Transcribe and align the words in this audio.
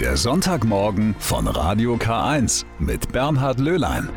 Der 0.00 0.18
Sonntagmorgen 0.18 1.16
von 1.18 1.46
Radio 1.46 1.94
K1 1.94 2.66
mit 2.78 3.12
Bernhard 3.12 3.58
Löhlein. 3.58 4.10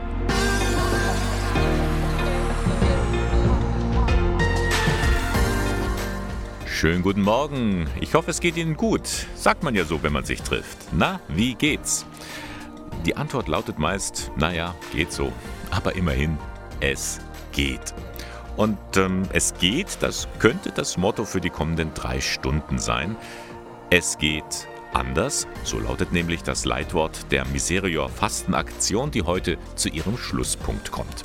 Schönen 6.66 7.02
guten 7.02 7.22
Morgen. 7.22 7.88
Ich 8.02 8.14
hoffe, 8.14 8.30
es 8.30 8.42
geht 8.42 8.58
Ihnen 8.58 8.76
gut. 8.76 9.08
Sagt 9.36 9.64
man 9.64 9.74
ja 9.74 9.86
so, 9.86 10.04
wenn 10.04 10.12
man 10.12 10.26
sich 10.26 10.42
trifft. 10.42 10.78
Na, 10.92 11.22
wie 11.30 11.56
geht's? 11.56 12.06
Die 13.06 13.16
Antwort 13.16 13.48
lautet 13.48 13.80
meist, 13.80 14.34
naja, 14.36 14.76
geht 14.92 15.14
so. 15.14 15.32
Aber 15.72 15.96
immerhin, 15.96 16.38
es 16.82 17.20
geht. 17.54 17.94
Und 18.58 18.78
ähm, 18.98 19.24
es 19.32 19.54
geht, 19.54 19.98
das 20.02 20.28
könnte 20.40 20.74
das 20.76 20.98
Motto 20.98 21.24
für 21.24 21.40
die 21.40 21.50
kommenden 21.50 21.94
drei 21.94 22.20
Stunden 22.20 22.80
sein. 22.80 23.16
Es 23.90 24.18
geht 24.18 24.68
anders, 24.94 25.48
so 25.64 25.80
lautet 25.80 26.12
nämlich 26.12 26.44
das 26.44 26.66
Leitwort 26.66 27.32
der 27.32 27.46
Miserior 27.46 28.10
Fastenaktion, 28.10 29.12
die 29.12 29.24
heute 29.24 29.58
zu 29.76 29.90
ihrem 29.90 30.18
Schlusspunkt 30.18 30.92
kommt. 30.92 31.24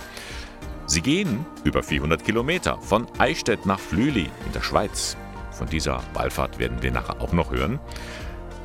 Sie 0.86 1.00
gehen 1.00 1.46
über 1.64 1.82
400 1.82 2.24
Kilometer 2.24 2.78
von 2.80 3.06
Eichstätt 3.18 3.64
nach 3.66 3.80
Flüli 3.80 4.30
in 4.46 4.52
der 4.52 4.62
Schweiz. 4.62 5.16
Von 5.50 5.68
dieser 5.68 6.02
Wallfahrt 6.12 6.58
werden 6.58 6.82
wir 6.82 6.90
nachher 6.90 7.20
auch 7.20 7.32
noch 7.32 7.50
hören. 7.50 7.80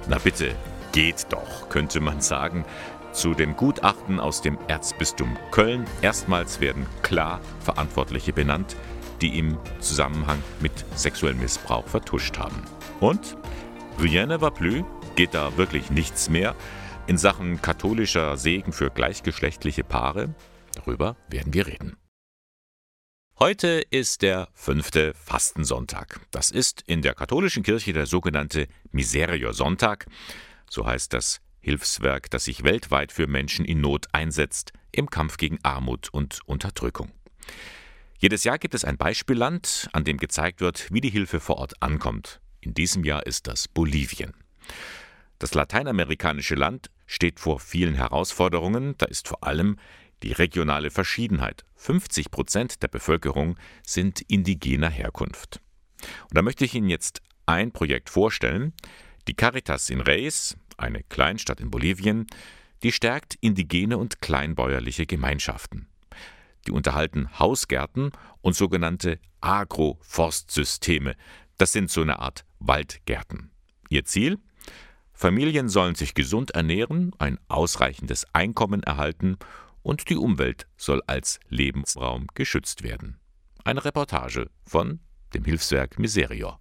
Na 0.08 0.18
bitte, 0.18 0.56
geht 0.92 1.28
doch, 1.30 1.70
könnte 1.70 2.00
man 2.00 2.20
sagen. 2.20 2.66
Zu 3.12 3.34
dem 3.34 3.56
Gutachten 3.56 4.20
aus 4.20 4.42
dem 4.42 4.58
Erzbistum 4.68 5.38
Köln. 5.52 5.86
Erstmals 6.02 6.60
werden 6.60 6.86
klar 7.02 7.40
Verantwortliche 7.62 8.34
benannt, 8.34 8.76
die 9.22 9.40
im 9.40 9.58
Zusammenhang 9.80 10.42
mit 10.60 10.72
sexuellem 10.96 11.40
Missbrauch 11.40 11.88
vertuscht 11.88 12.38
haben. 12.38 12.62
Und 13.00 13.38
rien 14.02 14.28
ne 14.28 14.40
va 14.40 14.50
plus, 14.50 14.84
geht 15.16 15.34
da 15.34 15.58
wirklich 15.58 15.90
nichts 15.90 16.30
mehr 16.30 16.56
in 17.08 17.18
Sachen 17.18 17.62
katholischer 17.62 18.38
Segen 18.38 18.72
für 18.72 18.90
gleichgeschlechtliche 18.90 19.84
Paare? 19.84 20.34
Darüber 20.76 21.18
werden 21.30 21.54
wir 21.54 21.68
reden. 21.68 21.98
Heute 23.40 23.84
ist 23.90 24.22
der 24.22 24.50
fünfte 24.54 25.14
Fastensonntag. 25.14 26.20
Das 26.32 26.52
ist 26.52 26.84
in 26.88 27.02
der 27.02 27.14
katholischen 27.14 27.64
Kirche 27.64 27.94
der 27.94 28.06
sogenannte 28.06 28.68
Miserior-Sonntag. 28.92 30.08
So 30.70 30.86
heißt 30.86 31.14
das 31.14 31.42
Hilfswerk, 31.60 32.30
das 32.30 32.46
sich 32.46 32.64
weltweit 32.64 33.12
für 33.12 33.28
Menschen 33.28 33.66
in 33.66 33.82
Not 33.82 34.08
einsetzt 34.14 34.72
im 34.92 35.10
Kampf 35.10 35.38
gegen 35.38 35.60
Armut 35.64 36.10
und 36.10 36.40
Unterdrückung. 36.46 37.12
Jedes 38.18 38.44
Jahr 38.44 38.60
gibt 38.60 38.76
es 38.76 38.86
ein 38.86 38.98
Beispielland, 38.98 39.90
an 39.94 40.04
dem 40.04 40.18
gezeigt 40.18 40.62
wird, 40.62 40.88
wie 40.92 41.02
die 41.02 41.10
Hilfe 41.10 41.40
vor 41.40 41.58
Ort 41.58 41.82
ankommt. 41.82 42.42
In 42.62 42.74
diesem 42.74 43.04
Jahr 43.04 43.26
ist 43.26 43.48
das 43.48 43.68
Bolivien. 43.68 44.34
Das 45.40 45.54
lateinamerikanische 45.54 46.56
Land 46.56 46.90
steht 47.06 47.40
vor 47.40 47.60
vielen 47.60 47.96
Herausforderungen, 47.96 48.96
da 48.98 49.06
ist 49.06 49.28
vor 49.28 49.44
allem 49.44 49.78
die 50.24 50.34
regionale 50.34 50.92
Verschiedenheit. 50.92 51.64
50 51.76 52.30
Prozent 52.30 52.84
der 52.84 52.90
Bevölkerung 52.90 53.58
sind 53.86 54.22
indigener 54.22 54.90
Herkunft. 54.90 55.62
Und 56.24 56.38
da 56.38 56.42
möchte 56.42 56.66
ich 56.66 56.76
Ihnen 56.76 56.90
jetzt 56.90 57.22
ein 57.46 57.72
Projekt 57.72 58.10
vorstellen. 58.10 58.74
Die 59.28 59.34
Caritas 59.34 59.90
in 59.90 60.02
Reis, 60.02 60.58
eine 60.78 61.04
Kleinstadt 61.04 61.62
in 61.62 61.72
Bolivien, 61.72 62.28
die 62.84 62.92
stärkt 62.92 63.36
indigene 63.42 63.98
und 63.98 64.22
kleinbäuerliche 64.22 65.06
Gemeinschaften. 65.06 65.88
Die 66.68 66.72
unterhalten 66.72 67.40
Hausgärten 67.40 68.12
und 68.42 68.56
sogenannte 68.56 69.20
Agroforstsysteme. 69.42 71.16
Das 71.60 71.74
sind 71.74 71.92
so 71.92 72.02
eine 72.02 72.20
Art 72.20 72.46
Waldgärten. 72.60 73.52
Ihr 73.90 74.06
Ziel? 74.06 74.40
Familien 75.12 75.68
sollen 75.68 75.94
sich 75.94 76.14
gesund 76.14 76.52
ernähren, 76.52 77.12
ein 77.20 77.38
ausreichendes 77.50 78.26
Einkommen 78.32 78.82
erhalten 78.82 79.38
und 79.84 80.10
die 80.10 80.16
Umwelt 80.16 80.68
soll 80.78 81.02
als 81.06 81.42
Lebensraum 81.50 82.28
geschützt 82.34 82.82
werden. 82.82 83.20
Eine 83.66 83.84
Reportage 83.84 84.50
von 84.66 85.02
dem 85.34 85.44
Hilfswerk 85.44 86.00
Miserior. 86.00 86.60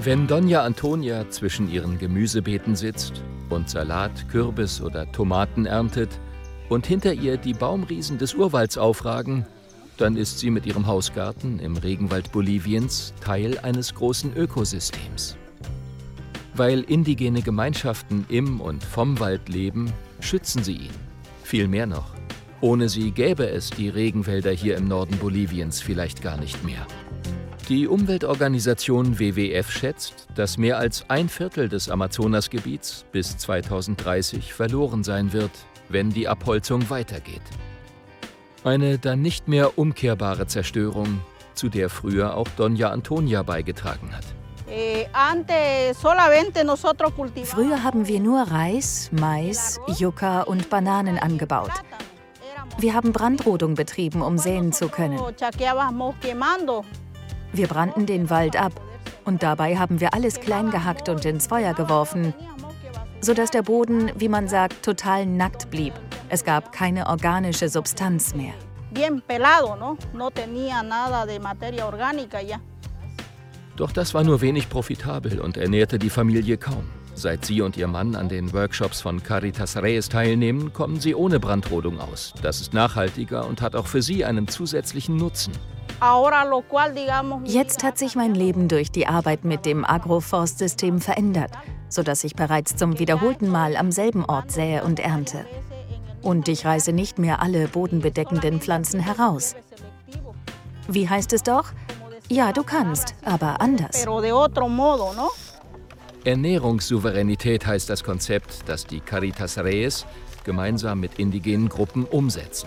Wenn 0.00 0.26
Donja 0.26 0.64
Antonia 0.64 1.30
zwischen 1.30 1.70
ihren 1.70 1.98
Gemüsebeeten 2.00 2.74
sitzt 2.74 3.22
und 3.48 3.70
Salat, 3.70 4.28
Kürbis 4.28 4.80
oder 4.80 5.10
Tomaten 5.12 5.66
erntet 5.66 6.18
und 6.68 6.84
hinter 6.84 7.12
ihr 7.12 7.36
die 7.36 7.54
Baumriesen 7.54 8.18
des 8.18 8.34
Urwalds 8.34 8.76
aufragen, 8.76 9.46
dann 9.98 10.16
ist 10.16 10.38
sie 10.38 10.50
mit 10.50 10.64
ihrem 10.64 10.86
Hausgarten 10.86 11.58
im 11.58 11.76
Regenwald 11.76 12.32
Boliviens 12.32 13.12
Teil 13.20 13.58
eines 13.58 13.94
großen 13.94 14.34
Ökosystems. 14.34 15.36
Weil 16.54 16.80
indigene 16.80 17.42
Gemeinschaften 17.42 18.24
im 18.28 18.60
und 18.60 18.82
vom 18.82 19.20
Wald 19.20 19.48
leben, 19.48 19.92
schützen 20.20 20.64
sie 20.64 20.76
ihn. 20.76 20.94
Viel 21.44 21.68
mehr 21.68 21.86
noch. 21.86 22.14
Ohne 22.60 22.88
sie 22.88 23.12
gäbe 23.12 23.48
es 23.48 23.70
die 23.70 23.88
Regenwälder 23.88 24.50
hier 24.50 24.76
im 24.76 24.88
Norden 24.88 25.16
Boliviens 25.18 25.80
vielleicht 25.80 26.22
gar 26.22 26.36
nicht 26.36 26.64
mehr. 26.64 26.86
Die 27.68 27.86
Umweltorganisation 27.86 29.18
WWF 29.18 29.70
schätzt, 29.70 30.26
dass 30.34 30.56
mehr 30.56 30.78
als 30.78 31.04
ein 31.08 31.28
Viertel 31.28 31.68
des 31.68 31.90
Amazonasgebiets 31.90 33.04
bis 33.12 33.36
2030 33.36 34.54
verloren 34.54 35.04
sein 35.04 35.32
wird, 35.32 35.50
wenn 35.90 36.10
die 36.10 36.28
Abholzung 36.28 36.88
weitergeht. 36.88 37.42
Eine 38.68 38.98
dann 38.98 39.22
nicht 39.22 39.48
mehr 39.48 39.78
umkehrbare 39.78 40.46
Zerstörung, 40.46 41.22
zu 41.54 41.70
der 41.70 41.88
früher 41.88 42.36
auch 42.36 42.48
Donja 42.58 42.90
Antonia 42.90 43.42
beigetragen 43.42 44.10
hat. 44.14 44.24
Eh, 44.70 45.06
Früher 47.46 47.82
haben 47.82 48.06
wir 48.08 48.20
nur 48.20 48.42
Reis, 48.42 49.08
Mais, 49.10 49.80
Yucca 49.98 50.42
und 50.42 50.68
Bananen 50.68 51.16
angebaut. 51.18 51.70
Wir 52.78 52.92
haben 52.92 53.14
Brandrodung 53.14 53.74
betrieben, 53.74 54.20
um 54.20 54.36
säen 54.36 54.74
zu 54.74 54.90
können. 54.90 55.18
Wir 57.54 57.68
brannten 57.68 58.04
den 58.04 58.28
Wald 58.28 58.60
ab 58.60 58.72
und 59.24 59.42
dabei 59.42 59.78
haben 59.78 59.98
wir 60.00 60.12
alles 60.12 60.40
klein 60.40 60.70
gehackt 60.70 61.08
und 61.08 61.24
ins 61.24 61.46
Feuer 61.46 61.72
geworfen, 61.72 62.34
sodass 63.22 63.50
der 63.50 63.62
Boden, 63.62 64.12
wie 64.18 64.28
man 64.28 64.46
sagt, 64.46 64.82
total 64.82 65.24
nackt 65.24 65.70
blieb. 65.70 65.94
Es 66.30 66.44
gab 66.44 66.72
keine 66.72 67.06
organische 67.06 67.68
Substanz 67.68 68.34
mehr. 68.34 68.54
Bien 68.90 69.22
pelado, 69.22 69.76
¿no? 69.76 69.96
No 70.12 70.30
tenía 70.30 70.82
nada 70.82 71.24
de 71.24 71.40
materia 71.40 71.86
orgánica 71.86 72.42
ya. 72.42 72.60
Doch 73.76 73.92
das 73.92 74.12
war 74.12 74.24
nur 74.24 74.40
wenig 74.40 74.68
profitabel 74.68 75.40
und 75.40 75.56
ernährte 75.56 75.98
die 75.98 76.10
Familie 76.10 76.56
kaum. 76.56 76.84
Seit 77.14 77.44
sie 77.44 77.62
und 77.62 77.76
ihr 77.76 77.88
Mann 77.88 78.14
an 78.14 78.28
den 78.28 78.52
Workshops 78.52 79.00
von 79.00 79.22
Caritas 79.22 79.76
Reyes 79.76 80.08
teilnehmen, 80.08 80.72
kommen 80.72 81.00
sie 81.00 81.14
ohne 81.14 81.40
Brandrodung 81.40 81.98
aus. 81.98 82.34
Das 82.42 82.60
ist 82.60 82.74
nachhaltiger 82.74 83.46
und 83.46 83.62
hat 83.62 83.74
auch 83.74 83.86
für 83.86 84.02
sie 84.02 84.24
einen 84.24 84.48
zusätzlichen 84.48 85.16
Nutzen. 85.16 85.52
Jetzt 87.44 87.82
hat 87.82 87.98
sich 87.98 88.14
mein 88.14 88.34
Leben 88.34 88.68
durch 88.68 88.92
die 88.92 89.06
Arbeit 89.06 89.44
mit 89.44 89.66
dem 89.66 89.84
Agroforstsystem 89.84 91.00
verändert, 91.00 91.50
sodass 91.88 92.22
ich 92.22 92.36
bereits 92.36 92.76
zum 92.76 92.98
wiederholten 92.98 93.48
Mal 93.48 93.76
am 93.76 93.90
selben 93.90 94.24
Ort 94.24 94.52
sähe 94.52 94.84
und 94.84 95.00
ernte. 95.00 95.44
Und 96.28 96.46
ich 96.46 96.66
reiße 96.66 96.92
nicht 96.92 97.18
mehr 97.18 97.40
alle 97.40 97.68
bodenbedeckenden 97.68 98.60
Pflanzen 98.60 99.00
heraus. 99.00 99.56
Wie 100.86 101.08
heißt 101.08 101.32
es 101.32 101.42
doch? 101.42 101.72
Ja, 102.28 102.52
du 102.52 102.64
kannst, 102.64 103.14
aber 103.24 103.62
anders. 103.62 104.06
Ernährungssouveränität 106.24 107.66
heißt 107.66 107.88
das 107.88 108.04
Konzept, 108.04 108.68
das 108.68 108.84
die 108.84 109.00
Caritas 109.00 109.56
Reyes 109.56 110.04
gemeinsam 110.44 111.00
mit 111.00 111.18
indigenen 111.18 111.70
Gruppen 111.70 112.04
umsetzt. 112.04 112.66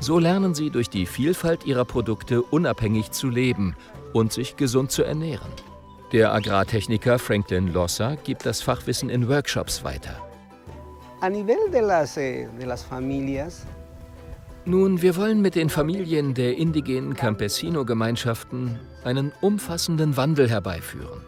So 0.00 0.18
lernen 0.18 0.52
sie 0.56 0.70
durch 0.70 0.90
die 0.90 1.06
Vielfalt 1.06 1.64
ihrer 1.64 1.84
Produkte 1.84 2.42
unabhängig 2.42 3.12
zu 3.12 3.28
leben 3.28 3.76
und 4.12 4.32
sich 4.32 4.56
gesund 4.56 4.90
zu 4.90 5.04
ernähren. 5.04 5.52
Der 6.10 6.34
Agrartechniker 6.34 7.20
Franklin 7.20 7.72
Losser 7.72 8.16
gibt 8.16 8.46
das 8.46 8.62
Fachwissen 8.62 9.10
in 9.10 9.28
Workshops 9.28 9.84
weiter. 9.84 10.27
A 11.20 11.28
nivel 11.28 11.58
de 11.72 11.82
las, 11.82 12.16
eh, 12.16 12.48
de 12.58 12.66
las 12.66 12.84
familias, 12.84 13.66
nun, 14.68 15.00
wir 15.00 15.16
wollen 15.16 15.40
mit 15.40 15.54
den 15.54 15.70
Familien 15.70 16.34
der 16.34 16.58
indigenen 16.58 17.14
Campesino-Gemeinschaften 17.14 18.78
einen 19.02 19.32
umfassenden 19.40 20.18
Wandel 20.18 20.50
herbeiführen. 20.50 21.22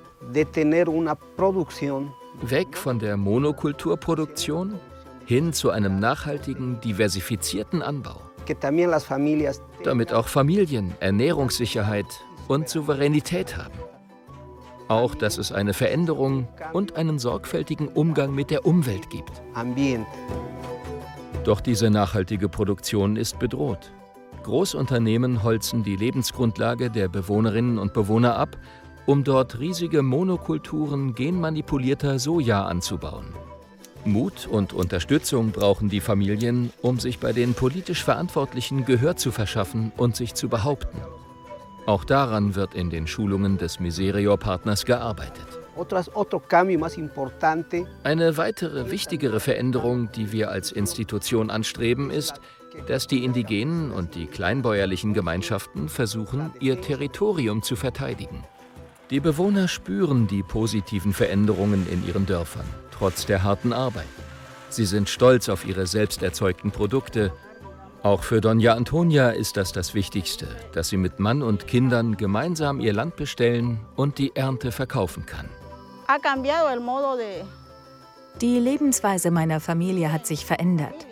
Weg 2.43 2.77
von 2.77 2.99
der 2.99 3.17
Monokulturproduktion 3.17 4.79
hin 5.25 5.55
zu 5.55 5.71
einem 5.71 5.99
nachhaltigen, 6.01 6.81
diversifizierten 6.83 7.81
Anbau, 7.81 8.21
damit 9.83 10.13
auch 10.13 10.29
Familien 10.29 10.93
Ernährungssicherheit 11.01 12.23
und 12.47 12.69
Souveränität 12.69 13.57
haben. 13.57 13.90
Auch, 14.91 15.15
dass 15.15 15.39
es 15.39 15.53
eine 15.53 15.73
Veränderung 15.73 16.49
und 16.73 16.97
einen 16.97 17.21
sorgfältigen 17.21 17.87
Umgang 17.87 18.35
mit 18.35 18.51
der 18.51 18.67
Umwelt 18.67 19.09
gibt. 19.09 19.41
Doch 21.45 21.61
diese 21.61 21.91
nachhaltige 21.91 22.49
Produktion 22.49 23.15
ist 23.15 23.39
bedroht. 23.39 23.93
Großunternehmen 24.43 25.45
holzen 25.45 25.85
die 25.85 25.95
Lebensgrundlage 25.95 26.91
der 26.91 27.07
Bewohnerinnen 27.07 27.79
und 27.79 27.93
Bewohner 27.93 28.37
ab, 28.37 28.59
um 29.07 29.23
dort 29.23 29.61
riesige 29.61 30.03
Monokulturen 30.03 31.15
genmanipulierter 31.15 32.19
Soja 32.19 32.65
anzubauen. 32.65 33.27
Mut 34.05 34.49
und 34.51 34.73
Unterstützung 34.73 35.53
brauchen 35.53 35.89
die 35.89 36.01
Familien, 36.01 36.73
um 36.83 36.99
sich 36.99 37.21
bei 37.21 37.33
den 37.33 37.55
politisch 37.55 38.03
Verantwortlichen 38.03 38.85
Gehör 38.87 39.15
zu 39.15 39.31
verschaffen 39.31 39.93
und 39.97 40.17
sich 40.17 40.35
zu 40.35 40.49
behaupten. 40.49 40.99
Auch 41.91 42.05
daran 42.05 42.55
wird 42.55 42.77
in 42.77 42.89
den 42.89 43.09
Schulungen 43.09 43.59
des 43.59 43.81
Miserior-Partners 43.81 44.85
gearbeitet. 44.85 45.45
Eine 48.05 48.37
weitere 48.37 48.93
wichtigere 48.93 49.41
Veränderung, 49.41 50.13
die 50.13 50.31
wir 50.31 50.53
als 50.53 50.71
Institution 50.71 51.51
anstreben, 51.51 52.13
ist, 52.13 52.41
dass 52.87 53.09
die 53.09 53.25
indigenen 53.25 53.91
und 53.91 54.15
die 54.15 54.27
kleinbäuerlichen 54.27 55.15
Gemeinschaften 55.15 55.89
versuchen, 55.89 56.53
ihr 56.61 56.81
Territorium 56.81 57.61
zu 57.65 57.75
verteidigen. 57.75 58.45
Die 59.11 59.19
Bewohner 59.19 59.67
spüren 59.67 60.29
die 60.29 60.45
positiven 60.45 61.13
Veränderungen 61.13 61.89
in 61.91 62.07
ihren 62.07 62.25
Dörfern, 62.25 62.67
trotz 62.93 63.27
der 63.27 63.43
harten 63.43 63.73
Arbeit. 63.73 64.07
Sie 64.69 64.85
sind 64.85 65.09
stolz 65.09 65.49
auf 65.49 65.67
ihre 65.67 65.89
selbst 65.89 66.23
erzeugten 66.23 66.71
Produkte. 66.71 67.33
Auch 68.03 68.23
für 68.23 68.41
Donja 68.41 68.75
Antonia 68.75 69.29
ist 69.29 69.59
das 69.59 69.73
das 69.73 69.93
Wichtigste, 69.93 70.49
dass 70.73 70.89
sie 70.89 70.97
mit 70.97 71.19
Mann 71.19 71.43
und 71.43 71.67
Kindern 71.67 72.17
gemeinsam 72.17 72.81
ihr 72.81 72.95
Land 72.95 73.17
bestellen 73.17 73.81
und 73.95 74.17
die 74.17 74.35
Ernte 74.35 74.73
verkaufen 74.73 75.27
kann. 75.27 75.51
Die 78.41 78.59
Lebensweise 78.59 79.31
meiner 79.31 79.61
Familie 79.61 80.13
hat 80.13 80.27
sich 80.27 80.47
verändert. 80.47 81.07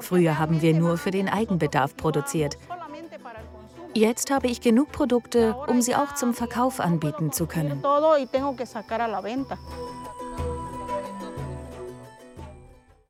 Früher 0.00 0.40
haben 0.40 0.60
wir 0.60 0.74
nur 0.74 0.98
für 0.98 1.12
den 1.12 1.28
Eigenbedarf 1.28 1.96
produziert. 1.96 2.58
Jetzt 3.94 4.32
habe 4.32 4.48
ich 4.48 4.60
genug 4.60 4.90
Produkte, 4.90 5.54
um 5.68 5.82
sie 5.82 5.94
auch 5.94 6.14
zum 6.14 6.34
Verkauf 6.34 6.80
anbieten 6.80 7.30
zu 7.30 7.46
können. 7.46 7.80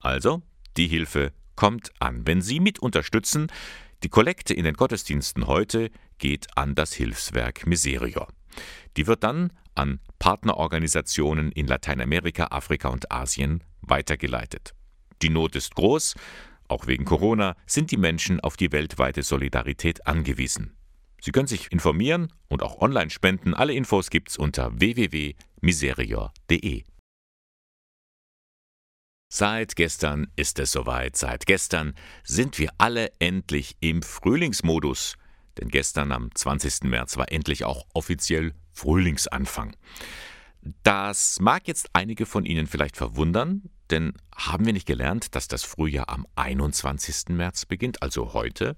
Also, 0.00 0.42
die 0.76 0.88
Hilfe 0.88 1.32
kommt 1.56 1.90
an. 1.99 2.26
Wenn 2.26 2.43
Sie 2.43 2.60
mit 2.60 2.78
unterstützen, 2.78 3.49
die 4.02 4.08
Kollekte 4.08 4.54
in 4.54 4.64
den 4.64 4.75
Gottesdiensten 4.75 5.46
heute 5.46 5.90
geht 6.19 6.46
an 6.56 6.75
das 6.75 6.93
Hilfswerk 6.93 7.66
Miserior. 7.66 8.28
Die 8.96 9.06
wird 9.06 9.25
dann 9.25 9.52
an 9.75 10.00
Partnerorganisationen 10.19 11.52
in 11.52 11.66
Lateinamerika, 11.66 12.49
Afrika 12.50 12.88
und 12.88 13.10
Asien 13.10 13.64
weitergeleitet. 13.81 14.75
Die 15.22 15.31
Not 15.31 15.56
ist 15.56 15.75
groß, 15.75 16.14
auch 16.69 16.87
wegen 16.87 17.04
Corona 17.04 17.56
sind 17.66 17.90
die 17.90 17.96
Menschen 17.96 18.40
auf 18.40 18.56
die 18.56 18.72
weltweite 18.72 19.22
Solidarität 19.22 20.06
angewiesen. 20.06 20.76
Sie 21.20 21.31
können 21.31 21.46
sich 21.46 21.70
informieren 21.70 22.32
und 22.49 22.62
auch 22.62 22.81
online 22.81 23.10
spenden. 23.10 23.54
Alle 23.54 23.75
Infos 23.75 24.10
gibt's 24.10 24.37
unter 24.37 24.81
www.miserior.de. 24.81 26.84
Seit 29.34 29.76
gestern 29.76 30.31
ist 30.37 30.58
es 30.58 30.73
soweit. 30.73 31.17
Seit 31.17 31.46
gestern 31.46 31.94
sind 32.23 32.58
wir 32.58 32.69
alle 32.76 33.11
endlich 33.19 33.79
im 33.81 34.02
Frühlingsmodus. 34.02 35.17
Denn 35.56 35.69
gestern 35.70 36.12
am 36.12 36.29
20. 36.34 36.82
März 36.82 37.17
war 37.17 37.32
endlich 37.32 37.64
auch 37.64 37.87
offiziell 37.94 38.52
Frühlingsanfang. 38.75 39.75
Das 40.82 41.40
mag 41.40 41.67
jetzt 41.67 41.88
einige 41.94 42.26
von 42.26 42.44
Ihnen 42.44 42.67
vielleicht 42.67 42.99
verwundern, 42.99 43.62
denn 43.88 44.12
haben 44.37 44.67
wir 44.67 44.75
nicht 44.75 44.87
gelernt, 44.87 45.35
dass 45.35 45.49
das 45.49 45.62
Frühjahr 45.62 46.11
am 46.11 46.26
21. 46.37 47.31
März 47.31 47.64
beginnt, 47.64 48.02
also 48.02 48.35
heute? 48.35 48.76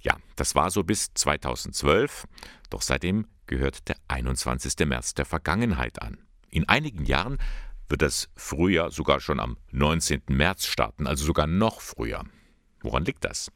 Ja, 0.00 0.16
das 0.36 0.54
war 0.54 0.70
so 0.70 0.82
bis 0.82 1.12
2012, 1.12 2.26
doch 2.70 2.80
seitdem 2.80 3.26
gehört 3.46 3.86
der 3.90 3.96
21. 4.08 4.86
März 4.86 5.12
der 5.12 5.26
Vergangenheit 5.26 6.00
an. 6.00 6.16
In 6.48 6.66
einigen 6.66 7.04
Jahren 7.04 7.36
wird 7.88 8.02
das 8.02 8.28
Frühjahr 8.36 8.90
sogar 8.90 9.20
schon 9.20 9.40
am 9.40 9.56
19. 9.72 10.22
März 10.28 10.66
starten, 10.66 11.06
also 11.06 11.24
sogar 11.24 11.46
noch 11.46 11.80
früher. 11.80 12.24
Woran 12.80 13.04
liegt 13.04 13.24
das? 13.24 13.50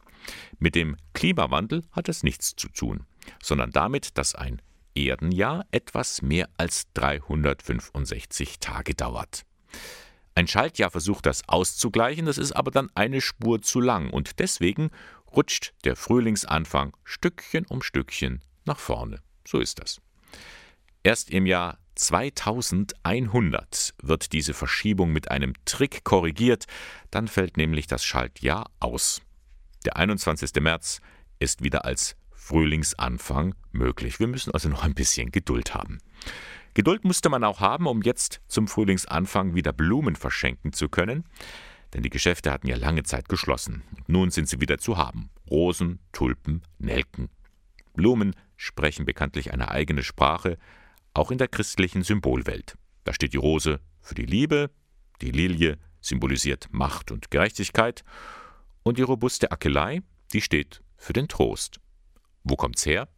Mit 0.59 0.75
dem 0.75 0.97
Klimawandel 1.15 1.83
hat 1.93 2.09
es 2.09 2.23
nichts 2.23 2.55
zu 2.57 2.69
tun, 2.69 3.07
sondern 3.43 3.71
damit, 3.71 4.19
dass 4.19 4.35
ein 4.35 4.63
Erdenjahr 4.95 5.65
etwas 5.71 6.23
mehr 6.23 6.49
als 6.57 6.87
365 6.95 8.59
Tage 8.59 8.95
dauert. 8.95 9.45
Ein 10.35 10.49
Schaltjahr 10.49 10.91
versucht 10.91 11.27
das 11.27 11.49
auszugleichen, 11.49 12.27
das 12.27 12.39
ist 12.39 12.53
aber 12.53 12.71
dann 12.71 12.91
eine 12.95 13.21
Spur 13.21 13.61
zu 13.61 13.81
lang 13.81 14.11
und 14.11 14.39
deswegen 14.39 14.91
rutscht 15.35 15.75
der 15.85 15.97
Frühlingsanfang 15.97 16.97
Stückchen 17.05 17.67
um 17.67 17.83
Stückchen 17.83 18.43
nach 18.65 18.79
vorne. 18.79 19.21
So 19.47 19.59
ist 19.59 19.79
das. 19.79 20.01
Erst 21.03 21.31
im 21.31 21.47
Jahr 21.47 21.79
2100 21.95 23.95
wird 24.03 24.33
diese 24.33 24.55
Verschiebung 24.55 25.13
mit 25.13 25.31
einem 25.31 25.53
Trick 25.65 26.05
korrigiert, 26.05 26.67
dann 27.11 27.29
fällt 27.29 27.57
nämlich 27.57 27.87
das 27.87 28.05
Schaltjahr 28.05 28.71
aus. 28.81 29.23
Der 29.85 29.97
21. 29.97 30.53
März 30.61 31.01
ist 31.39 31.63
wieder 31.63 31.85
als 31.85 32.17
Frühlingsanfang 32.33 33.55
möglich. 33.73 34.21
Wir 34.21 34.27
müssen 34.27 34.53
also 34.53 34.69
noch 34.69 34.85
ein 34.85 34.95
bisschen 34.95 35.31
Geduld 35.31 35.75
haben. 35.75 35.99
Geduld 36.75 37.05
musste 37.05 37.29
man 37.29 37.45
auch 37.45 37.61
haben, 37.61 37.87
um 37.87 38.03
jetzt 38.03 38.41
zum 38.49 38.67
Frühlingsanfang 38.67 39.55
wieder 39.55 39.73
Blumen 39.73 40.17
verschenken 40.17 40.73
zu 40.73 40.89
können, 40.89 41.25
denn 41.93 42.03
die 42.03 42.11
Geschäfte 42.11 42.51
hatten 42.51 42.67
ja 42.67 42.77
lange 42.77 43.03
Zeit 43.03 43.29
geschlossen. 43.29 43.83
nun 44.07 44.31
sind 44.31 44.49
sie 44.49 44.61
wieder 44.61 44.79
zu 44.79 44.97
haben. 44.97 45.31
Rosen, 45.51 45.99
Tulpen, 46.13 46.63
Nelken. 46.79 47.29
Blumen 47.95 48.35
sprechen 48.57 49.05
bekanntlich 49.05 49.53
eine 49.53 49.71
eigene 49.71 50.03
Sprache, 50.03 50.57
auch 51.15 51.31
in 51.31 51.39
der 51.39 51.49
christlichen 51.49 52.03
Symbolwelt. 52.03 52.77
Da 53.05 53.13
steht 53.13 53.33
die 53.33 53.39
Rose 53.39 53.81
für 54.01 54.15
die 54.15 54.27
Liebe, 54.27 54.71
die 55.21 55.31
Lilie 55.31 55.79
symbolisiert 56.01 56.69
Macht 56.71 57.11
und 57.11 57.31
Gerechtigkeit 57.31 58.03
und 58.83 58.99
die 58.99 59.03
robuste 59.03 59.53
Akelei, 59.53 60.03
die 60.33 60.41
steht 60.41 60.83
für 60.97 61.13
den 61.13 61.29
Trost. 61.29 61.79
Wo 62.43 62.57
kommt's 62.57 62.85
her? 62.87 63.09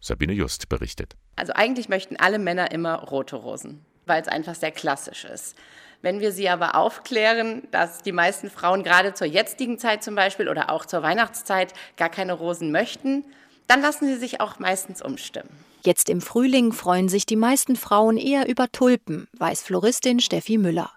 Sabine 0.00 0.32
Just 0.32 0.68
berichtet. 0.68 1.16
Also 1.36 1.52
eigentlich 1.54 1.88
möchten 1.88 2.16
alle 2.16 2.38
Männer 2.38 2.70
immer 2.70 2.96
rote 2.96 3.36
Rosen, 3.36 3.84
weil 4.06 4.22
es 4.22 4.28
einfach 4.28 4.54
sehr 4.54 4.70
klassisch 4.70 5.24
ist. 5.24 5.56
Wenn 6.00 6.20
wir 6.20 6.30
sie 6.30 6.48
aber 6.48 6.76
aufklären, 6.76 7.66
dass 7.72 8.02
die 8.02 8.12
meisten 8.12 8.50
Frauen 8.50 8.84
gerade 8.84 9.14
zur 9.14 9.26
jetzigen 9.26 9.78
Zeit 9.78 10.04
zum 10.04 10.14
Beispiel 10.14 10.48
oder 10.48 10.70
auch 10.70 10.86
zur 10.86 11.02
Weihnachtszeit 11.02 11.74
gar 11.96 12.08
keine 12.08 12.34
Rosen 12.34 12.70
möchten, 12.70 13.24
dann 13.68 13.82
lassen 13.82 14.06
sie 14.06 14.16
sich 14.16 14.40
auch 14.40 14.58
meistens 14.58 15.00
umstimmen. 15.00 15.50
Jetzt 15.84 16.08
im 16.08 16.20
Frühling 16.20 16.72
freuen 16.72 17.08
sich 17.08 17.24
die 17.24 17.36
meisten 17.36 17.76
Frauen 17.76 18.16
eher 18.16 18.48
über 18.48 18.70
Tulpen, 18.72 19.28
weiß 19.38 19.62
Floristin 19.62 20.18
Steffi 20.18 20.58
Müller. 20.58 20.90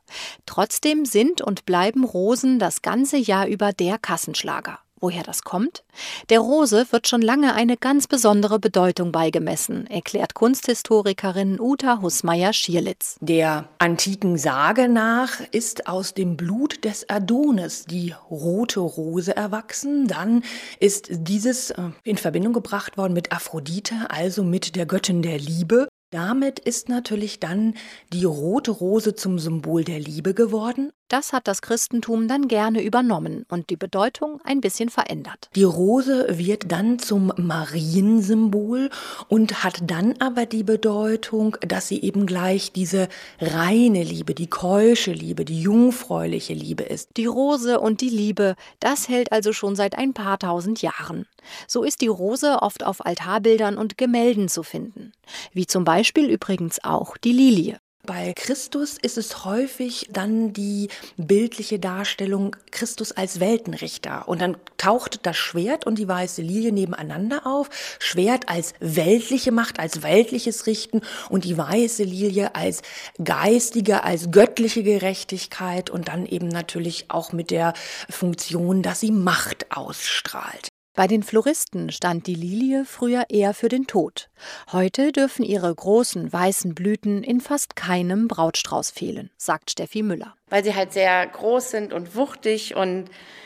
Trotzdem 0.45 1.05
sind 1.05 1.41
und 1.41 1.65
bleiben 1.65 2.03
Rosen 2.03 2.57
das 2.57 2.81
ganze 2.81 3.17
Jahr 3.17 3.47
über 3.47 3.73
der 3.73 3.99
Kassenschlager. 3.99 4.79
Woher 5.01 5.23
das 5.23 5.41
kommt? 5.41 5.83
Der 6.29 6.39
Rose 6.39 6.85
wird 6.91 7.07
schon 7.07 7.23
lange 7.23 7.55
eine 7.55 7.75
ganz 7.75 8.05
besondere 8.05 8.59
Bedeutung 8.59 9.11
beigemessen, 9.11 9.87
erklärt 9.87 10.35
Kunsthistorikerin 10.35 11.59
Uta 11.59 12.03
Hussmeier-Schierlitz. 12.03 13.17
Der 13.19 13.67
antiken 13.79 14.37
Sage 14.37 14.87
nach 14.87 15.39
ist 15.51 15.87
aus 15.87 16.13
dem 16.13 16.37
Blut 16.37 16.85
des 16.85 17.09
Adonis 17.09 17.85
die 17.85 18.13
rote 18.29 18.79
Rose 18.79 19.35
erwachsen. 19.35 20.05
Dann 20.07 20.43
ist 20.79 21.07
dieses 21.09 21.71
äh, 21.71 21.81
in 22.03 22.17
Verbindung 22.17 22.53
gebracht 22.53 22.95
worden 22.95 23.13
mit 23.13 23.31
Aphrodite, 23.31 23.95
also 24.09 24.43
mit 24.43 24.75
der 24.75 24.85
Göttin 24.85 25.23
der 25.23 25.39
Liebe. 25.39 25.87
Damit 26.11 26.59
ist 26.59 26.89
natürlich 26.89 27.39
dann 27.39 27.73
die 28.11 28.25
rote 28.25 28.71
Rose 28.71 29.15
zum 29.15 29.39
Symbol 29.39 29.85
der 29.85 29.97
Liebe 29.97 30.33
geworden. 30.33 30.91
Das 31.07 31.31
hat 31.31 31.47
das 31.47 31.61
Christentum 31.61 32.27
dann 32.27 32.47
gerne 32.49 32.81
übernommen 32.81 33.45
und 33.49 33.69
die 33.69 33.75
Bedeutung 33.75 34.39
ein 34.43 34.61
bisschen 34.61 34.89
verändert. 34.89 35.49
Die 35.55 35.63
Rose 35.63 36.25
wird 36.37 36.71
dann 36.71 36.99
zum 36.99 37.33
Mariensymbol 37.35 38.89
und 39.29 39.63
hat 39.63 39.89
dann 39.89 40.15
aber 40.19 40.45
die 40.45 40.63
Bedeutung, 40.63 41.57
dass 41.67 41.87
sie 41.87 42.01
eben 42.01 42.25
gleich 42.25 42.71
diese 42.73 43.07
reine 43.39 44.03
Liebe, 44.03 44.33
die 44.33 44.47
keusche 44.47 45.11
Liebe, 45.11 45.43
die 45.45 45.61
jungfräuliche 45.61 46.53
Liebe 46.53 46.83
ist. 46.83 47.09
Die 47.17 47.25
Rose 47.25 47.79
und 47.79 48.01
die 48.01 48.09
Liebe, 48.09 48.55
das 48.79 49.07
hält 49.07 49.31
also 49.31 49.51
schon 49.51 49.75
seit 49.75 49.97
ein 49.97 50.13
paar 50.13 50.39
tausend 50.39 50.81
Jahren. 50.81 51.25
So 51.67 51.83
ist 51.83 52.01
die 52.01 52.07
Rose 52.07 52.61
oft 52.61 52.85
auf 52.85 53.05
Altarbildern 53.05 53.77
und 53.77 53.97
Gemälden 53.97 54.49
zu 54.49 54.63
finden, 54.63 55.11
wie 55.53 55.67
zum 55.67 55.83
Beispiel 55.83 56.29
übrigens 56.29 56.83
auch 56.83 57.17
die 57.17 57.33
Lilie. 57.33 57.79
Bei 58.03 58.33
Christus 58.33 58.97
ist 58.99 59.19
es 59.19 59.45
häufig 59.45 60.09
dann 60.11 60.53
die 60.53 60.89
bildliche 61.17 61.77
Darstellung 61.77 62.55
Christus 62.71 63.11
als 63.11 63.39
Weltenrichter. 63.39 64.27
Und 64.27 64.41
dann 64.41 64.57
taucht 64.77 65.19
das 65.23 65.37
Schwert 65.37 65.85
und 65.85 65.99
die 65.99 66.07
weiße 66.07 66.41
Lilie 66.41 66.71
nebeneinander 66.71 67.45
auf. 67.45 67.69
Schwert 67.99 68.49
als 68.49 68.73
weltliche 68.79 69.51
Macht, 69.51 69.79
als 69.79 70.01
weltliches 70.01 70.65
Richten 70.65 71.01
und 71.29 71.45
die 71.45 71.57
weiße 71.57 72.03
Lilie 72.03 72.55
als 72.55 72.81
geistige, 73.23 74.03
als 74.03 74.31
göttliche 74.31 74.81
Gerechtigkeit 74.81 75.91
und 75.91 76.07
dann 76.07 76.25
eben 76.25 76.47
natürlich 76.47 77.05
auch 77.09 77.33
mit 77.33 77.51
der 77.51 77.73
Funktion, 78.09 78.81
dass 78.81 78.99
sie 78.99 79.11
Macht 79.11 79.67
ausstrahlt. 79.71 80.70
Bei 80.93 81.07
den 81.07 81.23
Floristen 81.23 81.89
stand 81.89 82.27
die 82.27 82.35
Lilie 82.35 82.83
früher 82.83 83.23
eher 83.29 83.53
für 83.53 83.69
den 83.69 83.87
Tod. 83.87 84.29
Heute 84.73 85.13
dürfen 85.13 85.43
ihre 85.43 85.73
großen 85.73 86.33
weißen 86.33 86.75
Blüten 86.75 87.23
in 87.23 87.39
fast 87.39 87.77
keinem 87.77 88.27
Brautstrauß 88.27 88.91
fehlen, 88.91 89.29
sagt 89.37 89.71
Steffi 89.71 90.03
Müller. 90.03 90.35
Weil 90.49 90.65
sie 90.65 90.75
halt 90.75 90.91
sehr 90.91 91.25
groß 91.27 91.71
sind 91.71 91.93
und 91.93 92.17
wuchtig 92.17 92.75
und 92.75 93.05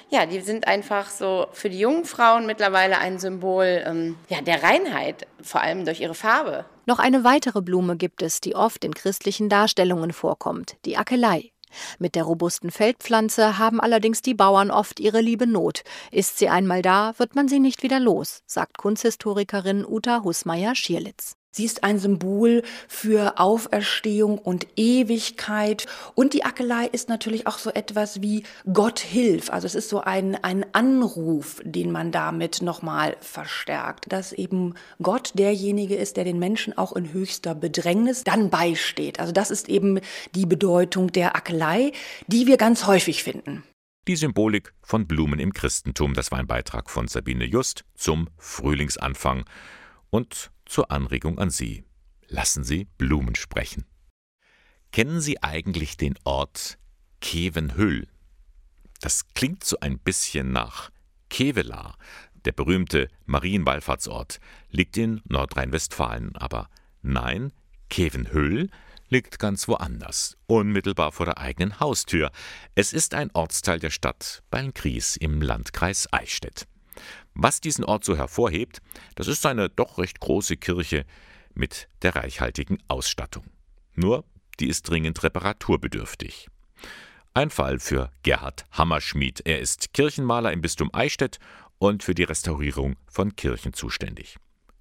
ja, 0.09 0.25
die 0.25 0.41
sind 0.41 0.67
einfach 0.67 1.09
so 1.09 1.45
für 1.51 1.69
die 1.69 1.79
jungen 1.79 2.05
Frauen 2.05 2.47
mittlerweile 2.47 2.97
ein 2.97 3.19
Symbol 3.19 3.83
ähm, 3.85 4.17
ja, 4.27 4.41
der 4.41 4.63
Reinheit, 4.63 5.27
vor 5.43 5.61
allem 5.61 5.85
durch 5.85 6.01
ihre 6.01 6.15
Farbe. 6.15 6.65
Noch 6.87 6.97
eine 6.97 7.23
weitere 7.23 7.61
Blume 7.61 7.95
gibt 7.95 8.23
es, 8.23 8.41
die 8.41 8.55
oft 8.55 8.83
in 8.83 8.93
christlichen 8.95 9.49
Darstellungen 9.49 10.13
vorkommt, 10.13 10.77
die 10.85 10.97
Akelei. 10.97 11.51
Mit 11.99 12.15
der 12.15 12.23
robusten 12.23 12.71
Feldpflanze 12.71 13.57
haben 13.57 13.79
allerdings 13.79 14.21
die 14.21 14.33
Bauern 14.33 14.71
oft 14.71 14.99
ihre 14.99 15.21
liebe 15.21 15.47
Not. 15.47 15.83
Ist 16.11 16.37
sie 16.37 16.49
einmal 16.49 16.81
da, 16.81 17.13
wird 17.17 17.35
man 17.35 17.47
sie 17.47 17.59
nicht 17.59 17.83
wieder 17.83 17.99
los, 17.99 18.43
sagt 18.45 18.77
Kunsthistorikerin 18.77 19.85
Uta 19.85 20.23
Husmeier-Schierlitz. 20.23 21.35
Sie 21.55 21.63
ist 21.63 21.85
ein 21.85 21.99
Symbol 21.99 22.63
für 22.89 23.39
Auferstehung 23.39 24.39
und 24.39 24.67
Ewigkeit. 24.75 25.85
Und 26.13 26.33
die 26.33 26.43
Akelei 26.43 26.85
ist 26.87 27.07
natürlich 27.07 27.47
auch 27.47 27.59
so 27.59 27.69
etwas 27.69 28.21
wie 28.21 28.43
Gott 28.73 28.99
hilf. 28.99 29.49
Also 29.49 29.65
es 29.65 29.73
ist 29.73 29.87
so 29.87 30.01
ein, 30.01 30.35
ein 30.43 30.65
Anruf, 30.73 31.61
den 31.63 31.93
man 31.93 32.11
damit 32.11 32.61
nochmal 32.61 33.15
verstärkt, 33.21 34.11
dass 34.11 34.33
eben 34.33 34.73
Gott 35.01 35.31
derjenige 35.35 35.95
ist, 35.95 36.17
der 36.17 36.25
den 36.25 36.39
Menschen 36.39 36.77
auch 36.77 36.91
in 36.91 37.13
höchster 37.13 37.55
Bedrängnis 37.55 38.25
dann 38.25 38.49
beisteht. 38.49 39.21
Also 39.21 39.31
das 39.31 39.49
ist 39.49 39.69
eben 39.69 40.01
die 40.35 40.45
Bedeutung 40.45 41.13
der 41.13 41.37
Akelei, 41.37 41.93
die 42.27 42.47
wir 42.47 42.57
ganz 42.57 42.85
häufig 42.85 43.23
finden. 43.23 43.63
Die 44.09 44.17
Symbolik 44.17 44.73
von 44.81 45.07
Blumen 45.07 45.39
im 45.39 45.53
Christentum, 45.53 46.15
das 46.15 46.31
war 46.31 46.39
ein 46.39 46.47
Beitrag 46.47 46.89
von 46.89 47.07
Sabine 47.07 47.45
Just 47.45 47.85
zum 47.95 48.27
Frühlingsanfang. 48.37 49.45
Und 50.09 50.51
zur 50.65 50.91
Anregung 50.91 51.39
an 51.39 51.49
Sie. 51.49 51.83
Lassen 52.27 52.63
Sie 52.63 52.87
Blumen 52.97 53.35
sprechen. 53.35 53.85
Kennen 54.91 55.21
Sie 55.21 55.41
eigentlich 55.43 55.97
den 55.97 56.15
Ort 56.23 56.77
Kevenhüll? 57.21 58.07
Das 59.01 59.27
klingt 59.33 59.63
so 59.63 59.77
ein 59.81 59.99
bisschen 59.99 60.51
nach 60.51 60.89
Kevela. 61.29 61.95
Der 62.45 62.51
berühmte 62.51 63.09
Marienwallfahrtsort 63.25 64.39
liegt 64.69 64.97
in 64.97 65.21
Nordrhein-Westfalen, 65.25 66.35
aber 66.35 66.69
nein, 67.01 67.51
Kevenhüll 67.89 68.69
liegt 69.09 69.39
ganz 69.39 69.67
woanders, 69.67 70.37
unmittelbar 70.47 71.11
vor 71.11 71.25
der 71.25 71.37
eigenen 71.37 71.79
Haustür. 71.79 72.31
Es 72.73 72.93
ist 72.93 73.13
ein 73.13 73.31
Ortsteil 73.33 73.79
der 73.79 73.89
Stadt 73.89 74.43
Ballenkries 74.49 75.15
im 75.15 75.41
Landkreis 75.41 76.11
Eichstätt. 76.11 76.67
Was 77.35 77.61
diesen 77.61 77.83
Ort 77.83 78.05
so 78.05 78.17
hervorhebt, 78.17 78.81
das 79.15 79.27
ist 79.27 79.41
seine 79.41 79.69
doch 79.69 79.97
recht 79.97 80.19
große 80.19 80.57
Kirche 80.57 81.05
mit 81.53 81.89
der 82.01 82.15
reichhaltigen 82.15 82.81
Ausstattung. 82.87 83.43
Nur, 83.93 84.23
die 84.59 84.67
ist 84.69 84.89
dringend 84.89 85.21
reparaturbedürftig. 85.21 86.47
Ein 87.33 87.49
Fall 87.49 87.79
für 87.79 88.09
Gerhard 88.23 88.65
Hammerschmidt. 88.71 89.41
Er 89.45 89.59
ist 89.59 89.93
Kirchenmaler 89.93 90.53
im 90.53 90.61
Bistum 90.61 90.89
Eichstätt 90.93 91.39
und 91.77 92.03
für 92.03 92.15
die 92.15 92.23
Restaurierung 92.23 92.95
von 93.07 93.35
Kirchen 93.35 93.73
zuständig. 93.73 94.37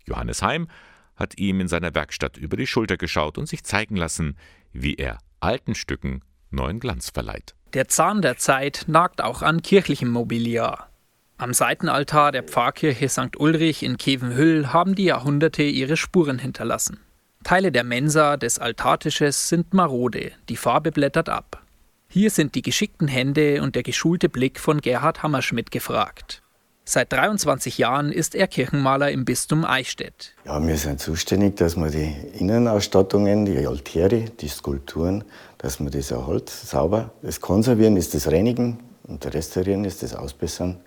Johannes 0.06 0.40
Heim 0.40 0.68
hat 1.16 1.38
ihm 1.38 1.60
in 1.60 1.66
seiner 1.66 1.94
Werkstatt 1.94 2.36
über 2.36 2.56
die 2.56 2.68
Schulter 2.68 2.96
geschaut 2.96 3.38
und 3.38 3.46
sich 3.46 3.64
zeigen 3.64 3.96
lassen, 3.96 4.36
wie 4.72 4.94
er 4.94 5.18
alten 5.40 5.74
Stücken 5.74 6.22
neuen 6.50 6.78
Glanz 6.78 7.10
verleiht. 7.10 7.56
Der 7.72 7.88
Zahn 7.88 8.22
der 8.22 8.36
Zeit 8.36 8.84
nagt 8.86 9.20
auch 9.20 9.42
an 9.42 9.62
kirchlichem 9.62 10.10
Mobiliar. 10.10 10.93
Am 11.36 11.52
Seitenaltar 11.52 12.30
der 12.30 12.44
Pfarrkirche 12.44 13.08
St. 13.08 13.36
Ulrich 13.38 13.82
in 13.82 13.98
Kevenhüll 13.98 14.68
haben 14.68 14.94
die 14.94 15.06
Jahrhunderte 15.06 15.64
ihre 15.64 15.96
Spuren 15.96 16.38
hinterlassen. 16.38 17.00
Teile 17.42 17.72
der 17.72 17.82
Mensa 17.82 18.36
des 18.36 18.60
Altartisches 18.60 19.48
sind 19.48 19.74
marode, 19.74 20.30
die 20.48 20.56
Farbe 20.56 20.92
blättert 20.92 21.28
ab. 21.28 21.60
Hier 22.08 22.30
sind 22.30 22.54
die 22.54 22.62
geschickten 22.62 23.08
Hände 23.08 23.62
und 23.62 23.74
der 23.74 23.82
geschulte 23.82 24.28
Blick 24.28 24.60
von 24.60 24.80
Gerhard 24.80 25.24
Hammerschmidt 25.24 25.72
gefragt. 25.72 26.42
Seit 26.84 27.12
23 27.12 27.78
Jahren 27.78 28.12
ist 28.12 28.36
er 28.36 28.46
Kirchenmaler 28.46 29.10
im 29.10 29.24
Bistum 29.24 29.64
Eichstätt. 29.64 30.34
Ja, 30.44 30.64
wir 30.64 30.76
sind 30.76 31.00
zuständig, 31.00 31.56
dass 31.56 31.76
wir 31.76 31.90
die 31.90 32.14
Innenausstattungen, 32.38 33.44
die 33.44 33.66
Altäre, 33.66 34.26
die 34.40 34.48
Skulpturen, 34.48 35.24
dass 35.58 35.80
man 35.80 35.90
das 35.90 36.12
erhält, 36.12 36.48
sauber. 36.48 37.10
Das 37.22 37.40
Konservieren 37.40 37.96
ist 37.96 38.14
das 38.14 38.30
Reinigen 38.30 38.78
und 39.02 39.24
das 39.24 39.34
Restaurieren 39.34 39.84
ist 39.84 40.04
das 40.04 40.14
Ausbessern. 40.14 40.78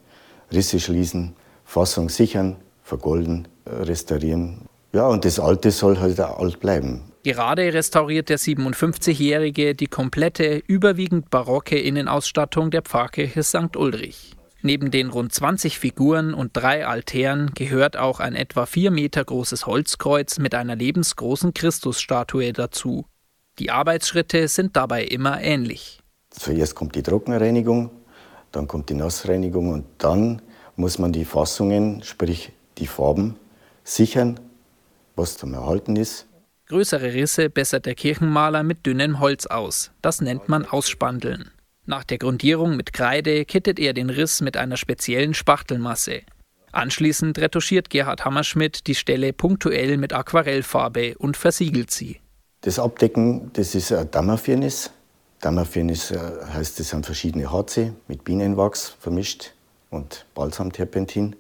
Risse 0.52 0.80
schließen, 0.80 1.36
Fassung 1.66 2.10
sichern, 2.10 2.56
vergolden, 2.84 3.48
restaurieren. 3.66 4.62
Ja, 4.94 5.08
und 5.08 5.26
das 5.26 5.40
Alte 5.40 5.72
soll 5.72 6.00
halt 6.00 6.20
auch 6.22 6.40
alt 6.40 6.60
bleiben. 6.60 7.02
Gerade 7.24 7.74
restauriert 7.74 8.30
der 8.30 8.40
57-Jährige 8.40 9.76
die 9.76 9.88
komplette, 9.88 10.64
überwiegend 10.66 11.30
barocke 11.30 11.78
Innenausstattung 11.78 12.72
der 12.72 12.84
Pfarrkirche 12.84 13.44
St. 13.44 13.76
Ulrich. 13.76 14.38
Neben 14.62 14.92
den 14.92 15.10
rund 15.10 15.34
20 15.34 15.78
Figuren 15.78 16.34
und 16.34 16.52
drei 16.56 16.88
Altären 16.88 17.52
gehört 17.54 17.98
auch 17.98 18.20
ein 18.20 18.34
etwa 18.34 18.66
vier 18.66 18.92
Meter 18.92 19.24
großes 19.24 19.66
Holzkreuz 19.66 20.40
mit 20.40 20.56
einer 20.56 20.76
lebensgroßen 20.76 21.54
Christusstatue 21.54 22.54
dazu. 22.54 23.06
Die 23.60 23.72
Arbeitsschritte 23.72 24.48
sind 24.48 24.76
dabei 24.76 25.04
immer 25.04 25.42
ähnlich. 25.42 26.00
Zuerst 26.30 26.76
kommt 26.76 26.96
die 26.96 27.04
Trockenreinigung, 27.04 27.92
dann 28.52 28.68
kommt 28.68 28.90
die 28.90 28.96
Nassreinigung 28.96 29.72
und 29.72 29.86
dann 29.98 30.42
muss 30.76 31.00
man 31.00 31.12
die 31.12 31.26
Fassungen, 31.26 32.04
sprich 32.04 32.52
die 32.78 32.88
Farben, 32.88 33.36
sichern, 33.84 34.40
was 35.16 35.38
zum 35.38 35.54
Erhalten 35.54 35.96
ist. 35.96 36.28
Größere 36.68 37.14
Risse 37.14 37.50
bessert 37.50 37.86
der 37.86 37.96
Kirchenmaler 37.96 38.64
mit 38.64 38.86
dünnem 38.86 39.20
Holz 39.20 39.46
aus. 39.46 39.92
Das 40.02 40.22
nennt 40.22 40.50
man 40.50 40.66
Ausspandeln. 40.66 41.52
Nach 41.86 42.04
der 42.04 42.18
Grundierung 42.18 42.76
mit 42.76 42.92
Kreide 42.92 43.46
kittet 43.46 43.80
er 43.80 43.94
den 43.94 44.10
Riss 44.10 44.42
mit 44.42 44.58
einer 44.58 44.76
speziellen 44.76 45.34
Spachtelmasse. 45.34 46.22
Anschließend 46.74 47.40
retuschiert 47.40 47.90
Gerhard 47.90 48.26
Hammerschmidt 48.26 48.88
die 48.88 48.96
Stelle 48.96 49.32
punktuell 49.32 49.98
mit 49.98 50.12
Aquarellfarbe 50.12 51.16
und 51.18 51.38
versiegelt 51.38 51.92
sie. 51.92 52.20
Das 52.62 52.80
Abdecken, 52.80 53.52
das 53.54 53.74
ist 53.74 53.94
ein 53.94 54.12
Dammerfirnis. 54.12 54.92
Dammerfirnis 55.42 56.12
äh, 56.12 56.20
heißt, 56.54 56.80
das 56.80 56.90
sind 56.90 57.06
verschiedene 57.06 57.52
Harze 57.52 57.94
mit 58.08 58.24
Bienenwachs 58.24 58.96
vermischt 59.00 59.54
und 59.90 60.26
Balsamterpentin. 60.34 61.36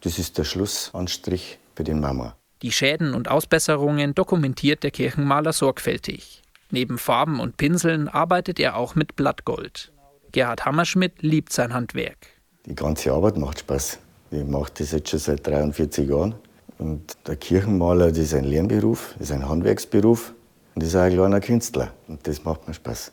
Das 0.00 0.18
ist 0.18 0.38
der 0.38 0.44
Schlussanstrich 0.44 1.58
für 1.74 1.84
den 1.84 2.00
Marmor. 2.00 2.36
Die 2.62 2.72
Schäden 2.72 3.14
und 3.14 3.28
Ausbesserungen 3.28 4.14
dokumentiert 4.14 4.82
der 4.82 4.90
Kirchenmaler 4.90 5.52
sorgfältig. 5.52 6.42
Neben 6.70 6.98
Farben 6.98 7.40
und 7.40 7.56
Pinseln 7.56 8.08
arbeitet 8.08 8.58
er 8.58 8.76
auch 8.76 8.94
mit 8.94 9.16
Blattgold. 9.16 9.92
Gerhard 10.32 10.64
Hammerschmidt 10.64 11.22
liebt 11.22 11.52
sein 11.52 11.74
Handwerk. 11.74 12.26
Die 12.66 12.74
ganze 12.74 13.12
Arbeit 13.12 13.36
macht 13.36 13.60
Spaß. 13.60 13.98
Ich 14.30 14.44
mache 14.44 14.72
das 14.78 14.92
jetzt 14.92 15.10
schon 15.10 15.18
seit 15.18 15.46
43 15.46 16.08
Jahren. 16.08 16.34
Und 16.78 17.16
der 17.26 17.36
Kirchenmaler, 17.36 18.08
das 18.08 18.18
ist 18.18 18.34
ein 18.34 18.44
Lernberuf, 18.44 19.14
das 19.18 19.28
ist 19.28 19.36
ein 19.36 19.48
Handwerksberuf 19.48 20.32
und 20.74 20.82
das 20.82 20.88
ist 20.88 20.96
auch 20.96 21.02
ein 21.02 21.12
kleiner 21.12 21.40
Künstler. 21.40 21.92
Und 22.08 22.26
das 22.26 22.42
macht 22.44 22.66
mir 22.66 22.74
Spaß. 22.74 23.12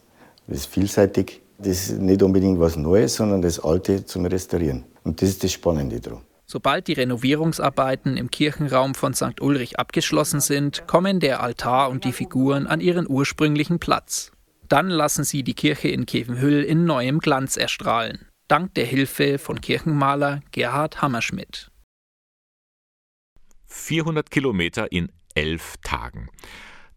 Das 0.51 0.65
ist 0.65 0.73
vielseitig. 0.73 1.41
Das 1.59 1.89
ist 1.89 1.99
nicht 1.99 2.21
unbedingt 2.21 2.59
was 2.59 2.75
Neues, 2.75 3.15
sondern 3.15 3.41
das 3.41 3.57
Alte 3.57 4.03
zum 4.03 4.25
Restaurieren. 4.25 4.83
Und 5.05 5.21
das 5.21 5.29
ist 5.29 5.43
das 5.45 5.53
Spannende 5.53 6.01
daran. 6.01 6.23
Sobald 6.45 6.89
die 6.89 6.93
Renovierungsarbeiten 6.93 8.17
im 8.17 8.29
Kirchenraum 8.29 8.93
von 8.93 9.13
St. 9.13 9.39
Ulrich 9.39 9.79
abgeschlossen 9.79 10.41
sind, 10.41 10.85
kommen 10.87 11.21
der 11.21 11.41
Altar 11.41 11.89
und 11.89 12.03
die 12.03 12.11
Figuren 12.11 12.67
an 12.67 12.81
ihren 12.81 13.09
ursprünglichen 13.09 13.79
Platz. 13.79 14.33
Dann 14.67 14.89
lassen 14.89 15.23
sie 15.23 15.43
die 15.43 15.53
Kirche 15.53 15.87
in 15.87 16.05
Kevenhüll 16.05 16.63
in 16.63 16.83
neuem 16.83 17.19
Glanz 17.19 17.55
erstrahlen, 17.55 18.27
dank 18.49 18.73
der 18.73 18.85
Hilfe 18.85 19.37
von 19.37 19.61
Kirchenmaler 19.61 20.41
Gerhard 20.51 21.01
Hammerschmidt. 21.01 21.71
400 23.67 24.29
Kilometer 24.29 24.91
in 24.91 25.13
elf 25.33 25.75
Tagen. 25.81 26.27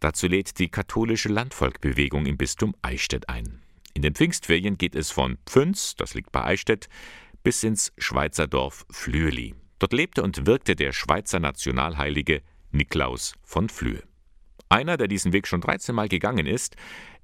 Dazu 0.05 0.27
lädt 0.27 0.59
die 0.59 0.69
katholische 0.69 1.31
Landvolkbewegung 1.31 2.27
im 2.27 2.37
Bistum 2.37 2.75
Eichstätt 2.83 3.31
ein. 3.31 3.63
In 3.95 4.03
den 4.03 4.15
Pfingstferien 4.15 4.77
geht 4.77 4.95
es 4.95 5.11
von 5.11 5.39
Pfünz, 5.47 5.95
das 5.97 6.13
liegt 6.13 6.31
bei 6.31 6.45
Eichstätt, 6.45 6.91
bis 7.43 7.63
ins 7.63 7.91
Schweizer 7.97 8.47
Dorf 8.47 8.85
Flüeli. 8.91 9.55
Dort 9.79 9.95
lebte 9.95 10.23
und 10.23 10.45
wirkte 10.45 10.77
der 10.77 10.93
Schweizer 10.93 11.41
Nationalheilige 11.41 12.43
Niklaus 12.71 13.33
von 13.45 13.71
Flüe. 13.71 14.03
Einer, 14.69 14.99
der 14.99 15.09
diesen 15.09 15.33
Weg 15.33 15.49
schon 15.49 15.63
13 15.63 15.95
Mal 15.95 16.11
gegangen 16.11 16.45
ist, 16.45 16.77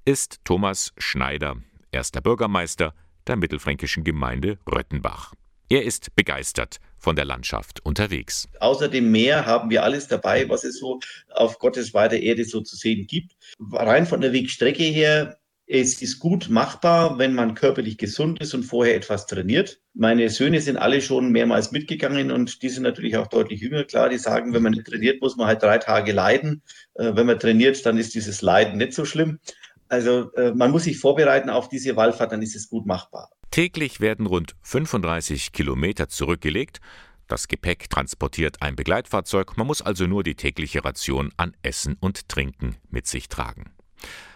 ist 0.03 0.39
Thomas 0.43 0.91
Schneider, 0.97 1.57
erster 1.91 2.21
Bürgermeister 2.21 2.95
der 3.27 3.35
mittelfränkischen 3.35 4.03
Gemeinde 4.03 4.57
Röttenbach. 4.65 5.35
Er 5.71 5.85
ist 5.85 6.13
begeistert 6.17 6.81
von 6.97 7.15
der 7.15 7.23
Landschaft 7.23 7.79
unterwegs. 7.85 8.49
Außer 8.59 8.89
dem 8.89 9.09
Meer 9.09 9.45
haben 9.45 9.69
wir 9.69 9.83
alles 9.83 10.05
dabei, 10.05 10.49
was 10.49 10.65
es 10.65 10.79
so 10.79 10.99
auf 11.29 11.59
Gottes 11.59 11.93
weiter 11.93 12.17
Erde 12.17 12.43
so 12.43 12.59
zu 12.59 12.75
sehen 12.75 13.07
gibt. 13.07 13.37
Rein 13.71 14.05
von 14.05 14.19
der 14.19 14.33
Wegstrecke 14.33 14.83
her 14.83 15.37
Es 15.67 16.01
ist 16.01 16.19
gut 16.19 16.49
machbar, 16.49 17.17
wenn 17.19 17.33
man 17.33 17.53
körperlich 17.53 17.97
gesund 17.97 18.41
ist 18.41 18.53
und 18.53 18.63
vorher 18.63 18.97
etwas 18.97 19.27
trainiert. 19.27 19.79
Meine 19.93 20.29
Söhne 20.29 20.59
sind 20.59 20.75
alle 20.75 21.01
schon 21.01 21.31
mehrmals 21.31 21.71
mitgegangen 21.71 22.31
und 22.31 22.61
die 22.61 22.67
sind 22.67 22.83
natürlich 22.83 23.15
auch 23.15 23.27
deutlich 23.27 23.61
jünger. 23.61 23.85
Klar, 23.85 24.09
die 24.09 24.17
sagen, 24.17 24.53
wenn 24.53 24.63
man 24.63 24.73
nicht 24.73 24.87
trainiert, 24.87 25.21
muss 25.21 25.37
man 25.37 25.47
halt 25.47 25.63
drei 25.63 25.77
Tage 25.77 26.11
leiden. 26.11 26.63
Äh, 26.95 27.15
wenn 27.15 27.27
man 27.27 27.39
trainiert, 27.39 27.85
dann 27.85 27.97
ist 27.97 28.13
dieses 28.13 28.41
Leiden 28.41 28.77
nicht 28.77 28.91
so 28.91 29.05
schlimm. 29.05 29.39
Also 29.87 30.33
äh, 30.33 30.51
man 30.51 30.71
muss 30.71 30.83
sich 30.83 30.99
vorbereiten 30.99 31.49
auf 31.49 31.69
diese 31.69 31.95
Wallfahrt, 31.95 32.33
dann 32.33 32.41
ist 32.41 32.57
es 32.57 32.67
gut 32.67 32.85
machbar. 32.85 33.29
Täglich 33.51 33.99
werden 33.99 34.27
rund 34.27 34.55
35 34.61 35.51
Kilometer 35.51 36.07
zurückgelegt. 36.07 36.79
Das 37.27 37.49
Gepäck 37.49 37.89
transportiert 37.89 38.61
ein 38.61 38.77
Begleitfahrzeug. 38.77 39.57
Man 39.57 39.67
muss 39.67 39.81
also 39.81 40.07
nur 40.07 40.23
die 40.23 40.35
tägliche 40.35 40.85
Ration 40.85 41.33
an 41.35 41.53
Essen 41.61 41.97
und 41.99 42.29
Trinken 42.29 42.77
mit 42.89 43.07
sich 43.07 43.27
tragen. 43.27 43.71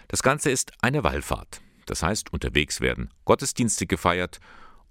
Das 0.10 0.22
Ganze 0.22 0.52
ist 0.52 0.74
eine 0.82 1.06
Wallfahrt. 1.06 1.62
Das 1.86 2.04
heißt, 2.04 2.34
unterwegs 2.34 2.82
werden 2.82 3.10
Gottesdienste 3.24 3.88
gefeiert 3.88 4.40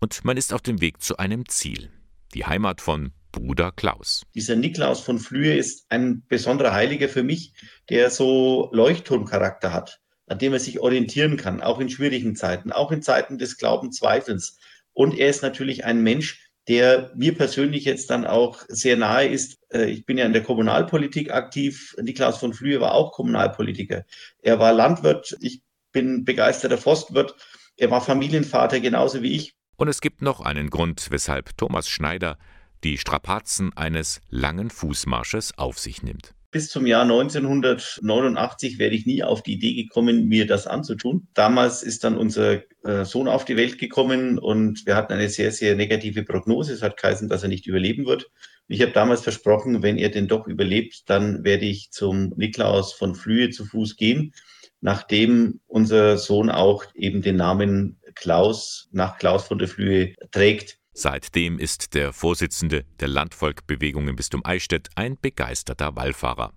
und 0.00 0.24
man 0.24 0.38
ist 0.38 0.54
auf 0.54 0.62
dem 0.62 0.80
Weg 0.80 1.02
zu 1.02 1.18
einem 1.18 1.46
Ziel. 1.46 1.90
Die 2.32 2.46
Heimat 2.46 2.80
von 2.80 3.12
Bruder 3.30 3.72
Klaus. 3.72 4.22
Dieser 4.34 4.56
Niklaus 4.56 5.00
von 5.00 5.18
Flühe 5.18 5.54
ist 5.54 5.84
ein 5.90 6.24
besonderer 6.28 6.72
Heiliger 6.72 7.10
für 7.10 7.24
mich, 7.24 7.52
der 7.90 8.08
so 8.08 8.70
Leuchtturmcharakter 8.72 9.72
hat, 9.72 10.00
an 10.26 10.38
dem 10.38 10.52
er 10.52 10.60
sich 10.60 10.80
orientieren 10.80 11.36
kann, 11.36 11.62
auch 11.62 11.80
in 11.80 11.90
schwierigen 11.90 12.36
Zeiten, 12.36 12.72
auch 12.72 12.92
in 12.92 13.02
Zeiten 13.02 13.38
des 13.38 13.56
Glaubenzweifels. 13.58 14.58
Und 14.92 15.18
er 15.18 15.28
ist 15.28 15.42
natürlich 15.42 15.84
ein 15.84 16.02
Mensch, 16.02 16.50
der 16.68 17.12
mir 17.14 17.34
persönlich 17.34 17.84
jetzt 17.84 18.08
dann 18.10 18.26
auch 18.26 18.62
sehr 18.68 18.96
nahe 18.96 19.28
ist. 19.28 19.58
Äh, 19.70 19.90
ich 19.90 20.06
bin 20.06 20.16
ja 20.16 20.24
in 20.24 20.32
der 20.32 20.42
Kommunalpolitik 20.42 21.30
aktiv. 21.30 21.94
Niklaus 22.00 22.38
von 22.38 22.54
Flühe 22.54 22.80
war 22.80 22.92
auch 22.92 23.12
Kommunalpolitiker. 23.12 24.04
Er 24.40 24.58
war 24.58 24.72
Landwirt. 24.72 25.36
Ich 25.40 25.62
bin 25.92 26.24
begeisterter 26.24 26.78
Forstwirt. 26.78 27.34
Er 27.76 27.90
war 27.90 28.00
Familienvater 28.00 28.80
genauso 28.80 29.22
wie 29.22 29.34
ich. 29.34 29.54
Und 29.76 29.88
es 29.88 30.00
gibt 30.00 30.22
noch 30.22 30.40
einen 30.40 30.70
Grund, 30.70 31.08
weshalb 31.10 31.56
Thomas 31.58 31.88
Schneider 31.88 32.38
die 32.82 32.96
Strapazen 32.98 33.76
eines 33.76 34.20
langen 34.30 34.70
Fußmarsches 34.70 35.58
auf 35.58 35.78
sich 35.78 36.02
nimmt 36.02 36.34
bis 36.54 36.68
zum 36.68 36.86
Jahr 36.86 37.02
1989 37.02 38.78
wäre 38.78 38.94
ich 38.94 39.06
nie 39.06 39.24
auf 39.24 39.42
die 39.42 39.54
Idee 39.54 39.74
gekommen, 39.74 40.28
mir 40.28 40.46
das 40.46 40.68
anzutun. 40.68 41.26
Damals 41.34 41.82
ist 41.82 42.04
dann 42.04 42.16
unser 42.16 42.62
äh, 42.84 43.04
Sohn 43.04 43.26
auf 43.26 43.44
die 43.44 43.56
Welt 43.56 43.76
gekommen 43.76 44.38
und 44.38 44.86
wir 44.86 44.94
hatten 44.94 45.14
eine 45.14 45.28
sehr, 45.28 45.50
sehr 45.50 45.74
negative 45.74 46.22
Prognose. 46.22 46.72
Es 46.72 46.80
hat 46.80 46.96
geheißen, 46.96 47.28
dass 47.28 47.42
er 47.42 47.48
nicht 47.48 47.66
überleben 47.66 48.06
wird. 48.06 48.30
Ich 48.68 48.80
habe 48.82 48.92
damals 48.92 49.22
versprochen, 49.22 49.82
wenn 49.82 49.98
er 49.98 50.10
denn 50.10 50.28
doch 50.28 50.46
überlebt, 50.46 51.10
dann 51.10 51.42
werde 51.42 51.64
ich 51.64 51.90
zum 51.90 52.32
Niklaus 52.36 52.92
von 52.92 53.16
Flühe 53.16 53.50
zu 53.50 53.64
Fuß 53.64 53.96
gehen, 53.96 54.32
nachdem 54.80 55.58
unser 55.66 56.18
Sohn 56.18 56.50
auch 56.50 56.84
eben 56.94 57.20
den 57.20 57.34
Namen 57.34 57.98
Klaus 58.14 58.88
nach 58.92 59.18
Klaus 59.18 59.48
von 59.48 59.58
der 59.58 59.66
Flühe 59.66 60.14
trägt. 60.30 60.78
Seitdem 60.96 61.58
ist 61.58 61.94
der 61.94 62.12
Vorsitzende 62.12 62.84
der 63.00 63.08
Landvolkbewegung 63.08 64.06
im 64.06 64.14
Bistum 64.14 64.42
Eichstätt 64.44 64.90
ein 64.94 65.18
begeisterter 65.20 65.96
Wallfahrer. 65.96 66.52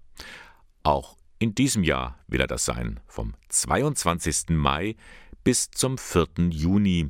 Auch 0.84 1.18
in 1.40 1.56
diesem 1.56 1.84
Jahr 1.84 2.20
will 2.28 2.40
er 2.40 2.48
das 2.48 2.64
sein, 2.64 3.00
vom 3.08 3.34
22. 3.50 4.50
Mai 4.50 4.96
bis 5.44 5.72
zum 5.72 5.98
4. 5.98 6.28
Juni, 6.52 7.10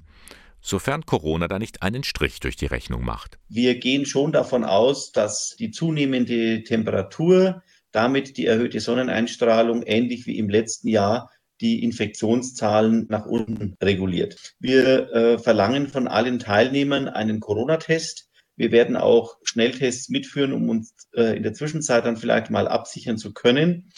sofern 0.62 1.05
Corona 1.05 1.50
da 1.50 1.60
nicht 1.60 1.84
einen 1.84 2.05
Strich 2.05 2.39
durch 2.39 2.55
die 2.55 2.65
Rechnung 2.65 3.03
macht. 3.03 3.38
Wir 3.50 3.77
gehen 3.77 4.05
schon 4.05 4.31
davon 4.31 4.63
aus, 4.63 5.12
dass 5.12 5.57
die 5.60 5.72
zunehmende 5.72 6.63
Temperatur, 6.63 7.62
damit 7.91 8.38
die 8.38 8.46
erhöhte 8.46 8.79
Sonneneinstrahlung, 8.79 9.84
ähnlich 9.84 10.27
wie 10.27 10.38
im 10.38 10.50
letzten 10.50 10.88
Jahr, 10.88 11.29
die 11.62 11.84
Infektionszahlen 11.84 13.08
nach 13.10 13.26
unten 13.26 13.76
reguliert. 13.82 14.56
Wir 14.60 15.12
äh, 15.12 15.40
verlangen 15.40 15.88
von 15.88 16.08
allen 16.08 16.40
Teilnehmern 16.40 17.08
einen 17.08 17.40
Corona-Test. 17.40 18.30
Wir 18.56 18.72
werden 18.72 18.96
auch 18.96 19.38
Schnelltests 19.44 20.10
mitführen, 20.10 20.54
um 20.54 20.70
uns 20.70 20.94
äh, 21.16 21.38
in 21.38 21.44
der 21.44 21.54
Zwischenzeit 21.54 22.06
dann 22.06 22.18
vielleicht 22.18 22.50
mal 22.50 22.68
absichern 22.68 23.18
zu 23.18 23.34
können. 23.34 23.92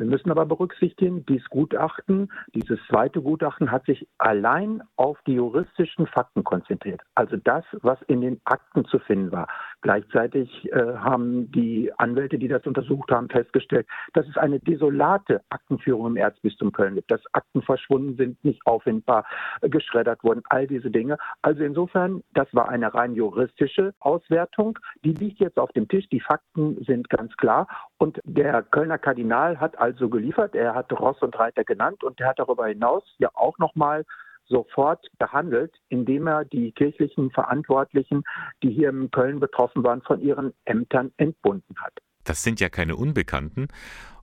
Wir 0.00 0.06
müssen 0.06 0.30
aber 0.30 0.46
berücksichtigen, 0.46 1.26
dieses 1.26 1.46
Gutachten, 1.50 2.32
dieses 2.54 2.78
zweite 2.88 3.20
Gutachten 3.20 3.70
hat 3.70 3.84
sich 3.84 4.08
allein 4.16 4.82
auf 4.96 5.18
die 5.26 5.34
juristischen 5.34 6.06
Fakten 6.06 6.42
konzentriert. 6.42 7.02
Also 7.14 7.36
das, 7.36 7.64
was 7.82 8.00
in 8.06 8.22
den 8.22 8.40
Akten 8.46 8.86
zu 8.86 8.98
finden 8.98 9.30
war. 9.30 9.46
Gleichzeitig 9.82 10.70
äh, 10.72 10.94
haben 10.96 11.50
die 11.52 11.90
Anwälte, 11.96 12.38
die 12.38 12.48
das 12.48 12.66
untersucht 12.66 13.10
haben, 13.10 13.28
festgestellt, 13.30 13.86
dass 14.12 14.28
es 14.28 14.36
eine 14.36 14.60
desolate 14.60 15.40
Aktenführung 15.48 16.08
im 16.08 16.16
Erzbistum 16.16 16.72
Köln 16.72 16.96
gibt, 16.96 17.10
dass 17.10 17.22
Akten 17.32 17.62
verschwunden 17.62 18.16
sind, 18.16 18.44
nicht 18.44 18.66
auffindbar, 18.66 19.24
äh, 19.62 19.70
geschreddert 19.70 20.22
wurden, 20.22 20.42
all 20.50 20.66
diese 20.66 20.90
Dinge. 20.90 21.16
Also 21.40 21.62
insofern, 21.62 22.22
das 22.34 22.48
war 22.52 22.68
eine 22.68 22.92
rein 22.92 23.14
juristische 23.14 23.94
Auswertung. 24.00 24.78
Die 25.04 25.12
liegt 25.12 25.40
jetzt 25.40 25.58
auf 25.58 25.72
dem 25.72 25.88
Tisch. 25.88 26.08
Die 26.10 26.20
Fakten 26.20 26.84
sind 26.84 27.08
ganz 27.08 27.34
klar. 27.36 27.66
Und 27.96 28.20
der 28.24 28.62
Kölner 28.62 28.98
Kardinal 28.98 29.60
hat 29.60 29.78
also 29.78 30.10
geliefert. 30.10 30.54
Er 30.54 30.74
hat 30.74 30.92
Ross 30.92 31.20
und 31.22 31.38
Reiter 31.38 31.64
genannt 31.64 32.04
und 32.04 32.20
er 32.20 32.28
hat 32.28 32.38
darüber 32.38 32.66
hinaus 32.66 33.04
ja 33.18 33.30
auch 33.34 33.58
nochmal 33.58 34.04
sofort 34.50 35.06
behandelt, 35.18 35.74
indem 35.88 36.26
er 36.26 36.44
die 36.44 36.72
kirchlichen 36.72 37.30
Verantwortlichen, 37.30 38.24
die 38.62 38.70
hier 38.70 38.90
in 38.90 39.10
Köln 39.10 39.40
betroffen 39.40 39.82
waren, 39.84 40.02
von 40.02 40.20
ihren 40.20 40.52
Ämtern 40.64 41.12
entbunden 41.16 41.76
hat. 41.78 41.94
Das 42.24 42.42
sind 42.42 42.60
ja 42.60 42.68
keine 42.68 42.96
Unbekannten. 42.96 43.68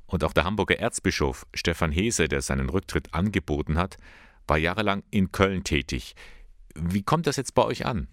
Und 0.05 0.23
auch 0.23 0.33
der 0.33 0.45
Hamburger 0.45 0.79
Erzbischof 0.79 1.45
Stefan 1.53 1.91
Hese, 1.91 2.27
der 2.27 2.41
seinen 2.41 2.69
Rücktritt 2.69 3.13
angeboten 3.13 3.77
hat, 3.77 3.97
war 4.47 4.57
jahrelang 4.57 5.03
in 5.09 5.31
Köln 5.31 5.63
tätig. 5.63 6.15
Wie 6.75 7.03
kommt 7.03 7.27
das 7.27 7.37
jetzt 7.37 7.55
bei 7.55 7.65
euch 7.65 7.85
an? 7.85 8.07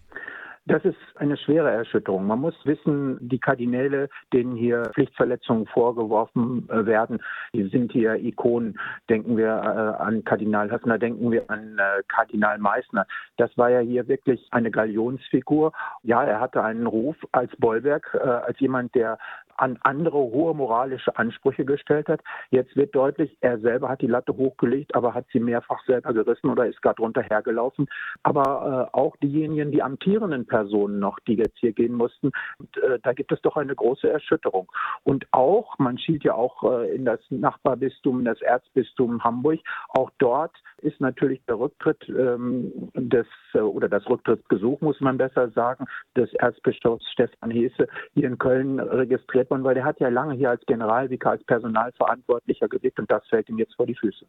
Das 0.67 0.83
ist 0.83 0.97
eine 1.15 1.37
schwere 1.37 1.69
Erschütterung. 1.69 2.25
Man 2.25 2.39
muss 2.39 2.55
wissen, 2.63 3.19
die 3.21 3.37
Kardinäle, 3.37 4.09
denen 4.33 4.55
hier 4.55 4.81
Pflichtverletzungen 4.95 5.67
vorgeworfen 5.67 6.67
äh, 6.69 6.87
werden, 6.87 7.21
die 7.53 7.67
sind 7.67 7.91
hier 7.91 8.15
Ikonen. 8.15 8.79
Denken 9.07 9.37
wir 9.37 9.45
äh, 9.45 10.03
an 10.03 10.23
Kardinal 10.23 10.71
Höffner, 10.71 10.97
denken 10.97 11.29
wir 11.29 11.47
an 11.51 11.77
äh, 11.77 12.01
Kardinal 12.07 12.57
Meissner. 12.57 13.05
Das 13.37 13.55
war 13.59 13.69
ja 13.69 13.79
hier 13.81 14.07
wirklich 14.07 14.47
eine 14.49 14.71
Galionsfigur. 14.71 15.71
Ja, 16.01 16.23
er 16.23 16.39
hatte 16.39 16.63
einen 16.63 16.87
Ruf 16.87 17.17
als 17.31 17.55
Bollwerk, 17.57 18.15
als 18.15 18.59
jemand, 18.59 18.95
der 18.95 19.17
an 19.57 19.77
andere 19.83 20.17
hohe 20.17 20.53
moralische 20.53 21.15
Ansprüche 21.17 21.65
gestellt 21.65 22.07
hat. 22.07 22.21
Jetzt 22.49 22.75
wird 22.75 22.95
deutlich, 22.95 23.37
er 23.41 23.59
selber 23.59 23.89
hat 23.89 24.01
die 24.01 24.07
Latte 24.07 24.35
hochgelegt, 24.35 24.95
aber 24.95 25.13
hat 25.13 25.25
sie 25.31 25.39
mehrfach 25.39 25.83
selber 25.85 26.13
gerissen 26.13 26.49
oder 26.49 26.65
ist 26.65 26.81
gerade 26.81 26.97
drunter 26.97 27.21
hergelaufen. 27.21 27.87
Aber 28.23 28.89
äh, 28.93 28.97
auch 28.97 29.15
diejenigen, 29.17 29.71
die 29.71 29.83
amtierenden 29.83 30.45
Personen 30.45 30.99
noch, 30.99 31.19
die 31.21 31.35
jetzt 31.35 31.57
hier 31.59 31.73
gehen 31.73 31.93
mussten, 31.93 32.31
und, 32.57 32.77
äh, 32.77 32.99
da 33.01 33.13
gibt 33.13 33.31
es 33.31 33.41
doch 33.41 33.57
eine 33.57 33.75
große 33.75 34.09
Erschütterung. 34.09 34.71
Und 35.03 35.25
auch, 35.31 35.77
man 35.79 35.97
schielt 35.97 36.23
ja 36.23 36.33
auch 36.33 36.63
äh, 36.63 36.95
in 36.95 37.05
das 37.05 37.19
Nachbarbistum, 37.29 38.19
in 38.19 38.25
das 38.25 38.41
Erzbistum 38.41 39.23
Hamburg, 39.23 39.59
auch 39.89 40.11
dort 40.17 40.55
ist 40.85 40.99
natürlich 40.99 41.41
der 41.47 41.59
Rücktritt 41.59 42.07
ähm, 42.09 42.91
des, 42.93 43.27
äh, 43.53 43.59
oder 43.59 43.87
das 43.87 44.05
Rücktrittsgesuch, 44.07 44.81
muss 44.81 44.99
man 44.99 45.17
besser 45.17 45.49
sagen, 45.51 45.85
des 46.15 46.33
Erzbischofs 46.33 47.05
Stefan 47.13 47.51
Hesse 47.51 47.87
hier 48.13 48.27
in 48.27 48.37
Köln 48.37 48.79
registriert 48.79 49.45
Redmann, 49.45 49.63
weil 49.63 49.75
der 49.75 49.85
hat 49.85 49.99
ja 49.99 50.09
lange 50.09 50.35
hier 50.35 50.49
als 50.49 50.65
Generalvikar, 50.65 51.33
als 51.33 51.43
Personalverantwortlicher 51.43 52.67
gewirkt 52.67 52.99
und 52.99 53.09
das 53.11 53.25
fällt 53.27 53.49
ihm 53.49 53.57
jetzt 53.57 53.75
vor 53.75 53.85
die 53.85 53.95
Füße. 53.95 54.25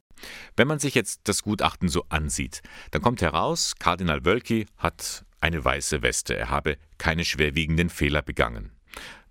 Wenn 0.56 0.68
man 0.68 0.78
sich 0.78 0.94
jetzt 0.94 1.28
das 1.28 1.42
Gutachten 1.42 1.88
so 1.88 2.04
ansieht, 2.08 2.62
dann 2.90 3.02
kommt 3.02 3.22
heraus, 3.22 3.74
Kardinal 3.78 4.24
Wölki 4.24 4.66
hat 4.76 5.24
eine 5.40 5.64
weiße 5.64 6.02
Weste, 6.02 6.36
er 6.36 6.50
habe 6.50 6.76
keine 6.98 7.24
schwerwiegenden 7.24 7.88
Fehler 7.88 8.22
begangen. 8.22 8.72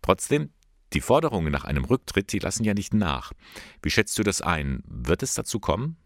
Trotzdem, 0.01 0.51
die 0.93 1.01
Forderungen 1.01 1.51
nach 1.51 1.65
einem 1.65 1.85
Rücktritt, 1.85 2.31
die 2.31 2.39
lassen 2.39 2.63
ja 2.63 2.73
nicht 2.73 2.93
nach. 2.93 3.31
Wie 3.81 3.89
schätzt 3.89 4.17
du 4.17 4.23
das 4.23 4.41
ein? 4.41 4.83
Wird 4.87 5.23
es 5.23 5.33
dazu 5.33 5.59
kommen? 5.59 5.97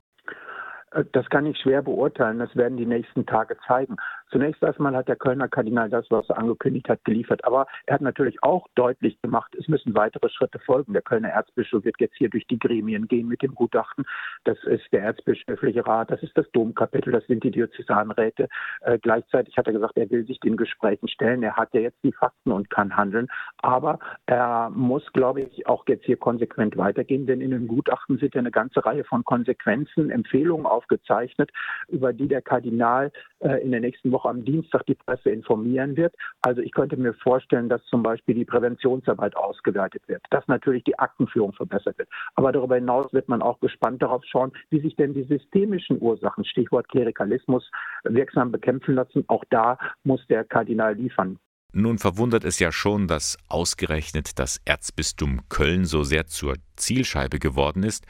Äh, 0.92 1.06
das 1.12 1.30
kann 1.30 1.46
ich 1.46 1.58
schwer 1.60 1.82
beurteilen. 1.82 2.40
Das 2.40 2.56
werden 2.56 2.78
die 2.78 2.86
nächsten 2.86 3.26
Tage 3.26 3.58
zeigen. 3.68 3.98
Zunächst 4.32 4.62
erstmal 4.62 4.96
hat 4.96 5.08
der 5.08 5.16
Kölner 5.16 5.48
Kardinal 5.48 5.90
das, 5.90 6.06
was 6.10 6.30
er 6.30 6.38
angekündigt 6.38 6.88
hat, 6.90 7.04
geliefert. 7.04 7.44
Aber 7.44 7.66
er 7.86 7.96
hat 7.96 8.02
natürlich 8.02 8.42
auch 8.44 8.68
deutlich 8.76 9.20
gemacht, 9.22 9.56
es 9.56 9.68
müssen 9.68 9.96
weitere 9.96 10.30
Schritte 10.30 10.60
folgen. 10.60 10.94
Der 10.94 11.02
Kölner 11.02 11.30
Erzbischof 11.30 11.84
wird 11.84 11.96
jetzt 12.00 12.16
hier 12.18 12.30
durch 12.30 12.46
die 12.48 12.60
Gremien 12.60 13.08
gehen 13.08 13.28
mit 13.28 13.42
dem 13.42 13.56
Gutachten. 13.56 14.06
Das 14.44 14.58
ist 14.66 14.86
der 14.92 15.02
Erzbischöfliche 15.02 15.86
Rat, 15.86 16.12
das 16.12 16.22
ist 16.22 16.38
das 16.38 16.50
Domkapitel, 16.52 17.12
das 17.12 17.26
sind 17.26 17.44
die 17.44 17.52
Diözesanräte. 17.52 18.48
Äh, 18.82 19.00
gleichzeitig 19.00 19.58
hat 19.58 19.68
er 19.68 19.74
gesagt, 19.74 19.98
er 19.98 20.10
will 20.12 20.26
sich 20.26 20.40
den 20.40 20.58
Gesprächen 20.58 21.08
stellen. 21.08 21.42
Er 21.42 21.56
hat 21.56 21.74
ja 21.74 21.82
jetzt 21.82 22.04
die 22.04 22.14
Fakten 22.14 22.52
und 22.52 22.70
kann 22.70 22.96
handeln. 22.96 23.28
Aber 23.58 24.00
er 24.28 24.70
muss, 24.70 25.12
glaube 25.14 25.42
ich, 25.42 25.68
auch 25.68 25.86
jetzt 25.88 26.06
hier 26.06 26.18
konsequent 26.18 26.78
weitergehen, 26.78 27.26
denn 27.26 27.42
in 27.42 27.52
dem 27.52 27.68
Gutachten 27.68 28.18
sind 28.20 28.36
ja 28.36 28.40
eine 28.40 28.52
ganze 28.52 28.86
Reihe 28.86 29.04
von 29.04 29.24
Konsequenzen, 29.24 30.12
Empfehlungen 30.12 30.66
aufgezeichnet, 30.66 31.52
über 31.88 32.14
die 32.14 32.28
der 32.28 32.42
Kardinal 32.42 33.12
äh, 33.40 33.62
in 33.64 33.72
der 33.72 33.80
nächsten 33.80 34.12
Woche 34.12 34.19
Woche 34.20 34.30
am 34.30 34.44
Dienstag 34.44 34.86
die 34.86 34.96
Presse 34.96 35.30
informieren 35.30 35.96
wird. 35.96 36.14
Also 36.42 36.62
ich 36.62 36.72
könnte 36.72 36.98
mir 36.98 37.14
vorstellen, 37.14 37.70
dass 37.70 37.84
zum 37.86 38.04
Beispiel 38.04 38.36
die 38.36 38.46
Präventionsarbeit 38.46 39.36
ausgeweitet 39.36 40.04
wird, 40.08 40.22
dass 40.30 40.48
natürlich 40.48 40.84
die 40.84 40.98
Aktenführung 41.00 41.54
verbessert 41.54 41.98
wird. 41.98 42.10
Aber 42.36 42.52
darüber 42.52 42.76
hinaus 42.76 43.12
wird 43.14 43.30
man 43.30 43.42
auch 43.42 43.60
gespannt 43.60 44.02
darauf 44.02 44.24
schauen, 44.26 44.52
wie 44.70 44.82
sich 44.82 44.96
denn 44.96 45.14
die 45.14 45.24
systemischen 45.24 46.02
Ursachen, 46.02 46.44
Stichwort 46.44 46.90
Klerikalismus, 46.90 47.70
wirksam 48.04 48.52
bekämpfen 48.52 48.96
lassen. 48.96 49.24
Auch 49.28 49.44
da 49.50 49.78
muss 50.04 50.26
der 50.28 50.44
Kardinal 50.44 50.96
liefern. 50.96 51.40
Nun 51.72 52.00
verwundert 52.00 52.44
es 52.44 52.60
ja 52.60 52.72
schon, 52.72 53.08
dass 53.08 53.38
ausgerechnet 53.48 54.40
das 54.40 54.60
Erzbistum 54.66 55.42
Köln 55.50 55.86
so 55.86 56.04
sehr 56.04 56.26
zur 56.26 56.56
Zielscheibe 56.76 57.38
geworden 57.38 57.84
ist. 57.84 58.06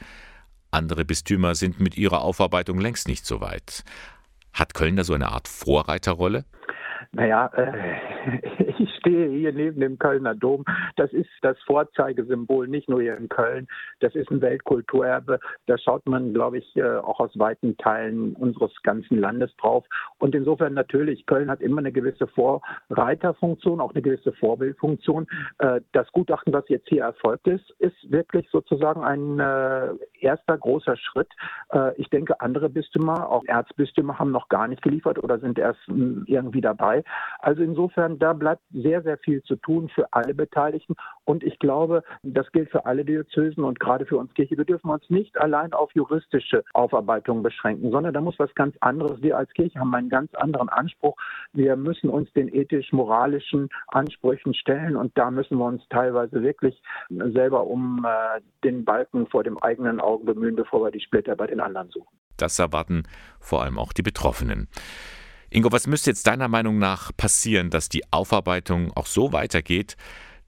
Andere 0.70 1.04
Bistümer 1.04 1.54
sind 1.54 1.78
mit 1.78 1.96
ihrer 1.98 2.22
Aufarbeitung 2.22 2.80
längst 2.80 3.06
nicht 3.06 3.26
so 3.26 3.40
weit. 3.40 3.84
Hat 4.52 4.74
Köln 4.74 4.96
da 4.96 5.04
so 5.04 5.14
eine 5.14 5.32
Art 5.32 5.48
Vorreiterrolle? 5.48 6.44
Naja, 7.12 7.46
äh, 7.56 8.72
ich 8.78 8.99
stehe 9.00 9.28
hier 9.30 9.52
neben 9.52 9.80
dem 9.80 9.98
Kölner 9.98 10.34
Dom. 10.34 10.64
Das 10.96 11.12
ist 11.12 11.28
das 11.42 11.58
Vorzeigesymbol, 11.66 12.68
nicht 12.68 12.88
nur 12.88 13.02
hier 13.02 13.16
in 13.16 13.28
Köln. 13.28 13.66
Das 14.00 14.14
ist 14.14 14.30
ein 14.30 14.40
Weltkulturerbe. 14.40 15.40
Da 15.66 15.78
schaut 15.78 16.06
man, 16.06 16.32
glaube 16.32 16.58
ich, 16.58 16.76
äh, 16.76 16.96
auch 16.96 17.20
aus 17.20 17.36
weiten 17.38 17.76
Teilen 17.78 18.34
unseres 18.34 18.72
ganzen 18.82 19.18
Landes 19.18 19.54
drauf. 19.56 19.84
Und 20.18 20.34
insofern 20.34 20.74
natürlich, 20.74 21.26
Köln 21.26 21.50
hat 21.50 21.60
immer 21.60 21.78
eine 21.78 21.92
gewisse 21.92 22.26
Vorreiterfunktion, 22.28 23.80
auch 23.80 23.92
eine 23.92 24.02
gewisse 24.02 24.32
Vorbildfunktion. 24.32 25.26
Äh, 25.58 25.80
das 25.92 26.10
Gutachten, 26.12 26.52
was 26.52 26.68
jetzt 26.68 26.88
hier 26.88 27.02
erfolgt 27.02 27.46
ist, 27.46 27.70
ist 27.78 28.10
wirklich 28.10 28.48
sozusagen 28.50 29.02
ein 29.02 29.40
äh, 29.40 29.94
erster 30.20 30.58
großer 30.58 30.96
Schritt. 30.96 31.28
Ich 31.96 32.08
denke, 32.10 32.40
andere 32.40 32.68
Bistümer, 32.68 33.28
auch 33.30 33.44
Erzbistümer, 33.46 34.18
haben 34.18 34.32
noch 34.32 34.48
gar 34.48 34.68
nicht 34.68 34.82
geliefert 34.82 35.22
oder 35.22 35.38
sind 35.38 35.58
erst 35.58 35.78
hm, 35.86 36.24
irgendwie 36.26 36.60
dabei. 36.60 37.04
Also 37.38 37.62
insofern, 37.62 38.18
da 38.18 38.32
bleibt 38.32 38.62
sehr, 38.72 38.89
sehr 39.02 39.18
viel 39.18 39.42
zu 39.42 39.56
tun 39.56 39.88
für 39.88 40.12
alle 40.12 40.34
Beteiligten. 40.34 40.94
Und 41.24 41.44
ich 41.44 41.58
glaube, 41.58 42.02
das 42.22 42.50
gilt 42.52 42.70
für 42.70 42.86
alle 42.86 43.04
Diözesen 43.04 43.64
und 43.64 43.78
gerade 43.78 44.06
für 44.06 44.16
uns 44.16 44.34
Kirche. 44.34 44.56
Wir 44.56 44.64
dürfen 44.64 44.90
uns 44.90 45.08
nicht 45.08 45.38
allein 45.38 45.72
auf 45.72 45.90
juristische 45.94 46.64
Aufarbeitung 46.74 47.42
beschränken, 47.42 47.90
sondern 47.90 48.12
da 48.12 48.20
muss 48.20 48.38
was 48.38 48.54
ganz 48.54 48.76
anderes. 48.80 49.22
Wir 49.22 49.36
als 49.36 49.52
Kirche 49.52 49.78
haben 49.78 49.94
einen 49.94 50.08
ganz 50.08 50.34
anderen 50.34 50.68
Anspruch. 50.68 51.16
Wir 51.52 51.76
müssen 51.76 52.10
uns 52.10 52.32
den 52.32 52.52
ethisch-moralischen 52.52 53.68
Ansprüchen 53.88 54.54
stellen 54.54 54.96
und 54.96 55.16
da 55.16 55.30
müssen 55.30 55.58
wir 55.58 55.66
uns 55.66 55.82
teilweise 55.90 56.42
wirklich 56.42 56.82
selber 57.08 57.66
um 57.66 58.04
äh, 58.04 58.40
den 58.64 58.84
Balken 58.84 59.26
vor 59.28 59.44
dem 59.44 59.58
eigenen 59.58 60.00
Augen 60.00 60.24
bemühen, 60.24 60.56
bevor 60.56 60.84
wir 60.84 60.90
die 60.90 61.00
Splitter 61.00 61.36
bei 61.36 61.46
den 61.46 61.60
anderen 61.60 61.90
suchen. 61.90 62.16
Das 62.36 62.58
erwarten 62.58 63.04
vor 63.38 63.62
allem 63.62 63.78
auch 63.78 63.92
die 63.92 64.02
Betroffenen. 64.02 64.68
Ingo, 65.52 65.72
was 65.72 65.88
müsste 65.88 66.10
jetzt 66.10 66.28
deiner 66.28 66.46
Meinung 66.46 66.78
nach 66.78 67.10
passieren, 67.16 67.70
dass 67.70 67.88
die 67.88 68.02
Aufarbeitung 68.12 68.92
auch 68.94 69.06
so 69.06 69.32
weitergeht, 69.32 69.96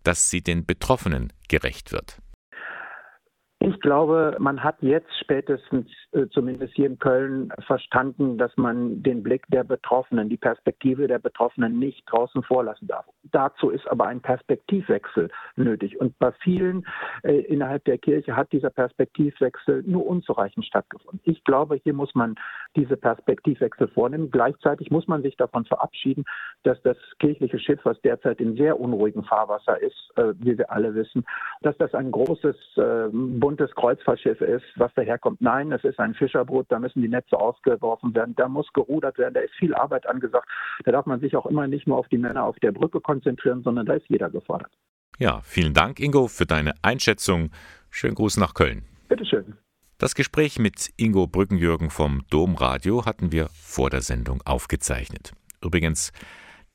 dass 0.04 0.30
sie 0.30 0.42
den 0.42 0.64
Betroffenen 0.64 1.32
gerecht 1.48 1.92
wird? 1.92 2.18
Ich 3.58 3.80
glaube, 3.80 4.36
man 4.38 4.62
hat 4.62 4.76
jetzt 4.80 5.10
spätestens, 5.20 5.88
zumindest 6.32 6.74
hier 6.74 6.86
in 6.86 6.98
Köln, 6.98 7.52
verstanden, 7.66 8.36
dass 8.38 8.54
man 8.56 9.02
den 9.02 9.22
Blick 9.22 9.46
der 9.48 9.64
Betroffenen, 9.64 10.28
die 10.28 10.36
Perspektive 10.36 11.06
der 11.06 11.18
Betroffenen 11.18 11.78
nicht 11.78 12.04
draußen 12.06 12.42
vorlassen 12.42 12.86
darf. 12.88 13.06
Dazu 13.30 13.70
ist 13.70 13.88
aber 13.88 14.06
ein 14.06 14.20
Perspektivwechsel 14.20 15.30
nötig. 15.56 15.98
Und 16.00 16.18
bei 16.18 16.32
vielen 16.42 16.86
äh, 17.22 17.40
innerhalb 17.40 17.84
der 17.84 17.98
Kirche 17.98 18.36
hat 18.36 18.52
dieser 18.52 18.70
Perspektivwechsel 18.70 19.82
nur 19.86 20.06
unzureichend 20.06 20.66
stattgefunden. 20.66 21.20
Ich 21.24 21.42
glaube, 21.44 21.76
hier 21.76 21.94
muss 21.94 22.14
man 22.14 22.34
diese 22.76 22.96
Perspektivwechsel 22.96 23.88
vornehmen. 23.88 24.30
Gleichzeitig 24.30 24.90
muss 24.90 25.06
man 25.08 25.22
sich 25.22 25.36
davon 25.36 25.64
verabschieden, 25.64 26.24
dass 26.62 26.80
das 26.82 26.96
kirchliche 27.20 27.58
Schiff, 27.58 27.80
was 27.84 28.00
derzeit 28.02 28.40
in 28.40 28.56
sehr 28.56 28.78
unruhigen 28.78 29.24
Fahrwasser 29.24 29.80
ist, 29.80 30.12
äh, 30.16 30.34
wie 30.38 30.58
wir 30.58 30.70
alle 30.70 30.94
wissen, 30.94 31.24
dass 31.62 31.76
das 31.78 31.94
ein 31.94 32.10
großes 32.10 32.56
äh, 32.76 33.08
buntes 33.12 33.74
Kreuzfahrtschiff 33.74 34.40
ist, 34.40 34.64
was 34.76 34.92
daherkommt. 34.94 35.40
Nein, 35.40 35.72
es 35.72 35.84
ist 35.84 36.00
ein 36.02 36.14
Fischerboot, 36.14 36.66
da 36.68 36.78
müssen 36.78 37.02
die 37.02 37.08
Netze 37.08 37.38
ausgeworfen 37.38 38.14
werden, 38.14 38.34
da 38.36 38.48
muss 38.48 38.72
gerudert 38.72 39.18
werden, 39.18 39.34
da 39.34 39.40
ist 39.40 39.54
viel 39.54 39.74
Arbeit 39.74 40.06
angesagt. 40.06 40.48
Da 40.84 40.92
darf 40.92 41.06
man 41.06 41.20
sich 41.20 41.36
auch 41.36 41.46
immer 41.46 41.66
nicht 41.66 41.86
nur 41.86 41.98
auf 41.98 42.08
die 42.08 42.18
Männer 42.18 42.44
auf 42.44 42.58
der 42.60 42.72
Brücke 42.72 43.00
konzentrieren, 43.00 43.62
sondern 43.62 43.86
da 43.86 43.94
ist 43.94 44.06
jeder 44.08 44.30
gefordert. 44.30 44.72
Ja, 45.18 45.40
vielen 45.42 45.74
Dank, 45.74 46.00
Ingo, 46.00 46.28
für 46.28 46.46
deine 46.46 46.74
Einschätzung. 46.82 47.50
Schönen 47.90 48.14
Gruß 48.14 48.38
nach 48.38 48.54
Köln. 48.54 48.84
Bitteschön. 49.08 49.54
Das 49.98 50.14
Gespräch 50.14 50.58
mit 50.58 50.90
Ingo 50.96 51.26
Brückenjürgen 51.26 51.90
vom 51.90 52.24
Domradio 52.28 53.04
hatten 53.06 53.30
wir 53.30 53.48
vor 53.52 53.88
der 53.88 54.00
Sendung 54.00 54.42
aufgezeichnet. 54.44 55.32
Übrigens, 55.62 56.12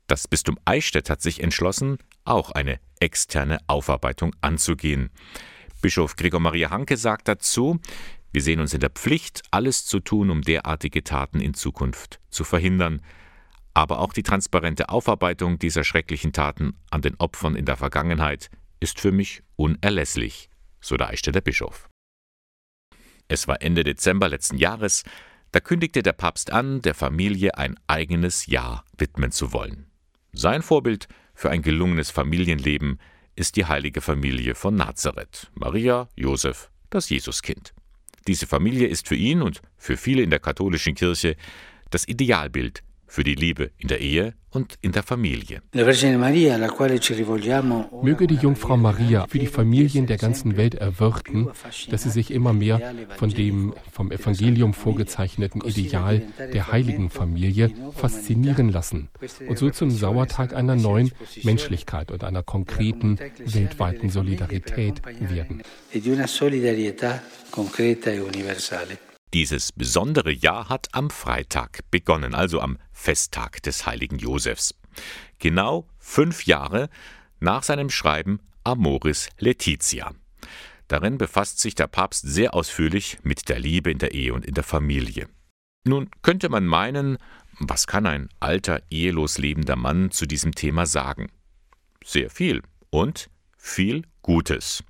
das 0.08 0.30
Bistum 0.30 0.58
Eichstätt 0.64 1.10
hat 1.10 1.22
sich 1.22 1.44
entschlossen, 1.44 1.98
auch 2.24 2.52
eine 2.52 2.80
externe 3.02 3.58
Aufarbeitung 3.68 4.34
anzugehen. 4.40 5.10
Bischof 5.82 6.16
Gregor 6.16 6.40
Maria 6.40 6.70
Hanke 6.70 6.96
sagt 6.96 7.28
dazu, 7.28 7.80
wir 8.32 8.42
sehen 8.42 8.60
uns 8.60 8.74
in 8.74 8.80
der 8.80 8.90
Pflicht, 8.90 9.42
alles 9.52 9.86
zu 9.86 10.00
tun, 10.00 10.30
um 10.30 10.42
derartige 10.42 11.04
Taten 11.04 11.40
in 11.40 11.54
Zukunft 11.54 12.20
zu 12.30 12.44
verhindern. 12.44 13.02
Aber 13.74 14.00
auch 14.00 14.14
die 14.14 14.24
transparente 14.24 14.90
Aufarbeitung 14.90 15.60
dieser 15.60 15.84
schrecklichen 15.84 16.34
Taten 16.34 16.78
an 16.90 17.02
den 17.02 17.16
Opfern 17.20 17.56
in 17.56 17.66
der 17.66 17.78
Vergangenheit 17.78 18.50
ist 18.80 19.00
für 19.00 19.12
mich 19.12 19.44
unerlässlich, 19.56 20.50
so 20.82 20.98
der 20.98 21.10
Eichstätter 21.10 21.42
Bischof. 21.42 21.90
Es 23.28 23.48
war 23.48 23.62
Ende 23.62 23.84
Dezember 23.84 24.30
letzten 24.30 24.58
Jahres, 24.58 25.04
da 25.52 25.60
kündigte 25.60 26.04
der 26.04 26.14
Papst 26.14 26.52
an, 26.52 26.82
der 26.82 26.94
Familie 26.94 27.58
ein 27.58 27.80
eigenes 27.88 28.48
Jahr 28.48 28.84
widmen 28.98 29.32
zu 29.32 29.54
wollen. 29.54 29.88
Sein 30.34 30.62
Vorbild 30.62 31.08
für 31.34 31.50
ein 31.50 31.62
gelungenes 31.62 32.12
Familienleben 32.12 33.00
ist 33.36 33.56
die 33.56 33.66
heilige 33.66 34.02
Familie 34.02 34.56
von 34.56 34.76
Nazareth, 34.76 35.52
Maria, 35.54 36.10
Josef, 36.16 36.70
das 36.90 37.10
Jesuskind. 37.10 37.74
Diese 38.28 38.46
Familie 38.46 38.88
ist 38.88 39.08
für 39.08 39.16
ihn 39.16 39.42
und 39.42 39.62
für 39.78 39.98
viele 39.98 40.22
in 40.22 40.30
der 40.30 40.40
katholischen 40.40 40.96
Kirche 40.96 41.36
das 41.90 42.08
Idealbild 42.08 42.84
für 43.08 43.24
die 43.24 43.36
Liebe 43.36 43.72
in 43.78 43.88
der 43.88 44.02
Ehe 44.02 44.34
und 44.52 44.78
in 44.82 44.92
der 44.92 45.04
Familie. 45.04 45.62
Möge 48.02 48.28
die 48.28 48.36
Jungfrau 48.36 48.78
Maria 48.78 49.28
für 49.28 49.40
die 49.40 49.48
Familien 49.48 50.08
der 50.08 50.18
ganzen 50.18 50.58
Welt 50.58 50.76
erwirken, 50.76 51.50
dass 51.90 52.04
sie 52.04 52.10
sich 52.10 52.32
immer 52.32 52.54
mehr 52.54 52.94
von 53.18 53.30
dem 53.30 53.74
vom 53.92 54.12
Evangelium 54.12 54.74
vorgezeichneten 54.74 55.62
Ideal 55.62 56.24
der 56.40 56.72
heiligen 56.72 57.10
Familie 57.10 57.72
faszinieren 57.96 58.70
lassen 58.70 59.10
und 59.48 59.58
so 59.58 59.70
zum 59.70 59.92
Sauertag 59.92 60.56
einer 60.56 60.76
neuen 60.76 61.12
Menschlichkeit 61.44 62.12
und 62.12 62.24
einer 62.24 62.44
konkreten 62.44 63.20
weltweiten 63.46 64.10
Solidarität 64.10 65.02
werden. 65.06 65.64
Dieses 69.34 69.72
besondere 69.72 70.32
Jahr 70.32 70.70
hat 70.70 70.88
am 70.94 71.10
Freitag 71.10 71.82
begonnen, 71.92 72.34
also 72.34 72.62
am 72.62 72.78
Festtag 72.92 73.62
des 73.64 73.86
heiligen 73.86 74.18
Josefs. 74.18 74.74
Genau 75.40 75.88
fünf 76.00 76.46
Jahre 76.46 76.90
nach 77.40 77.64
seinem 77.64 77.90
Schreiben 77.90 78.40
Amoris 78.64 79.30
Laetitia. 79.40 80.14
Darin 80.88 81.18
befasst 81.18 81.60
sich 81.60 81.76
der 81.76 81.88
Papst 81.88 82.24
sehr 82.26 82.54
ausführlich 82.54 83.18
mit 83.24 83.50
der 83.50 83.60
Liebe 83.60 83.92
in 83.92 83.98
der 83.98 84.14
Ehe 84.14 84.34
und 84.34 84.46
in 84.46 84.54
der 84.54 84.64
Familie. 84.64 85.28
Nun 85.84 86.10
könnte 86.22 86.50
man 86.50 86.66
meinen, 86.66 87.18
was 87.60 87.88
kann 87.88 88.06
ein 88.06 88.30
alter, 88.40 88.82
ehelos 88.90 89.38
lebender 89.38 89.76
Mann 89.76 90.12
zu 90.12 90.26
diesem 90.26 90.54
Thema 90.56 90.86
sagen? 90.86 91.30
Sehr 92.04 92.30
viel 92.30 92.62
und 92.90 93.30
viel 93.58 94.04
Gutes. 94.22 94.84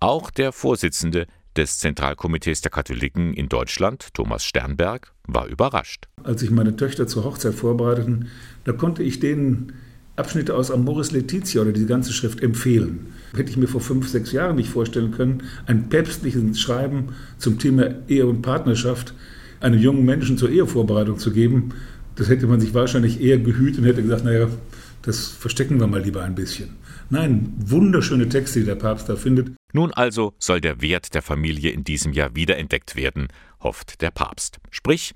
Auch 0.00 0.30
der 0.30 0.52
Vorsitzende 0.52 1.26
des 1.58 1.78
Zentralkomitees 1.78 2.60
der 2.60 2.70
Katholiken 2.70 3.34
in 3.34 3.48
Deutschland, 3.48 4.14
Thomas 4.14 4.44
Sternberg, 4.44 5.12
war 5.26 5.48
überrascht. 5.48 6.06
Als 6.22 6.40
ich 6.42 6.52
meine 6.52 6.76
Töchter 6.76 7.08
zur 7.08 7.24
Hochzeit 7.24 7.52
vorbereiteten, 7.52 8.28
da 8.62 8.72
konnte 8.72 9.02
ich 9.02 9.18
denen 9.18 9.72
Abschnitte 10.14 10.54
aus 10.54 10.70
Amoris 10.70 11.10
Laetitia 11.10 11.62
oder 11.62 11.72
die 11.72 11.86
ganze 11.86 12.12
Schrift 12.12 12.42
empfehlen. 12.42 13.08
Hätte 13.34 13.50
ich 13.50 13.56
mir 13.56 13.66
vor 13.66 13.80
fünf, 13.80 14.08
sechs 14.08 14.30
Jahren 14.30 14.54
nicht 14.54 14.70
vorstellen 14.70 15.10
können, 15.10 15.42
ein 15.66 15.88
päpstliches 15.88 16.60
Schreiben 16.60 17.08
zum 17.38 17.58
Thema 17.58 17.90
Ehe 18.06 18.26
und 18.26 18.42
Partnerschaft 18.42 19.12
einem 19.60 19.80
jungen 19.80 20.04
Menschen 20.04 20.38
zur 20.38 20.50
Ehevorbereitung 20.50 21.18
zu 21.18 21.32
geben, 21.32 21.70
das 22.14 22.28
hätte 22.28 22.46
man 22.46 22.60
sich 22.60 22.72
wahrscheinlich 22.72 23.20
eher 23.20 23.38
gehütet 23.38 23.80
und 23.80 23.84
hätte 23.84 24.02
gesagt, 24.02 24.24
naja, 24.24 24.48
das 25.02 25.26
verstecken 25.26 25.80
wir 25.80 25.88
mal 25.88 26.02
lieber 26.02 26.22
ein 26.22 26.36
bisschen. 26.36 26.70
Nein, 27.10 27.54
wunderschöne 27.56 28.28
Texte, 28.28 28.60
die 28.60 28.66
der 28.66 28.74
Papst 28.74 29.08
da 29.08 29.16
findet. 29.16 29.56
Nun 29.72 29.92
also 29.94 30.34
soll 30.38 30.60
der 30.60 30.82
Wert 30.82 31.14
der 31.14 31.22
Familie 31.22 31.70
in 31.70 31.82
diesem 31.82 32.12
Jahr 32.12 32.34
wiederentdeckt 32.34 32.96
werden, 32.96 33.28
hofft 33.60 34.02
der 34.02 34.10
Papst. 34.10 34.58
Sprich, 34.70 35.14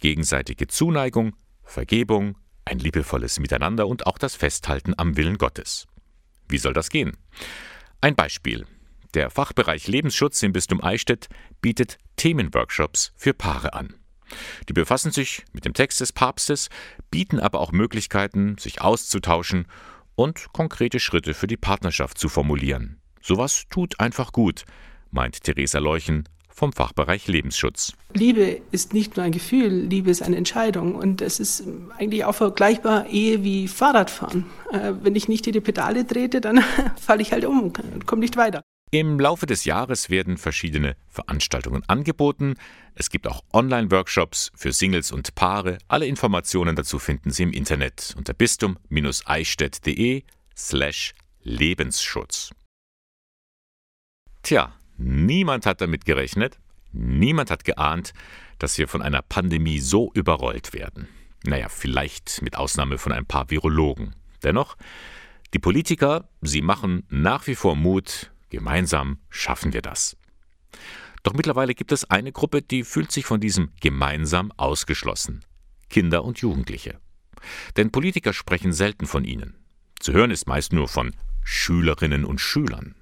gegenseitige 0.00 0.66
Zuneigung, 0.66 1.36
Vergebung, 1.62 2.36
ein 2.64 2.80
liebevolles 2.80 3.38
Miteinander 3.38 3.86
und 3.86 4.06
auch 4.06 4.18
das 4.18 4.34
Festhalten 4.34 4.94
am 4.96 5.16
Willen 5.16 5.38
Gottes. 5.38 5.86
Wie 6.48 6.58
soll 6.58 6.72
das 6.72 6.90
gehen? 6.90 7.16
Ein 8.00 8.16
Beispiel. 8.16 8.66
Der 9.14 9.30
Fachbereich 9.30 9.86
Lebensschutz 9.86 10.42
im 10.42 10.52
Bistum 10.52 10.82
Eichstätt 10.82 11.28
bietet 11.60 11.98
Themenworkshops 12.16 13.12
für 13.16 13.32
Paare 13.32 13.74
an. 13.74 13.94
Die 14.68 14.72
befassen 14.72 15.12
sich 15.12 15.44
mit 15.52 15.64
dem 15.64 15.72
Text 15.72 16.00
des 16.00 16.12
Papstes, 16.12 16.68
bieten 17.10 17.40
aber 17.40 17.60
auch 17.60 17.72
Möglichkeiten, 17.72 18.58
sich 18.58 18.82
auszutauschen 18.82 19.66
und 20.18 20.52
konkrete 20.52 20.98
Schritte 20.98 21.32
für 21.32 21.46
die 21.46 21.56
Partnerschaft 21.56 22.18
zu 22.18 22.28
formulieren. 22.28 22.98
Sowas 23.22 23.66
tut 23.70 24.00
einfach 24.00 24.32
gut, 24.32 24.64
meint 25.12 25.44
Theresa 25.44 25.78
Leuchen 25.78 26.28
vom 26.48 26.72
Fachbereich 26.72 27.28
Lebensschutz. 27.28 27.92
Liebe 28.14 28.60
ist 28.72 28.92
nicht 28.94 29.16
nur 29.16 29.24
ein 29.24 29.30
Gefühl, 29.30 29.68
Liebe 29.68 30.10
ist 30.10 30.22
eine 30.22 30.36
Entscheidung 30.36 30.96
und 30.96 31.22
es 31.22 31.38
ist 31.38 31.62
eigentlich 31.96 32.24
auch 32.24 32.34
vergleichbar 32.34 33.06
Ehe 33.06 33.44
wie 33.44 33.68
Fahrradfahren. 33.68 34.46
Äh, 34.72 34.94
wenn 35.02 35.14
ich 35.14 35.28
nicht 35.28 35.46
die 35.46 35.60
Pedale 35.60 36.04
trete, 36.04 36.40
dann 36.40 36.64
falle 37.00 37.22
ich 37.22 37.30
halt 37.30 37.44
um 37.44 37.72
und 37.94 38.06
komme 38.06 38.20
nicht 38.20 38.36
weiter. 38.36 38.62
Im 38.90 39.20
Laufe 39.20 39.44
des 39.44 39.66
Jahres 39.66 40.08
werden 40.08 40.38
verschiedene 40.38 40.96
Veranstaltungen 41.08 41.82
angeboten. 41.88 42.54
Es 42.94 43.10
gibt 43.10 43.26
auch 43.26 43.44
Online-Workshops 43.52 44.50
für 44.54 44.72
Singles 44.72 45.12
und 45.12 45.34
Paare. 45.34 45.76
Alle 45.88 46.06
Informationen 46.06 46.74
dazu 46.74 46.98
finden 46.98 47.30
Sie 47.30 47.42
im 47.42 47.52
Internet 47.52 48.14
unter 48.16 48.32
bistum-eichstätt.de 48.32 50.22
slash 50.56 51.14
Lebensschutz. 51.42 52.50
Tja, 54.42 54.74
niemand 54.96 55.66
hat 55.66 55.82
damit 55.82 56.06
gerechnet, 56.06 56.58
niemand 56.92 57.50
hat 57.50 57.64
geahnt, 57.64 58.14
dass 58.58 58.78
wir 58.78 58.88
von 58.88 59.02
einer 59.02 59.20
Pandemie 59.20 59.80
so 59.80 60.10
überrollt 60.14 60.72
werden. 60.72 61.08
Naja, 61.44 61.68
vielleicht 61.68 62.40
mit 62.40 62.56
Ausnahme 62.56 62.96
von 62.96 63.12
ein 63.12 63.26
paar 63.26 63.50
Virologen. 63.50 64.14
Dennoch, 64.42 64.78
die 65.52 65.58
Politiker, 65.58 66.30
sie 66.40 66.62
machen 66.62 67.04
nach 67.10 67.46
wie 67.46 67.54
vor 67.54 67.76
Mut, 67.76 68.32
Gemeinsam 68.50 69.18
schaffen 69.28 69.72
wir 69.72 69.82
das. 69.82 70.16
Doch 71.22 71.34
mittlerweile 71.34 71.74
gibt 71.74 71.92
es 71.92 72.08
eine 72.08 72.32
Gruppe, 72.32 72.62
die 72.62 72.84
fühlt 72.84 73.12
sich 73.12 73.26
von 73.26 73.40
diesem 73.40 73.72
gemeinsam 73.80 74.52
ausgeschlossen. 74.56 75.44
Kinder 75.90 76.24
und 76.24 76.38
Jugendliche. 76.38 76.98
Denn 77.76 77.90
Politiker 77.90 78.32
sprechen 78.32 78.72
selten 78.72 79.06
von 79.06 79.24
ihnen. 79.24 79.54
Zu 80.00 80.12
hören 80.12 80.30
ist 80.30 80.46
meist 80.46 80.72
nur 80.72 80.88
von 80.88 81.14
Schülerinnen 81.44 82.24
und 82.24 82.40
Schülern. 82.40 82.94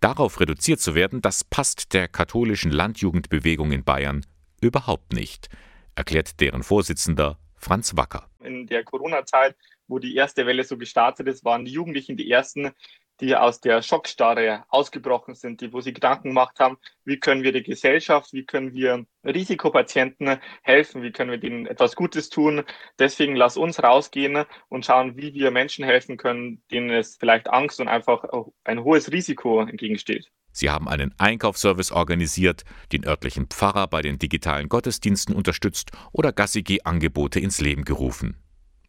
Darauf 0.00 0.40
reduziert 0.40 0.80
zu 0.80 0.94
werden, 0.94 1.22
das 1.22 1.44
passt 1.44 1.92
der 1.94 2.08
katholischen 2.08 2.70
Landjugendbewegung 2.70 3.72
in 3.72 3.84
Bayern 3.84 4.24
überhaupt 4.60 5.12
nicht, 5.12 5.48
erklärt 5.94 6.40
deren 6.40 6.62
Vorsitzender 6.62 7.38
Franz 7.56 7.96
Wacker. 7.96 8.28
In 8.40 8.66
der 8.66 8.84
Corona-Zeit, 8.84 9.56
wo 9.88 9.98
die 9.98 10.14
erste 10.14 10.46
Welle 10.46 10.64
so 10.64 10.76
gestartet 10.76 11.26
ist, 11.28 11.44
waren 11.44 11.64
die 11.64 11.72
Jugendlichen 11.72 12.16
die 12.16 12.30
ersten, 12.30 12.70
die 13.20 13.36
aus 13.36 13.60
der 13.60 13.82
Schockstarre 13.82 14.64
ausgebrochen 14.68 15.34
sind, 15.34 15.60
die, 15.60 15.72
wo 15.72 15.80
sie 15.80 15.92
Gedanken 15.92 16.28
gemacht 16.28 16.58
haben, 16.58 16.78
wie 17.04 17.18
können 17.18 17.42
wir 17.42 17.52
der 17.52 17.62
Gesellschaft, 17.62 18.32
wie 18.32 18.44
können 18.44 18.72
wir 18.72 19.06
Risikopatienten 19.24 20.38
helfen, 20.62 21.02
wie 21.02 21.12
können 21.12 21.30
wir 21.30 21.38
denen 21.38 21.66
etwas 21.66 21.96
Gutes 21.96 22.28
tun. 22.28 22.64
Deswegen 22.98 23.36
lass 23.36 23.56
uns 23.56 23.82
rausgehen 23.82 24.44
und 24.68 24.84
schauen, 24.84 25.16
wie 25.16 25.34
wir 25.34 25.50
Menschen 25.50 25.84
helfen 25.84 26.16
können, 26.16 26.62
denen 26.70 26.90
es 26.90 27.16
vielleicht 27.16 27.48
Angst 27.48 27.80
und 27.80 27.88
einfach 27.88 28.24
ein 28.64 28.82
hohes 28.82 29.12
Risiko 29.12 29.60
entgegensteht. 29.60 30.30
Sie 30.56 30.70
haben 30.70 30.88
einen 30.88 31.12
Einkaufsservice 31.18 31.90
organisiert, 31.90 32.64
den 32.92 33.04
örtlichen 33.04 33.46
Pfarrer 33.46 33.88
bei 33.88 34.02
den 34.02 34.18
digitalen 34.18 34.68
Gottesdiensten 34.68 35.34
unterstützt 35.34 35.90
oder 36.12 36.32
Gassigi-Angebote 36.32 37.40
ins 37.40 37.60
Leben 37.60 37.84
gerufen. 37.84 38.36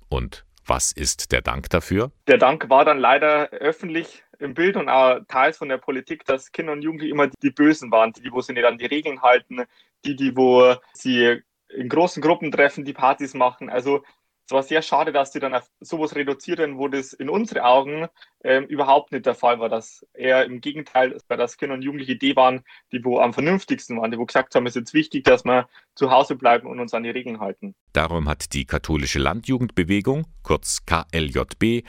Und 0.08 0.46
was 0.66 0.92
ist 0.92 1.32
der 1.32 1.42
Dank 1.42 1.70
dafür? 1.70 2.12
Der 2.28 2.38
Dank 2.38 2.70
war 2.70 2.86
dann 2.86 3.00
leider 3.00 3.50
öffentlich 3.50 4.24
im 4.40 4.54
Bild 4.54 4.76
und 4.76 4.90
auch 4.90 5.20
teils 5.28 5.58
von 5.58 5.70
der 5.70 5.78
Politik, 5.78 6.26
dass 6.26 6.52
Kinder 6.52 6.74
und 6.74 6.82
Jugendliche 6.82 7.14
immer 7.14 7.28
die 7.28 7.52
Bösen 7.52 7.92
waren, 7.92 8.14
die, 8.14 8.32
wo 8.32 8.42
sie 8.42 8.54
nicht 8.54 8.66
an 8.66 8.78
die 8.78 8.86
Regeln 8.86 9.22
halten, 9.22 9.64
die, 10.04 10.16
die, 10.16 10.36
wo 10.36 10.76
sie 10.94 11.42
in 11.70 11.90
großen 11.90 12.22
Gruppen 12.22 12.52
treffen, 12.52 12.86
die 12.86 12.94
Partys 12.94 13.34
machen. 13.34 13.70
Also 13.70 14.04
es 14.46 14.52
war 14.52 14.62
sehr 14.62 14.84
schade, 14.84 15.12
dass 15.12 15.32
die 15.32 15.40
dann 15.40 15.56
auf 15.56 15.68
sowas 15.80 16.16
reduzieren, 16.16 16.78
wo 16.78 16.88
das 16.88 17.14
in 17.14 17.30
unseren 17.30 17.64
Augen 17.64 18.08
ähm, 18.44 18.66
überhaupt 18.66 19.12
nicht 19.12 19.26
der 19.26 19.34
Fall 19.34 19.60
war, 19.60 19.70
dass 19.70 20.06
eher 20.14 20.46
im 20.46 20.62
Gegenteil, 20.62 21.18
bei 21.28 21.36
das 21.36 21.58
Kinder 21.58 21.74
und 21.74 21.82
Jugendliche 21.82 22.16
die 22.16 22.36
waren, 22.36 22.64
die 22.92 23.04
wo 23.04 23.20
am 23.20 23.34
vernünftigsten 23.34 24.00
waren, 24.00 24.12
die 24.12 24.20
wo 24.20 24.26
gesagt 24.26 24.54
haben, 24.54 24.68
es 24.68 24.76
ist 24.76 24.82
jetzt 24.82 24.94
wichtig, 24.94 25.24
dass 25.24 25.46
wir 25.46 25.68
zu 25.96 26.12
Hause 26.12 26.36
bleiben 26.36 26.68
und 26.68 26.80
uns 26.80 26.94
an 26.94 27.02
die 27.02 27.10
Regeln 27.10 27.40
halten. 27.40 27.74
Darum 27.94 28.30
hat 28.30 28.54
die 28.54 28.66
katholische 28.66 29.18
Landjugendbewegung, 29.18 30.28
kurz 30.44 30.86
KLJB, 30.86 31.84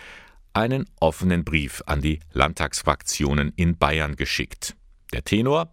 einen 0.55 0.89
offenen 0.99 1.45
Brief 1.45 1.83
an 1.85 2.01
die 2.01 2.21
Landtagsfraktionen 2.33 3.53
in 3.57 3.77
Bayern 3.77 4.17
geschickt. 4.17 4.77
Der 5.13 5.23
Tenor: 5.23 5.69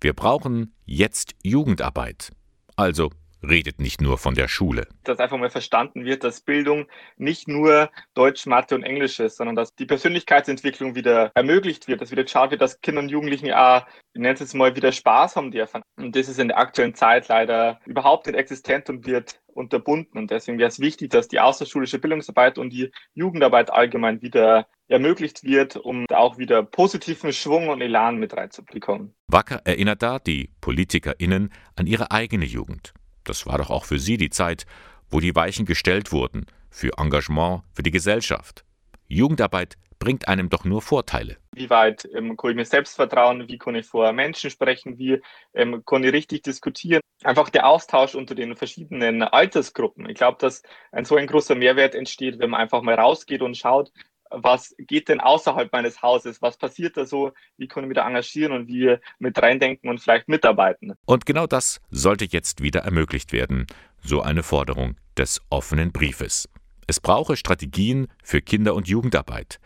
Wir 0.00 0.14
brauchen 0.14 0.74
jetzt 0.84 1.36
Jugendarbeit. 1.44 2.32
Also 2.74 3.10
redet 3.42 3.80
nicht 3.80 4.00
nur 4.00 4.18
von 4.18 4.34
der 4.34 4.48
Schule. 4.48 4.86
Dass 5.04 5.18
einfach 5.18 5.38
mal 5.38 5.50
verstanden 5.50 6.04
wird, 6.04 6.24
dass 6.24 6.40
Bildung 6.40 6.86
nicht 7.16 7.48
nur 7.48 7.90
Deutsch, 8.14 8.46
Mathe 8.46 8.74
und 8.74 8.82
Englisch 8.82 9.20
ist, 9.20 9.36
sondern 9.36 9.56
dass 9.56 9.74
die 9.74 9.86
Persönlichkeitsentwicklung 9.86 10.94
wieder 10.94 11.30
ermöglicht 11.34 11.88
wird, 11.88 12.00
dass 12.00 12.10
wieder 12.10 12.24
geschaut 12.24 12.50
wird, 12.50 12.60
dass 12.60 12.80
Kinder 12.80 13.00
und 13.00 13.10
Jugendlichen 13.10 13.52
auch, 13.52 13.86
ich 14.12 14.20
nenne 14.20 14.34
es 14.34 14.40
jetzt 14.40 14.54
mal, 14.54 14.74
wieder 14.76 14.92
Spaß 14.92 15.36
haben 15.36 15.50
dürfen. 15.50 15.82
Und 15.96 16.16
das 16.16 16.28
ist 16.28 16.38
in 16.38 16.48
der 16.48 16.58
aktuellen 16.58 16.94
Zeit 16.94 17.28
leider 17.28 17.80
überhaupt 17.86 18.26
nicht 18.26 18.36
existent 18.36 18.88
und 18.88 19.06
wird 19.06 19.40
unterbunden. 19.58 20.18
Und 20.18 20.30
deswegen 20.30 20.58
wäre 20.58 20.68
es 20.68 20.80
wichtig, 20.80 21.10
dass 21.10 21.28
die 21.28 21.40
außerschulische 21.40 21.98
Bildungsarbeit 21.98 22.58
und 22.58 22.70
die 22.70 22.90
Jugendarbeit 23.14 23.70
allgemein 23.70 24.22
wieder 24.22 24.66
ermöglicht 24.88 25.44
wird, 25.44 25.76
um 25.76 26.06
auch 26.10 26.38
wieder 26.38 26.62
positiven 26.62 27.32
Schwung 27.32 27.68
und 27.68 27.82
Elan 27.82 28.16
mit 28.16 28.34
reinzubekommen. 28.34 29.14
Wacker 29.26 29.60
erinnert 29.64 30.02
da 30.02 30.18
die 30.18 30.50
PolitikerInnen 30.60 31.52
an 31.76 31.86
ihre 31.86 32.10
eigene 32.10 32.46
Jugend. 32.46 32.94
Das 33.28 33.46
war 33.46 33.58
doch 33.58 33.70
auch 33.70 33.84
für 33.84 33.98
Sie 33.98 34.16
die 34.16 34.30
Zeit, 34.30 34.64
wo 35.10 35.20
die 35.20 35.34
Weichen 35.34 35.66
gestellt 35.66 36.12
wurden 36.12 36.46
für 36.70 36.96
Engagement 36.98 37.62
für 37.72 37.82
die 37.82 37.90
Gesellschaft. 37.90 38.64
Jugendarbeit 39.06 39.76
bringt 39.98 40.28
einem 40.28 40.48
doch 40.48 40.64
nur 40.64 40.80
Vorteile. 40.80 41.36
Wie 41.52 41.70
weit 41.70 42.08
ähm, 42.14 42.36
kann 42.36 42.50
ich 42.50 42.56
mir 42.56 42.64
selbst 42.64 42.96
vertrauen? 42.96 43.48
Wie 43.48 43.58
kann 43.58 43.74
ich 43.74 43.86
vor 43.86 44.12
Menschen 44.12 44.50
sprechen? 44.50 44.96
Wie 44.98 45.20
ähm, 45.54 45.82
kann 45.84 46.04
ich 46.04 46.12
richtig 46.12 46.42
diskutieren? 46.42 47.00
Einfach 47.24 47.50
der 47.50 47.66
Austausch 47.66 48.14
unter 48.14 48.34
den 48.34 48.54
verschiedenen 48.54 49.22
Altersgruppen. 49.22 50.08
Ich 50.08 50.16
glaube, 50.16 50.38
dass 50.40 50.62
ein 50.92 51.04
so 51.04 51.16
ein 51.16 51.26
großer 51.26 51.56
Mehrwert 51.56 51.94
entsteht, 51.94 52.38
wenn 52.38 52.50
man 52.50 52.60
einfach 52.60 52.82
mal 52.82 52.94
rausgeht 52.94 53.42
und 53.42 53.56
schaut, 53.56 53.90
was 54.30 54.74
geht 54.78 55.08
denn 55.08 55.20
außerhalb 55.20 55.72
meines 55.72 56.02
Hauses? 56.02 56.42
Was 56.42 56.56
passiert 56.56 56.96
da 56.96 57.06
so? 57.06 57.32
Wie 57.56 57.64
ich 57.64 57.76
mich 57.76 57.94
da 57.94 58.06
engagieren 58.06 58.52
und 58.52 58.68
wie 58.68 58.96
mit 59.18 59.40
reindenken 59.40 59.88
und 59.90 60.00
vielleicht 60.00 60.28
mitarbeiten? 60.28 60.94
Und 61.06 61.26
genau 61.26 61.46
das 61.46 61.80
sollte 61.90 62.24
jetzt 62.24 62.62
wieder 62.62 62.80
ermöglicht 62.80 63.32
werden. 63.32 63.66
So 64.02 64.22
eine 64.22 64.42
Forderung 64.42 64.96
des 65.16 65.40
offenen 65.50 65.92
Briefes. 65.92 66.48
Es 66.86 67.00
brauche 67.00 67.36
Strategien 67.36 68.08
für 68.22 68.40
Kinder- 68.40 68.74
und 68.74 68.88
Jugendarbeit. 68.88 69.60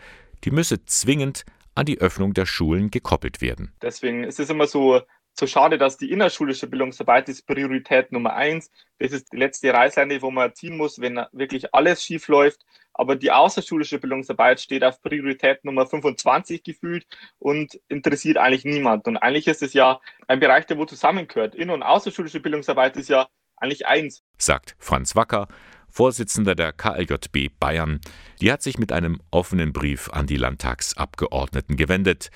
Die 0.45 0.51
müsse 0.51 0.85
zwingend 0.85 1.45
an 1.75 1.87
die 1.87 2.01
Öffnung 2.01 2.35
der 2.35 2.47
Schulen 2.47 2.91
gekoppelt 2.91 3.41
werden. 3.41 3.73
Deswegen 3.81 4.25
ist 4.25 4.41
es 4.41 4.51
immer 4.51 4.67
so, 4.67 5.01
so 5.35 5.47
schade, 5.47 5.79
dass 5.79 5.97
die 5.97 6.11
innerschulische 6.11 6.67
Bildungsarbeit 6.67 7.29
ist 7.29 7.47
Priorität 7.47 8.13
Nummer 8.13 8.35
eins. 8.35 8.71
Das 8.99 9.13
ist 9.13 9.33
die 9.33 9.39
letzte 9.39 9.73
Reißleine, 9.73 10.21
wo 10.23 10.31
man 10.31 10.55
ziehen 10.55 10.77
muss, 10.77 11.01
wenn 11.01 11.25
wirklich 11.33 11.75
alles 11.75 12.05
schief 12.05 12.29
läuft. 12.29 12.65
Aber 12.95 13.17
die 13.17 13.31
außerschulische 13.31 13.99
Bildungsarbeit 13.99 14.61
steht 14.61 14.85
auf 14.85 15.01
Priorität 15.01 15.65
Nummer 15.65 15.87
25 15.87 16.63
gefühlt 16.63 17.07
und 17.39 17.81
interessiert 17.89 18.37
eigentlich 18.37 18.65
niemand. 18.65 19.09
Und 19.09 19.17
eigentlich 19.17 19.47
ist 19.47 19.63
es 19.63 19.73
ja 19.73 20.01
ein 20.29 20.41
Bereich, 20.41 20.67
der 20.67 20.77
wo 20.77 20.85
zusammengehört. 20.85 21.55
In- 21.55 21.71
und 21.71 21.83
außerschulische 21.83 22.41
Bildungsarbeit 22.41 22.97
ist 22.97 23.09
ja 23.09 23.29
eigentlich 23.57 23.87
eins. 23.87 24.23
Sagt 24.37 24.77
Franz 24.79 25.17
Wacker, 25.17 25.49
Vorsitzender 25.89 26.55
der 26.55 26.73
KLJB 26.73 27.59
Bayern. 27.59 28.01
Die 28.41 28.53
hat 28.53 28.63
sich 28.63 28.79
mit 28.79 28.93
einem 28.93 29.21
offenen 29.31 29.73
Brief 29.73 30.11
an 30.11 30.27
die 30.27 30.37
Landtagsabgeordneten 30.37 31.77
gewendet. 31.77 32.31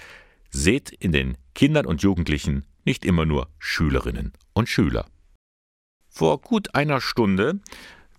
Seht 0.51 0.91
in 0.91 1.13
den 1.13 1.37
Kindern 1.55 1.87
und 1.87 2.03
Jugendlichen 2.03 2.67
nicht 2.87 3.05
immer 3.05 3.27
nur 3.27 3.49
Schülerinnen 3.59 4.33
und 4.55 4.69
Schüler. 4.69 5.07
Vor 6.09 6.41
gut 6.41 6.75
einer 6.75 7.03
Stunde, 7.03 7.61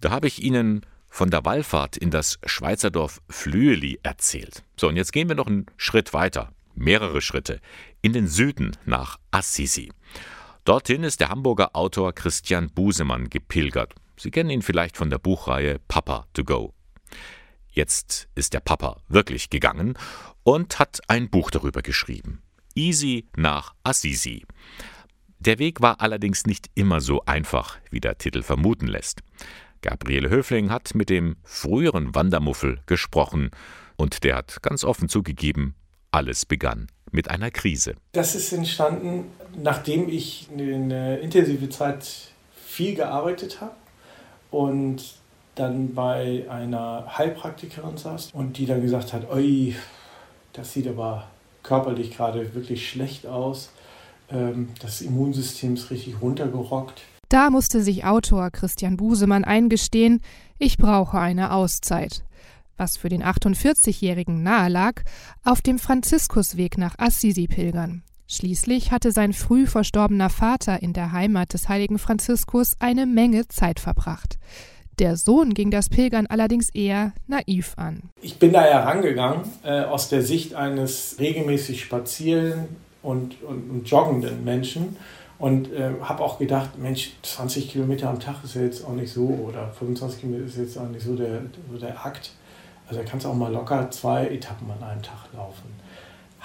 da 0.01 0.11
habe 0.11 0.27
ich 0.27 0.43
Ihnen 0.43 0.85
von 1.09 1.31
der 1.31 1.45
Wallfahrt 1.45 1.97
in 1.97 2.11
das 2.11 2.37
Schweizerdorf 2.45 3.21
Flüeli 3.27 3.99
erzählt. 4.03 4.63
So, 4.79 4.89
und 4.89 4.97
jetzt 4.97 5.13
gehen 5.13 5.29
wir 5.29 5.35
noch 5.35 5.47
einen 5.47 5.65
Schritt 5.77 6.13
weiter, 6.13 6.51
mehrere 6.75 7.21
Schritte, 7.21 7.59
in 8.01 8.13
den 8.13 8.27
Süden 8.27 8.77
nach 8.85 9.17
Assisi. 9.31 9.91
Dorthin 10.63 11.03
ist 11.03 11.21
der 11.21 11.29
Hamburger 11.29 11.75
Autor 11.75 12.13
Christian 12.13 12.69
Busemann 12.69 13.29
gepilgert. 13.29 13.95
Sie 14.17 14.31
kennen 14.31 14.49
ihn 14.49 14.61
vielleicht 14.61 14.97
von 14.97 15.09
der 15.09 15.17
Buchreihe 15.17 15.79
Papa 15.87 16.27
to 16.33 16.43
Go. 16.43 16.73
Jetzt 17.71 18.27
ist 18.35 18.53
der 18.53 18.59
Papa 18.59 19.01
wirklich 19.07 19.49
gegangen 19.49 19.97
und 20.43 20.77
hat 20.77 20.99
ein 21.07 21.29
Buch 21.29 21.51
darüber 21.51 21.81
geschrieben. 21.81 22.43
Easy 22.77 23.25
nach 23.35 23.73
Assisi. 23.83 24.45
Der 25.39 25.57
Weg 25.57 25.81
war 25.81 25.99
allerdings 25.99 26.45
nicht 26.45 26.67
immer 26.75 27.01
so 27.01 27.23
einfach, 27.25 27.79
wie 27.89 27.99
der 27.99 28.19
Titel 28.19 28.43
vermuten 28.43 28.85
lässt. 28.85 29.21
Gabriele 29.81 30.29
Höfling 30.29 30.69
hat 30.69 30.93
mit 30.93 31.09
dem 31.09 31.37
früheren 31.43 32.13
Wandermuffel 32.13 32.79
gesprochen 32.85 33.49
und 33.95 34.23
der 34.23 34.35
hat 34.35 34.61
ganz 34.61 34.83
offen 34.83 35.09
zugegeben, 35.09 35.73
alles 36.11 36.45
begann 36.45 36.87
mit 37.11 37.31
einer 37.31 37.49
Krise. 37.49 37.95
Das 38.11 38.35
ist 38.35 38.53
entstanden, 38.53 39.25
nachdem 39.55 40.07
ich 40.07 40.47
eine 40.53 41.17
intensive 41.17 41.69
Zeit 41.69 42.31
viel 42.63 42.93
gearbeitet 42.93 43.59
habe 43.59 43.75
und 44.51 45.15
dann 45.55 45.95
bei 45.95 46.45
einer 46.47 47.17
Heilpraktikerin 47.17 47.97
saß 47.97 48.33
und 48.33 48.59
die 48.59 48.67
dann 48.67 48.83
gesagt 48.83 49.13
hat, 49.13 49.27
oi, 49.31 49.75
das 50.53 50.73
sieht 50.73 50.87
aber 50.87 51.27
körperlich 51.67 52.15
gerade 52.15 52.55
wirklich 52.55 52.89
schlecht 52.89 53.27
aus. 53.27 53.69
Ähm, 54.29 54.69
das 54.81 55.01
Immunsystem 55.01 55.73
ist 55.75 55.91
richtig 55.91 56.21
runtergerockt. 56.21 57.01
Da 57.29 57.49
musste 57.49 57.81
sich 57.81 58.05
Autor 58.05 58.51
Christian 58.51 58.95
Busemann 58.95 59.43
eingestehen, 59.43 60.21
ich 60.59 60.77
brauche 60.77 61.19
eine 61.19 61.51
Auszeit. 61.51 62.23
Was 62.77 62.95
für 62.95 63.09
den 63.09 63.23
48-Jährigen 63.23 64.43
nahe 64.43 64.69
lag, 64.69 65.01
auf 65.43 65.61
dem 65.61 65.77
Franziskusweg 65.77 66.77
nach 66.77 66.97
Assisi 66.97 67.47
pilgern. 67.47 68.03
Schließlich 68.27 68.91
hatte 68.91 69.11
sein 69.11 69.33
früh 69.33 69.67
verstorbener 69.67 70.29
Vater 70.29 70.81
in 70.81 70.93
der 70.93 71.11
Heimat 71.11 71.53
des 71.53 71.69
heiligen 71.69 71.97
Franziskus 71.97 72.75
eine 72.79 73.05
Menge 73.05 73.47
Zeit 73.47 73.79
verbracht. 73.79 74.37
Der 74.99 75.15
Sohn 75.15 75.53
ging 75.53 75.69
das 75.69 75.89
Pilgern 75.89 76.25
allerdings 76.25 76.71
eher 76.71 77.13
naiv 77.27 77.73
an. 77.77 78.09
Ich 78.19 78.39
bin 78.39 78.51
da 78.51 78.63
herangegangen 78.63 79.41
äh, 79.63 79.81
aus 79.81 80.09
der 80.09 80.23
Sicht 80.23 80.55
eines 80.55 81.17
regelmäßig 81.19 81.81
spazieren 81.81 82.65
und, 83.03 83.41
und, 83.43 83.69
und 83.69 83.87
joggenden 83.87 84.43
Menschen 84.43 84.97
und 85.37 85.71
äh, 85.71 85.91
habe 86.01 86.23
auch 86.23 86.39
gedacht, 86.39 86.79
Mensch, 86.79 87.11
20 87.21 87.69
Kilometer 87.69 88.09
am 88.09 88.19
Tag 88.19 88.43
ist 88.43 88.55
ja 88.55 88.63
jetzt 88.63 88.83
auch 88.83 88.93
nicht 88.93 89.13
so 89.13 89.27
oder 89.47 89.71
25 89.77 90.21
Kilometer 90.21 90.45
ist 90.45 90.57
jetzt 90.57 90.77
auch 90.79 90.89
nicht 90.89 91.05
so 91.05 91.15
der, 91.15 91.41
so 91.71 91.77
der 91.77 92.03
Akt. 92.03 92.31
Also 92.87 93.01
da 93.01 93.07
kannst 93.07 93.27
du 93.27 93.29
auch 93.29 93.35
mal 93.35 93.53
locker 93.53 93.91
zwei 93.91 94.25
Etappen 94.25 94.67
an 94.71 94.81
einem 94.81 95.03
Tag 95.03 95.27
laufen 95.35 95.86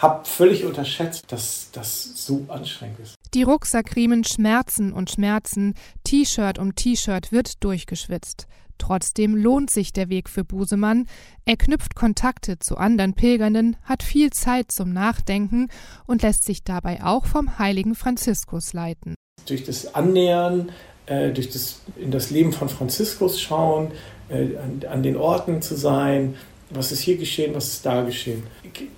habe 0.02 0.24
völlig 0.24 0.64
unterschätzt, 0.64 1.30
dass 1.30 1.68
das 1.72 2.26
so 2.26 2.44
anstrengend 2.48 2.98
ist. 2.98 3.14
Die 3.34 3.44
Rucksackriemen 3.44 4.24
schmerzen 4.24 4.92
und 4.92 5.10
schmerzen, 5.10 5.74
T-Shirt 6.04 6.58
um 6.58 6.74
T-Shirt 6.74 7.32
wird 7.32 7.62
durchgeschwitzt. 7.64 8.46
Trotzdem 8.78 9.36
lohnt 9.36 9.70
sich 9.70 9.92
der 9.92 10.08
Weg 10.08 10.28
für 10.28 10.42
Busemann. 10.42 11.06
Er 11.44 11.56
knüpft 11.56 11.94
Kontakte 11.94 12.58
zu 12.58 12.76
anderen 12.76 13.14
Pilgernden, 13.14 13.76
hat 13.84 14.02
viel 14.02 14.30
Zeit 14.30 14.72
zum 14.72 14.92
Nachdenken 14.92 15.68
und 16.06 16.22
lässt 16.22 16.44
sich 16.44 16.64
dabei 16.64 17.04
auch 17.04 17.26
vom 17.26 17.60
heiligen 17.60 17.94
Franziskus 17.94 18.72
leiten. 18.72 19.14
Durch 19.46 19.64
das 19.64 19.94
Annähern, 19.94 20.72
äh, 21.06 21.30
durch 21.30 21.50
das 21.50 21.80
in 21.96 22.10
das 22.10 22.30
Leben 22.30 22.52
von 22.52 22.68
Franziskus 22.68 23.40
schauen, 23.40 23.92
äh, 24.28 24.56
an, 24.56 24.82
an 24.90 25.02
den 25.04 25.16
Orten 25.16 25.62
zu 25.62 25.76
sein, 25.76 26.34
was 26.74 26.92
ist 26.92 27.00
hier 27.00 27.16
geschehen, 27.16 27.54
was 27.54 27.68
ist 27.68 27.86
da 27.86 28.02
geschehen. 28.02 28.42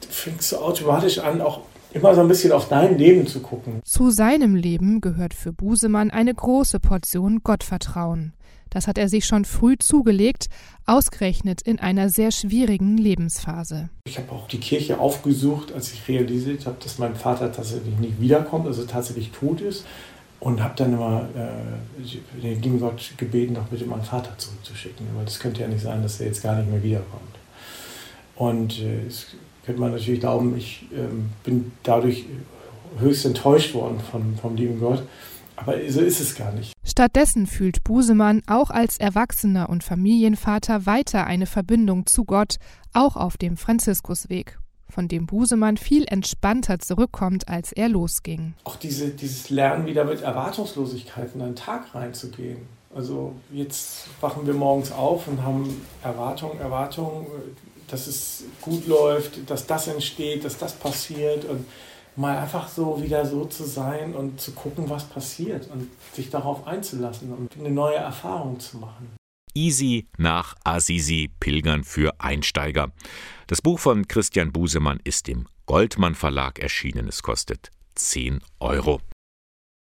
Fängst 0.09 0.53
du 0.53 0.57
automatisch 0.59 1.19
an, 1.19 1.41
auch 1.41 1.61
immer 1.93 2.15
so 2.15 2.21
ein 2.21 2.29
bisschen 2.29 2.53
auf 2.53 2.69
dein 2.69 2.99
Leben 2.99 3.27
zu 3.27 3.41
gucken. 3.41 3.81
Zu 3.85 4.11
seinem 4.11 4.55
Leben 4.55 5.01
gehört 5.01 5.33
für 5.33 5.53
Busemann 5.53 6.11
eine 6.11 6.35
große 6.35 6.81
Portion 6.81 7.41
Gottvertrauen. 7.43 8.33
Das 8.71 8.89
hat 8.89 8.99
er 8.99 9.09
sich 9.09 9.25
schon 9.25 9.45
früh 9.45 9.77
zugelegt, 9.79 10.49
ausgerechnet 10.85 11.63
in 11.63 11.79
einer 11.79 12.09
sehr 12.09 12.33
schwierigen 12.33 12.99
Lebensphase. 12.99 13.89
Ich 14.05 14.19
habe 14.19 14.33
auch 14.33 14.49
die 14.49 14.59
Kirche 14.59 14.99
aufgesucht, 14.99 15.73
als 15.73 15.93
ich 15.93 16.09
realisiert 16.09 16.67
habe, 16.67 16.77
dass 16.83 16.99
mein 16.99 17.15
Vater 17.15 17.53
tatsächlich 17.53 17.97
nicht 17.99 18.21
wiederkommt, 18.21 18.67
also 18.67 18.85
tatsächlich 18.85 19.31
tot 19.31 19.61
ist. 19.61 19.87
Und 20.41 20.63
habe 20.63 20.75
dann 20.77 20.93
immer 20.93 21.27
äh, 21.35 22.41
den 22.43 22.61
lieben 22.61 22.81
Gott 22.81 23.13
gebeten, 23.17 23.55
doch 23.55 23.65
bitte 23.65 23.87
meinen 23.87 24.03
Vater 24.03 24.37
zurückzuschicken. 24.37 25.07
Weil 25.17 25.25
das 25.25 25.39
könnte 25.39 25.63
ja 25.63 25.69
nicht 25.69 25.81
sein, 25.81 26.03
dass 26.03 26.21
er 26.21 26.27
jetzt 26.27 26.43
gar 26.43 26.57
nicht 26.57 26.71
mehr 26.71 26.83
wiederkommt. 26.83 27.23
Und 28.37 28.81
äh, 28.81 29.07
es 29.07 29.29
könnte 29.65 29.81
man 29.81 29.93
natürlich 29.93 30.21
glauben, 30.21 30.57
ich 30.57 30.87
äh, 30.93 31.07
bin 31.45 31.73
dadurch 31.83 32.25
höchst 32.99 33.25
enttäuscht 33.25 33.75
worden 33.75 33.99
von, 34.01 34.37
vom 34.37 34.57
lieben 34.57 34.81
Gott. 34.81 35.03
Aber 35.57 35.75
so 35.89 36.01
ist 36.01 36.21
es 36.21 36.35
gar 36.35 36.53
nicht. 36.53 36.73
Stattdessen 36.85 37.47
fühlt 37.47 37.85
Busemann 37.85 38.43
auch 38.47 38.71
als 38.71 38.99
Erwachsener 38.99 39.69
und 39.69 39.85
Familienvater 39.85 40.87
weiter 40.87 41.27
eine 41.27 41.47
Verbindung 41.47 42.07
zu 42.07 42.25
Gott, 42.25 42.57
auch 42.93 43.17
auf 43.17 43.37
dem 43.37 43.57
Franziskusweg, 43.57 44.59
von 44.89 45.09
dem 45.09 45.27
Busemann 45.27 45.77
viel 45.77 46.05
entspannter 46.07 46.81
zurückkommt, 46.81 47.49
als 47.49 47.73
er 47.73 47.89
losging. 47.89 48.55
Auch 48.65 48.77
diese, 48.77 49.11
dieses 49.11 49.51
Lernen, 49.51 49.87
wieder 49.87 50.05
mit 50.05 50.23
Erwartungslosigkeit 50.23 51.35
in 51.35 51.43
einen 51.43 51.57
Tag 51.57 51.95
reinzugehen. 51.95 52.59
Also 52.95 53.35
jetzt 53.53 54.07
wachen 54.21 54.47
wir 54.47 54.55
morgens 54.55 54.93
auf 54.93 55.27
und 55.27 55.43
haben 55.43 55.83
Erwartungen, 56.03 56.61
Erwartungen, 56.61 57.27
dass 57.95 58.09
es 58.09 58.45
gut 58.61 58.89
läuft, 58.89 59.49
dass 59.49 59.69
das 59.69 59.87
entsteht, 59.87 60.45
dass 60.45 60.59
das 60.59 60.73
passiert 60.75 61.45
und 61.45 61.65
mal 62.17 62.37
einfach 62.37 62.69
so 62.69 63.01
wieder 63.01 63.25
so 63.25 63.45
zu 63.45 63.65
sein 63.65 64.15
und 64.15 64.41
zu 64.41 64.51
gucken, 64.51 64.91
was 64.91 65.05
passiert 65.05 65.71
und 65.71 65.89
sich 66.13 66.29
darauf 66.29 66.67
einzulassen 66.67 67.33
und 67.33 67.57
eine 67.57 67.71
neue 67.71 67.95
Erfahrung 67.95 68.59
zu 68.59 68.79
machen. 68.79 69.15
Easy 69.55 70.09
nach 70.19 70.57
Assisi 70.65 71.31
Pilgern 71.39 71.85
für 71.85 72.19
Einsteiger. 72.19 72.91
Das 73.47 73.63
Buch 73.63 73.79
von 73.79 74.09
Christian 74.09 74.51
Busemann 74.51 74.99
ist 75.05 75.29
im 75.29 75.47
Goldmann 75.67 76.17
Verlag 76.17 76.59
erschienen. 76.59 77.07
Es 77.07 77.23
kostet 77.23 77.71
10 77.95 78.41
Euro. 78.59 79.01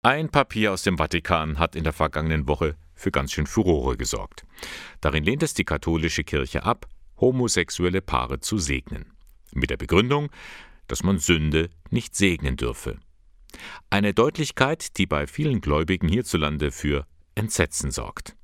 Ein 0.03 0.29
Papier 0.29 0.71
aus 0.73 0.83
dem 0.83 0.99
Vatikan 0.99 1.57
hat 1.57 1.75
in 1.75 1.83
der 1.83 1.93
vergangenen 1.93 2.47
Woche 2.47 2.75
für 2.93 3.09
ganz 3.09 3.31
schön 3.31 3.47
Furore 3.47 3.97
gesorgt. 3.97 4.45
Darin 5.01 5.23
lehnt 5.23 5.41
es 5.41 5.55
die 5.55 5.65
katholische 5.65 6.23
Kirche 6.23 6.63
ab, 6.63 6.87
homosexuelle 7.17 8.01
Paare 8.01 8.39
zu 8.39 8.57
segnen. 8.57 9.13
Mit 9.53 9.69
der 9.69 9.77
Begründung, 9.77 10.29
dass 10.87 11.03
man 11.03 11.19
Sünde 11.19 11.69
nicht 11.89 12.15
segnen 12.15 12.57
dürfe. 12.57 12.99
Eine 13.89 14.13
Deutlichkeit, 14.13 14.97
die 14.97 15.05
bei 15.05 15.27
vielen 15.27 15.61
Gläubigen 15.61 16.07
hierzulande 16.07 16.71
für 16.71 17.07
Entsetzen 17.35 17.91
sorgt. 17.91 18.35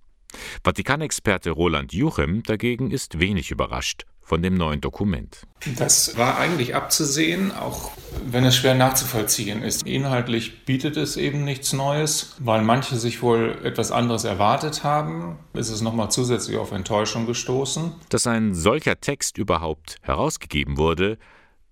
Vatikanexperte 0.63 1.51
Roland 1.51 1.93
Juchem 1.93 2.43
dagegen 2.43 2.91
ist 2.91 3.19
wenig 3.19 3.51
überrascht 3.51 4.05
von 4.32 4.41
dem 4.41 4.53
neuen 4.53 4.79
Dokument. 4.79 5.41
Das 5.77 6.17
war 6.17 6.38
eigentlich 6.38 6.73
abzusehen, 6.73 7.51
auch 7.51 7.91
wenn 8.25 8.45
es 8.45 8.55
schwer 8.55 8.75
nachzuvollziehen 8.75 9.61
ist. 9.61 9.86
Inhaltlich 9.86 10.63
bietet 10.63 10.95
es 10.95 11.17
eben 11.17 11.43
nichts 11.43 11.73
Neues, 11.73 12.38
weil 12.39 12.61
manche 12.61 12.95
sich 12.95 13.21
wohl 13.21 13.59
etwas 13.65 13.91
anderes 13.91 14.23
erwartet 14.23 14.86
haben. 14.86 15.38
Ist 15.53 15.69
es 15.69 15.82
nochmal 15.82 16.11
zusätzlich 16.11 16.57
auf 16.57 16.71
Enttäuschung 16.71 17.25
gestoßen. 17.25 17.91
Dass 18.07 18.25
ein 18.25 18.53
solcher 18.53 19.01
Text 19.01 19.38
überhaupt 19.38 19.97
herausgegeben 20.01 20.77
wurde, 20.77 21.17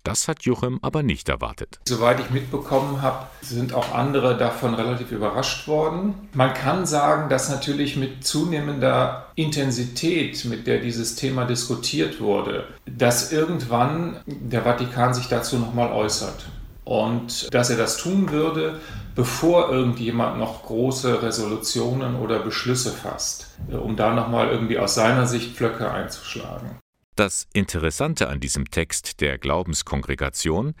das 0.02 0.28
hat 0.28 0.42
Juchem 0.42 0.78
aber 0.82 1.02
nicht 1.02 1.28
erwartet. 1.28 1.78
Soweit 1.86 2.20
ich 2.20 2.30
mitbekommen 2.30 3.02
habe, 3.02 3.26
sind 3.42 3.74
auch 3.74 3.94
andere 3.94 4.36
davon 4.36 4.74
relativ 4.74 5.12
überrascht 5.12 5.68
worden. 5.68 6.28
Man 6.32 6.54
kann 6.54 6.86
sagen, 6.86 7.28
dass 7.28 7.50
natürlich 7.50 7.96
mit 7.96 8.24
zunehmender 8.24 9.26
Intensität, 9.34 10.44
mit 10.44 10.66
der 10.66 10.78
dieses 10.78 11.16
Thema 11.16 11.44
diskutiert 11.44 12.20
wurde, 12.20 12.64
dass 12.86 13.32
irgendwann 13.32 14.20
der 14.26 14.62
Vatikan 14.62 15.14
sich 15.14 15.28
dazu 15.28 15.58
nochmal 15.58 15.92
äußert. 15.92 16.46
Und 16.84 17.54
dass 17.54 17.70
er 17.70 17.76
das 17.76 17.98
tun 17.98 18.30
würde, 18.30 18.80
bevor 19.14 19.70
irgendjemand 19.70 20.38
noch 20.38 20.64
große 20.64 21.22
Resolutionen 21.22 22.16
oder 22.16 22.40
Beschlüsse 22.40 22.90
fasst, 22.90 23.48
um 23.70 23.96
da 23.96 24.12
nochmal 24.12 24.48
irgendwie 24.48 24.78
aus 24.78 24.94
seiner 24.94 25.26
Sicht 25.26 25.54
Pflöcke 25.54 25.90
einzuschlagen. 25.90 26.79
Das 27.16 27.46
Interessante 27.52 28.28
an 28.28 28.40
diesem 28.40 28.70
Text 28.70 29.20
der 29.20 29.38
Glaubenskongregation, 29.38 30.74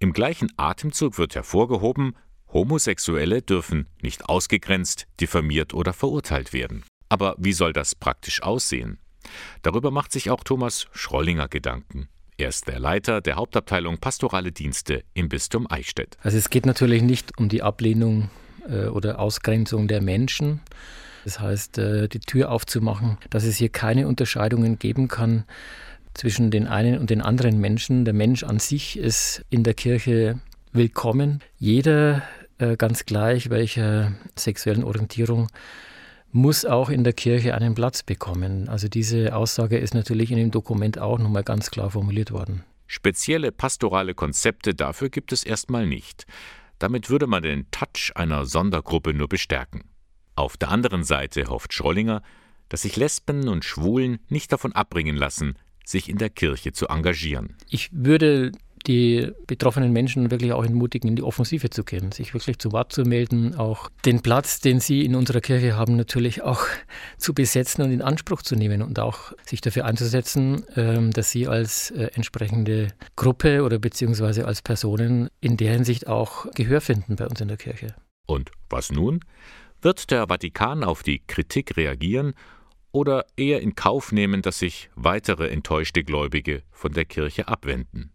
im 0.00 0.12
gleichen 0.12 0.52
Atemzug 0.56 1.18
wird 1.18 1.34
hervorgehoben, 1.34 2.14
Homosexuelle 2.52 3.42
dürfen 3.42 3.88
nicht 4.00 4.28
ausgegrenzt, 4.28 5.06
diffamiert 5.20 5.74
oder 5.74 5.92
verurteilt 5.92 6.52
werden. 6.52 6.84
Aber 7.08 7.34
wie 7.38 7.52
soll 7.52 7.72
das 7.72 7.94
praktisch 7.94 8.42
aussehen? 8.42 8.98
Darüber 9.62 9.90
macht 9.90 10.12
sich 10.12 10.30
auch 10.30 10.44
Thomas 10.44 10.86
Schrollinger 10.92 11.48
Gedanken. 11.48 12.08
Er 12.36 12.48
ist 12.48 12.68
der 12.68 12.78
Leiter 12.78 13.20
der 13.20 13.36
Hauptabteilung 13.36 13.98
Pastorale 13.98 14.52
Dienste 14.52 15.02
im 15.14 15.28
Bistum 15.28 15.66
Eichstätt. 15.68 16.16
Also 16.22 16.38
es 16.38 16.50
geht 16.50 16.66
natürlich 16.66 17.02
nicht 17.02 17.36
um 17.38 17.48
die 17.48 17.62
Ablehnung 17.62 18.30
äh, 18.68 18.86
oder 18.86 19.18
Ausgrenzung 19.18 19.88
der 19.88 20.00
Menschen, 20.00 20.60
das 21.28 21.40
heißt, 21.40 21.76
äh, 21.76 22.08
die 22.08 22.20
Tür 22.20 22.50
aufzumachen, 22.50 23.18
dass 23.28 23.44
es 23.44 23.58
hier 23.58 23.68
keine 23.68 24.08
Unterscheidungen 24.08 24.78
geben 24.78 25.08
kann 25.08 25.44
zwischen 26.14 26.50
den 26.50 26.66
einen 26.66 26.98
und 26.98 27.10
den 27.10 27.20
anderen 27.20 27.60
Menschen. 27.60 28.06
Der 28.06 28.14
Mensch 28.14 28.44
an 28.44 28.58
sich 28.58 28.98
ist 28.98 29.44
in 29.50 29.62
der 29.62 29.74
Kirche 29.74 30.40
willkommen. 30.72 31.40
Jeder, 31.58 32.22
äh, 32.56 32.78
ganz 32.78 33.04
gleich 33.04 33.50
welcher 33.50 34.14
sexuellen 34.36 34.84
Orientierung, 34.84 35.48
muss 36.32 36.64
auch 36.64 36.88
in 36.88 37.04
der 37.04 37.12
Kirche 37.12 37.54
einen 37.54 37.74
Platz 37.74 38.02
bekommen. 38.02 38.70
Also 38.70 38.88
diese 38.88 39.36
Aussage 39.36 39.76
ist 39.76 39.92
natürlich 39.92 40.30
in 40.30 40.38
dem 40.38 40.50
Dokument 40.50 40.98
auch 40.98 41.18
nochmal 41.18 41.44
ganz 41.44 41.70
klar 41.70 41.90
formuliert 41.90 42.32
worden. 42.32 42.64
Spezielle 42.86 43.52
pastorale 43.52 44.14
Konzepte 44.14 44.74
dafür 44.74 45.10
gibt 45.10 45.32
es 45.32 45.44
erstmal 45.44 45.86
nicht. 45.86 46.24
Damit 46.78 47.10
würde 47.10 47.26
man 47.26 47.42
den 47.42 47.70
Touch 47.70 48.12
einer 48.14 48.46
Sondergruppe 48.46 49.12
nur 49.12 49.28
bestärken. 49.28 49.84
Auf 50.38 50.56
der 50.56 50.70
anderen 50.70 51.02
Seite 51.02 51.48
hofft 51.48 51.72
Schrollinger, 51.72 52.22
dass 52.68 52.82
sich 52.82 52.94
Lesben 52.94 53.48
und 53.48 53.64
Schwulen 53.64 54.20
nicht 54.28 54.52
davon 54.52 54.72
abbringen 54.72 55.16
lassen, 55.16 55.56
sich 55.84 56.08
in 56.08 56.16
der 56.16 56.30
Kirche 56.30 56.70
zu 56.70 56.86
engagieren. 56.86 57.56
Ich 57.68 57.88
würde 57.90 58.52
die 58.86 59.32
betroffenen 59.48 59.92
Menschen 59.92 60.30
wirklich 60.30 60.52
auch 60.52 60.64
entmutigen, 60.64 61.10
in 61.10 61.16
die 61.16 61.24
Offensive 61.24 61.70
zu 61.70 61.82
gehen, 61.82 62.12
sich 62.12 62.34
wirklich 62.34 62.60
zu 62.60 62.70
Wort 62.70 62.92
zu 62.92 63.02
melden, 63.02 63.56
auch 63.56 63.88
den 64.04 64.22
Platz, 64.22 64.60
den 64.60 64.78
sie 64.78 65.04
in 65.04 65.16
unserer 65.16 65.40
Kirche 65.40 65.74
haben, 65.74 65.96
natürlich 65.96 66.42
auch 66.42 66.64
zu 67.16 67.34
besetzen 67.34 67.82
und 67.82 67.90
in 67.90 68.00
Anspruch 68.00 68.42
zu 68.42 68.54
nehmen 68.54 68.80
und 68.80 69.00
auch 69.00 69.32
sich 69.44 69.60
dafür 69.60 69.86
einzusetzen, 69.86 70.64
ähm, 70.76 71.10
dass 71.10 71.32
sie 71.32 71.48
als 71.48 71.90
äh, 71.90 72.10
entsprechende 72.14 72.92
Gruppe 73.16 73.64
oder 73.64 73.80
beziehungsweise 73.80 74.46
als 74.46 74.62
Personen 74.62 75.30
in 75.40 75.56
der 75.56 75.72
Hinsicht 75.72 76.06
auch 76.06 76.46
Gehör 76.54 76.80
finden 76.80 77.16
bei 77.16 77.26
uns 77.26 77.40
in 77.40 77.48
der 77.48 77.56
Kirche. 77.56 77.96
Und 78.28 78.52
was 78.70 78.92
nun? 78.92 79.24
Wird 79.80 80.10
der 80.10 80.26
Vatikan 80.26 80.82
auf 80.82 81.04
die 81.04 81.20
Kritik 81.24 81.76
reagieren 81.76 82.34
oder 82.90 83.26
eher 83.36 83.60
in 83.60 83.76
Kauf 83.76 84.10
nehmen, 84.10 84.42
dass 84.42 84.58
sich 84.58 84.90
weitere 84.96 85.50
enttäuschte 85.50 86.02
Gläubige 86.02 86.64
von 86.72 86.92
der 86.92 87.04
Kirche 87.04 87.46
abwenden? 87.46 88.10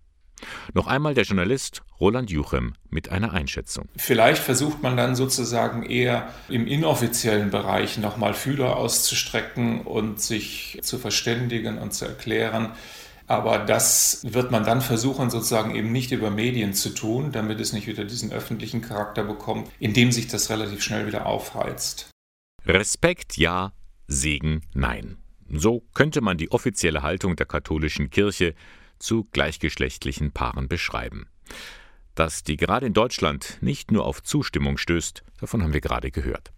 Noch 0.73 0.87
einmal 0.87 1.13
der 1.13 1.23
Journalist 1.23 1.83
Roland 2.01 2.29
Juchem 2.29 2.73
mit 2.89 3.07
einer 3.07 3.31
Einschätzung. 3.31 3.87
Vielleicht 3.95 4.43
versucht 4.43 4.83
man 4.83 4.97
dann 4.97 5.15
sozusagen 5.15 5.83
eher 5.83 6.33
im 6.49 6.67
inoffiziellen 6.67 7.49
Bereich 7.49 7.97
nochmal 7.97 8.33
Fühler 8.33 8.75
auszustrecken 8.75 9.83
und 9.83 10.19
sich 10.19 10.79
zu 10.81 10.99
verständigen 10.99 11.77
und 11.77 11.93
zu 11.93 12.03
erklären, 12.03 12.73
aber 13.27 13.59
das 13.59 14.21
wird 14.23 14.51
man 14.51 14.65
dann 14.65 14.81
versuchen, 14.81 15.29
sozusagen 15.29 15.75
eben 15.75 15.91
nicht 15.91 16.11
über 16.11 16.29
Medien 16.29 16.73
zu 16.73 16.89
tun, 16.89 17.31
damit 17.31 17.59
es 17.59 17.73
nicht 17.73 17.87
wieder 17.87 18.05
diesen 18.05 18.31
öffentlichen 18.31 18.81
Charakter 18.81 19.23
bekommt, 19.23 19.69
indem 19.79 20.11
sich 20.11 20.27
das 20.27 20.49
relativ 20.49 20.81
schnell 20.81 21.07
wieder 21.07 21.25
aufheizt. 21.25 22.09
Respekt 22.65 23.37
ja, 23.37 23.73
Segen 24.07 24.61
nein. 24.73 25.17
So 25.49 25.83
könnte 25.93 26.21
man 26.21 26.37
die 26.37 26.51
offizielle 26.51 27.03
Haltung 27.03 27.35
der 27.35 27.45
katholischen 27.45 28.09
Kirche 28.09 28.55
zu 28.99 29.25
gleichgeschlechtlichen 29.31 30.31
Paaren 30.31 30.67
beschreiben. 30.67 31.27
Dass 32.15 32.43
die 32.43 32.57
gerade 32.57 32.85
in 32.85 32.93
Deutschland 32.93 33.57
nicht 33.61 33.91
nur 33.91 34.05
auf 34.05 34.23
Zustimmung 34.23 34.77
stößt, 34.77 35.23
davon 35.39 35.63
haben 35.63 35.73
wir 35.73 35.81
gerade 35.81 36.11
gehört. 36.11 36.51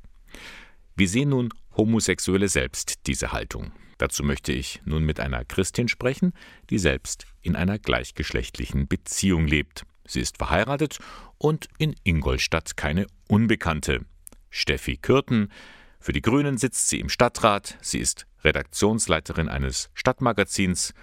Wie 0.95 1.07
sehen 1.07 1.29
nun 1.29 1.49
Homosexuelle 1.75 2.47
selbst 2.47 3.07
diese 3.07 3.31
Haltung? 3.31 3.71
Dazu 3.97 4.23
möchte 4.23 4.51
ich 4.51 4.81
nun 4.85 5.03
mit 5.03 5.19
einer 5.19 5.45
Christin 5.45 5.87
sprechen, 5.87 6.33
die 6.69 6.79
selbst 6.79 7.25
in 7.41 7.55
einer 7.55 7.79
gleichgeschlechtlichen 7.79 8.87
Beziehung 8.87 9.47
lebt. 9.47 9.83
Sie 10.05 10.19
ist 10.19 10.37
verheiratet 10.37 10.99
und 11.37 11.67
in 11.77 11.95
Ingolstadt 12.03 12.77
keine 12.77 13.07
Unbekannte. 13.27 14.05
Steffi 14.49 14.97
Kürten. 14.97 15.51
Für 15.99 16.13
die 16.13 16.21
Grünen 16.21 16.57
sitzt 16.57 16.89
sie 16.89 16.99
im 16.99 17.09
Stadtrat. 17.09 17.77
Sie 17.81 17.99
ist 17.99 18.27
Redaktionsleiterin 18.43 19.49
eines 19.49 19.89
Stadtmagazins 19.93 20.93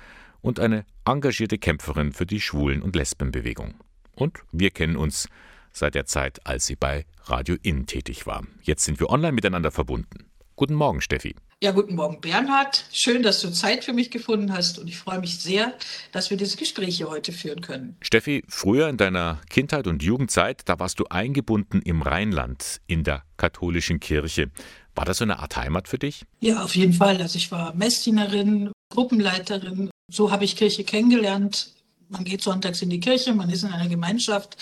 und 0.40 0.61
eine 0.61 0.84
engagierte 1.05 1.59
Kämpferin 1.59 2.12
für 2.12 2.26
die 2.26 2.40
Schwulen- 2.40 2.82
und 2.82 2.95
Lesbenbewegung. 2.95 3.74
Und 4.14 4.40
wir 4.53 4.70
kennen 4.70 4.97
uns 4.97 5.28
seit 5.72 5.95
der 5.95 6.07
Zeit, 6.07 6.47
als 6.47 6.66
sie 6.66 6.76
bei 6.76 7.07
Radio 7.24 7.57
Inn 7.62 7.86
tätig 7.86 8.26
war. 8.26 8.45
Jetzt 8.62 8.84
sind 8.84 9.01
wir 9.01 9.11
online 9.11 9.32
miteinander 9.32 9.70
verbunden. 9.70 10.26
Guten 10.55 10.74
Morgen, 10.74 11.01
Steffi. 11.01 11.34
Ja, 11.62 11.70
guten 11.70 11.94
Morgen, 11.94 12.20
Bernhard. 12.20 12.86
Schön, 12.90 13.22
dass 13.22 13.40
du 13.40 13.48
Zeit 13.52 13.84
für 13.84 13.92
mich 13.92 14.10
gefunden 14.10 14.52
hast 14.52 14.80
und 14.80 14.88
ich 14.88 14.96
freue 14.96 15.20
mich 15.20 15.38
sehr, 15.38 15.74
dass 16.10 16.28
wir 16.28 16.36
diese 16.36 16.56
Gespräche 16.56 17.08
heute 17.08 17.30
führen 17.30 17.60
können. 17.60 17.96
Steffi, 18.00 18.42
früher 18.48 18.88
in 18.88 18.96
deiner 18.96 19.40
Kindheit 19.48 19.86
und 19.86 20.02
Jugendzeit, 20.02 20.62
da 20.64 20.80
warst 20.80 20.98
du 20.98 21.04
eingebunden 21.04 21.80
im 21.80 22.02
Rheinland, 22.02 22.80
in 22.88 23.04
der 23.04 23.22
katholischen 23.36 24.00
Kirche. 24.00 24.50
War 24.96 25.04
das 25.04 25.18
so 25.18 25.22
eine 25.22 25.38
Art 25.38 25.56
Heimat 25.56 25.86
für 25.86 26.00
dich? 26.00 26.24
Ja, 26.40 26.64
auf 26.64 26.74
jeden 26.74 26.94
Fall. 26.94 27.22
Also 27.22 27.36
ich 27.36 27.52
war 27.52 27.72
Messdienerin, 27.76 28.72
Gruppenleiterin. 28.92 29.88
So 30.12 30.32
habe 30.32 30.44
ich 30.44 30.56
Kirche 30.56 30.82
kennengelernt. 30.82 31.74
Man 32.08 32.24
geht 32.24 32.42
sonntags 32.42 32.82
in 32.82 32.90
die 32.90 32.98
Kirche, 32.98 33.34
man 33.34 33.50
ist 33.50 33.62
in 33.62 33.70
einer 33.70 33.88
Gemeinschaft. 33.88 34.56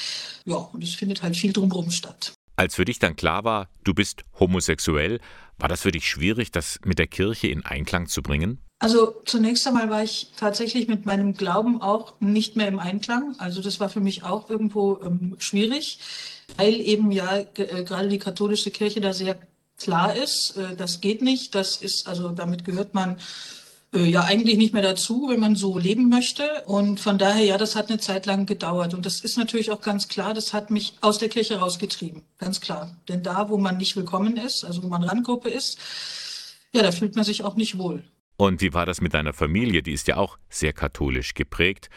Ja, 0.44 0.56
und 0.56 0.84
es 0.84 0.96
findet 0.96 1.22
halt 1.22 1.34
viel 1.34 1.54
drumherum 1.54 1.90
statt. 1.90 2.34
Als 2.60 2.74
für 2.74 2.84
dich 2.84 2.98
dann 2.98 3.16
klar 3.16 3.44
war, 3.44 3.70
du 3.84 3.94
bist 3.94 4.22
homosexuell, 4.38 5.18
war 5.56 5.70
das 5.70 5.80
für 5.80 5.92
dich 5.92 6.06
schwierig, 6.06 6.52
das 6.52 6.78
mit 6.84 6.98
der 6.98 7.06
Kirche 7.06 7.46
in 7.46 7.64
Einklang 7.64 8.06
zu 8.06 8.20
bringen? 8.20 8.58
Also 8.80 9.14
zunächst 9.24 9.66
einmal 9.66 9.88
war 9.88 10.02
ich 10.02 10.32
tatsächlich 10.36 10.86
mit 10.86 11.06
meinem 11.06 11.32
Glauben 11.32 11.80
auch 11.80 12.20
nicht 12.20 12.56
mehr 12.56 12.68
im 12.68 12.78
Einklang. 12.78 13.34
Also 13.38 13.62
das 13.62 13.80
war 13.80 13.88
für 13.88 14.00
mich 14.00 14.24
auch 14.24 14.50
irgendwo 14.50 15.00
ähm, 15.02 15.36
schwierig, 15.38 16.00
weil 16.58 16.74
eben 16.82 17.10
ja 17.12 17.38
äh, 17.38 17.82
gerade 17.82 18.08
die 18.08 18.18
katholische 18.18 18.70
Kirche 18.70 19.00
da 19.00 19.14
sehr 19.14 19.38
klar 19.78 20.14
ist, 20.14 20.58
äh, 20.58 20.76
das 20.76 21.00
geht 21.00 21.22
nicht. 21.22 21.54
Das 21.54 21.78
ist 21.78 22.06
also 22.06 22.28
damit 22.28 22.66
gehört 22.66 22.92
man 22.92 23.16
äh, 23.92 24.04
ja 24.04 24.22
eigentlich 24.22 24.56
nicht 24.56 24.72
mehr 24.72 24.82
dazu, 24.82 25.28
wenn 25.28 25.40
man 25.40 25.56
so 25.56 25.78
leben 25.78 26.08
möchte. 26.08 26.62
Und 26.66 27.00
von 27.00 27.18
daher, 27.18 27.44
ja, 27.44 27.58
das 27.58 27.76
hat 27.76 27.88
eine 27.88 27.98
Zeit 27.98 28.26
lang 28.26 28.46
gedauert. 28.46 28.94
Und 28.94 29.06
das 29.06 29.20
ist 29.20 29.36
natürlich 29.36 29.70
auch 29.70 29.80
ganz 29.80 30.08
klar, 30.08 30.34
das 30.34 30.52
hat 30.52 30.70
mich 30.70 30.94
aus 31.00 31.18
der 31.18 31.28
Kirche 31.28 31.58
rausgetrieben. 31.58 32.22
Ganz 32.38 32.60
klar. 32.60 32.96
Denn 33.08 33.22
da, 33.22 33.48
wo 33.48 33.58
man 33.58 33.76
nicht 33.76 33.96
willkommen 33.96 34.36
ist, 34.36 34.64
also 34.64 34.82
wo 34.82 34.88
man 34.88 35.02
Randgruppe 35.02 35.48
ist, 35.48 35.78
ja, 36.72 36.82
da 36.82 36.92
fühlt 36.92 37.16
man 37.16 37.24
sich 37.24 37.42
auch 37.42 37.56
nicht 37.56 37.78
wohl. 37.78 38.04
Und 38.36 38.62
wie 38.62 38.72
war 38.72 38.86
das 38.86 39.00
mit 39.00 39.12
deiner 39.12 39.34
Familie? 39.34 39.82
Die 39.82 39.92
ist 39.92 40.08
ja 40.08 40.16
auch 40.16 40.38
sehr 40.48 40.72
katholisch 40.72 41.34
geprägt. 41.34 41.90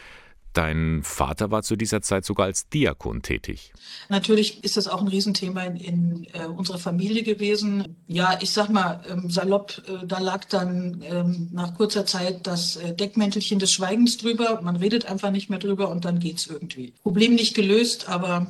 Dein 0.54 1.02
Vater 1.02 1.50
war 1.50 1.64
zu 1.64 1.74
dieser 1.74 2.00
Zeit 2.00 2.24
sogar 2.24 2.46
als 2.46 2.68
Diakon 2.68 3.22
tätig. 3.22 3.72
Natürlich 4.08 4.62
ist 4.62 4.76
das 4.76 4.86
auch 4.86 5.00
ein 5.00 5.08
Riesenthema 5.08 5.64
in, 5.64 5.76
in 5.76 6.26
äh, 6.32 6.46
unserer 6.46 6.78
Familie 6.78 7.24
gewesen. 7.24 7.96
Ja, 8.06 8.38
ich 8.40 8.52
sag 8.52 8.68
mal, 8.70 9.02
ähm, 9.10 9.28
salopp, 9.28 9.82
äh, 9.88 10.06
da 10.06 10.20
lag 10.20 10.44
dann 10.44 11.02
ähm, 11.04 11.48
nach 11.52 11.74
kurzer 11.74 12.06
Zeit 12.06 12.46
das 12.46 12.76
äh, 12.76 12.94
Deckmäntelchen 12.94 13.58
des 13.58 13.72
Schweigens 13.72 14.16
drüber. 14.16 14.60
Man 14.62 14.76
redet 14.76 15.06
einfach 15.06 15.32
nicht 15.32 15.50
mehr 15.50 15.58
drüber 15.58 15.88
und 15.88 16.04
dann 16.04 16.20
geht's 16.20 16.46
irgendwie. 16.46 16.94
Problem 17.02 17.34
nicht 17.34 17.54
gelöst, 17.54 18.08
aber 18.08 18.46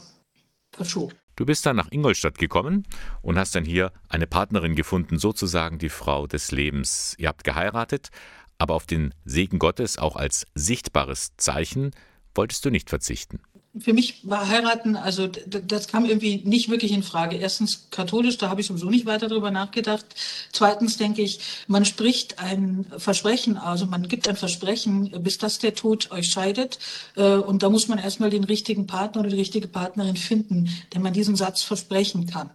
verschoben. 0.72 1.14
Du 1.36 1.46
bist 1.46 1.66
dann 1.66 1.74
nach 1.74 1.90
Ingolstadt 1.90 2.38
gekommen 2.38 2.86
und 3.20 3.38
hast 3.38 3.56
dann 3.56 3.64
hier 3.64 3.92
eine 4.08 4.26
Partnerin 4.26 4.76
gefunden, 4.76 5.18
sozusagen 5.18 5.78
die 5.78 5.88
Frau 5.88 6.28
des 6.28 6.52
Lebens. 6.52 7.16
Ihr 7.18 7.28
habt 7.28 7.42
geheiratet, 7.42 8.10
Aber 8.58 8.74
auf 8.74 8.86
den 8.86 9.14
Segen 9.24 9.58
Gottes 9.58 9.98
auch 9.98 10.16
als 10.16 10.46
sichtbares 10.54 11.32
Zeichen 11.36 11.90
wolltest 12.34 12.64
du 12.64 12.70
nicht 12.70 12.90
verzichten 12.90 13.40
für 13.76 13.92
mich 13.92 14.20
war 14.22 14.48
heiraten, 14.48 14.94
also 14.94 15.26
das 15.26 15.88
kam 15.88 16.04
irgendwie 16.04 16.42
nicht 16.44 16.68
wirklich 16.68 16.92
in 16.92 17.02
Frage. 17.02 17.36
Erstens 17.36 17.88
katholisch, 17.90 18.38
da 18.38 18.48
habe 18.48 18.60
ich 18.60 18.68
sowieso 18.68 18.88
nicht 18.88 19.04
weiter 19.04 19.26
darüber 19.26 19.50
nachgedacht. 19.50 20.06
Zweitens 20.52 20.96
denke 20.96 21.22
ich, 21.22 21.40
man 21.66 21.84
spricht 21.84 22.38
ein 22.38 22.86
Versprechen, 22.98 23.56
also 23.56 23.86
man 23.86 24.06
gibt 24.06 24.28
ein 24.28 24.36
Versprechen, 24.36 25.10
bis 25.22 25.38
das 25.38 25.58
der 25.58 25.74
Tod 25.74 26.12
euch 26.12 26.30
scheidet. 26.30 26.78
Äh, 27.16 27.34
und 27.34 27.64
da 27.64 27.70
muss 27.70 27.88
man 27.88 27.98
erstmal 27.98 28.30
den 28.30 28.44
richtigen 28.44 28.86
Partner 28.86 29.22
oder 29.22 29.30
die 29.30 29.36
richtige 29.36 29.66
Partnerin 29.66 30.16
finden, 30.16 30.70
der 30.92 31.00
man 31.00 31.12
diesen 31.12 31.34
Satz 31.34 31.62
versprechen 31.62 32.28
kann. 32.28 32.50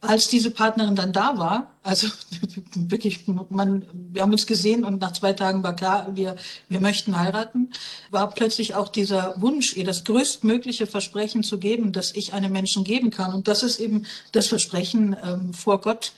Als 0.00 0.28
diese 0.28 0.52
Partnerin 0.52 0.94
dann 0.94 1.12
da 1.12 1.38
war, 1.38 1.74
also 1.82 2.06
wirklich, 2.74 3.26
man, 3.26 3.84
wir 3.92 4.22
haben 4.22 4.30
uns 4.30 4.46
gesehen 4.46 4.84
und 4.84 5.00
nach 5.00 5.12
zwei 5.12 5.32
Tagen 5.32 5.62
war 5.64 5.74
klar, 5.74 6.14
wir, 6.14 6.36
wir 6.68 6.80
möchten 6.80 7.18
heiraten, 7.18 7.72
war 8.10 8.30
plötzlich 8.30 8.74
auch 8.76 8.88
dieser 8.88 9.40
Wunsch, 9.40 9.76
ihr 9.76 9.84
das 9.84 10.04
größtmögliche 10.04 10.86
Versprechen 10.86 11.42
zu 11.42 11.58
geben, 11.58 11.92
das 11.92 12.14
ich 12.14 12.32
einem 12.32 12.52
Menschen 12.52 12.84
geben 12.84 13.10
kann. 13.10 13.34
Und 13.34 13.48
das 13.48 13.64
ist 13.64 13.80
eben 13.80 14.06
das 14.30 14.46
Versprechen 14.46 15.16
ähm, 15.24 15.52
vor 15.52 15.80
Gott, 15.80 16.12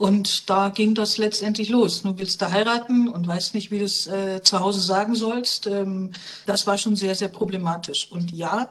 und 0.00 0.48
da 0.48 0.70
ging 0.70 0.94
das 0.94 1.18
letztendlich 1.18 1.68
los. 1.68 2.00
Du 2.00 2.16
willst 2.16 2.40
da 2.40 2.50
heiraten 2.50 3.06
und 3.06 3.26
weißt 3.26 3.54
nicht, 3.54 3.70
wie 3.70 3.80
du 3.80 3.84
es 3.84 4.06
äh, 4.06 4.40
zu 4.42 4.58
Hause 4.58 4.80
sagen 4.80 5.14
sollst. 5.14 5.66
Ähm, 5.66 6.12
das 6.46 6.66
war 6.66 6.78
schon 6.78 6.96
sehr, 6.96 7.14
sehr 7.14 7.28
problematisch. 7.28 8.10
Und 8.10 8.32
ja, 8.32 8.70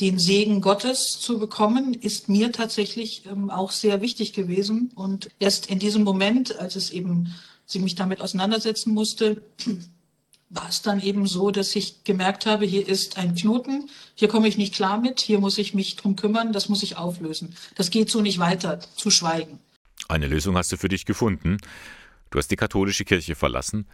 den 0.00 0.18
Segen 0.18 0.62
Gottes 0.62 1.20
zu 1.20 1.38
bekommen, 1.38 1.92
ist 1.92 2.30
mir 2.30 2.50
tatsächlich 2.50 3.26
ähm, 3.26 3.50
auch 3.50 3.72
sehr 3.72 4.00
wichtig 4.00 4.32
gewesen. 4.32 4.90
Und 4.94 5.28
erst 5.38 5.66
in 5.66 5.78
diesem 5.78 6.02
Moment, 6.02 6.58
als 6.58 6.76
es 6.76 6.88
eben, 6.92 7.34
sie 7.66 7.80
mich 7.80 7.94
damit 7.94 8.22
auseinandersetzen 8.22 8.94
musste, 8.94 9.42
war 10.48 10.70
es 10.70 10.80
dann 10.80 11.02
eben 11.02 11.26
so, 11.26 11.50
dass 11.50 11.76
ich 11.76 12.04
gemerkt 12.04 12.46
habe, 12.46 12.64
hier 12.64 12.88
ist 12.88 13.18
ein 13.18 13.34
Knoten, 13.34 13.90
hier 14.14 14.28
komme 14.28 14.48
ich 14.48 14.56
nicht 14.56 14.74
klar 14.74 14.98
mit, 14.98 15.20
hier 15.20 15.40
muss 15.40 15.58
ich 15.58 15.74
mich 15.74 15.96
drum 15.96 16.16
kümmern, 16.16 16.54
das 16.54 16.70
muss 16.70 16.82
ich 16.82 16.96
auflösen. 16.96 17.54
Das 17.74 17.90
geht 17.90 18.08
so 18.08 18.22
nicht 18.22 18.38
weiter, 18.38 18.80
zu 18.96 19.10
schweigen. 19.10 19.58
Eine 20.10 20.26
Lösung 20.26 20.56
hast 20.56 20.72
du 20.72 20.76
für 20.76 20.88
dich 20.88 21.06
gefunden. 21.06 21.58
Du 22.30 22.38
hast 22.38 22.50
die 22.50 22.56
katholische 22.56 23.04
Kirche 23.04 23.36
verlassen 23.36 23.86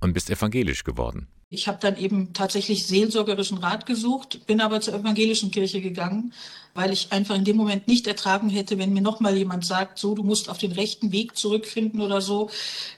und 0.00 0.12
bist 0.12 0.28
evangelisch 0.28 0.84
geworden. 0.84 1.28
Ich 1.48 1.66
habe 1.66 1.78
dann 1.80 1.96
eben 1.96 2.34
tatsächlich 2.34 2.86
seelsorgerischen 2.86 3.56
Rat 3.56 3.86
gesucht, 3.86 4.46
bin 4.46 4.60
aber 4.60 4.82
zur 4.82 4.94
evangelischen 4.94 5.50
Kirche 5.50 5.80
gegangen, 5.80 6.34
weil 6.74 6.92
ich 6.92 7.10
einfach 7.10 7.34
in 7.36 7.44
dem 7.44 7.56
Moment 7.56 7.88
nicht 7.88 8.06
ertragen 8.06 8.50
hätte, 8.50 8.78
wenn 8.78 8.92
mir 8.92 9.00
nochmal 9.00 9.34
jemand 9.36 9.64
sagt, 9.64 9.98
so, 9.98 10.14
du 10.14 10.22
musst 10.22 10.50
auf 10.50 10.58
den 10.58 10.72
rechten 10.72 11.10
Weg 11.10 11.36
zurückfinden 11.36 12.02
oder 12.02 12.20
so. 12.20 12.50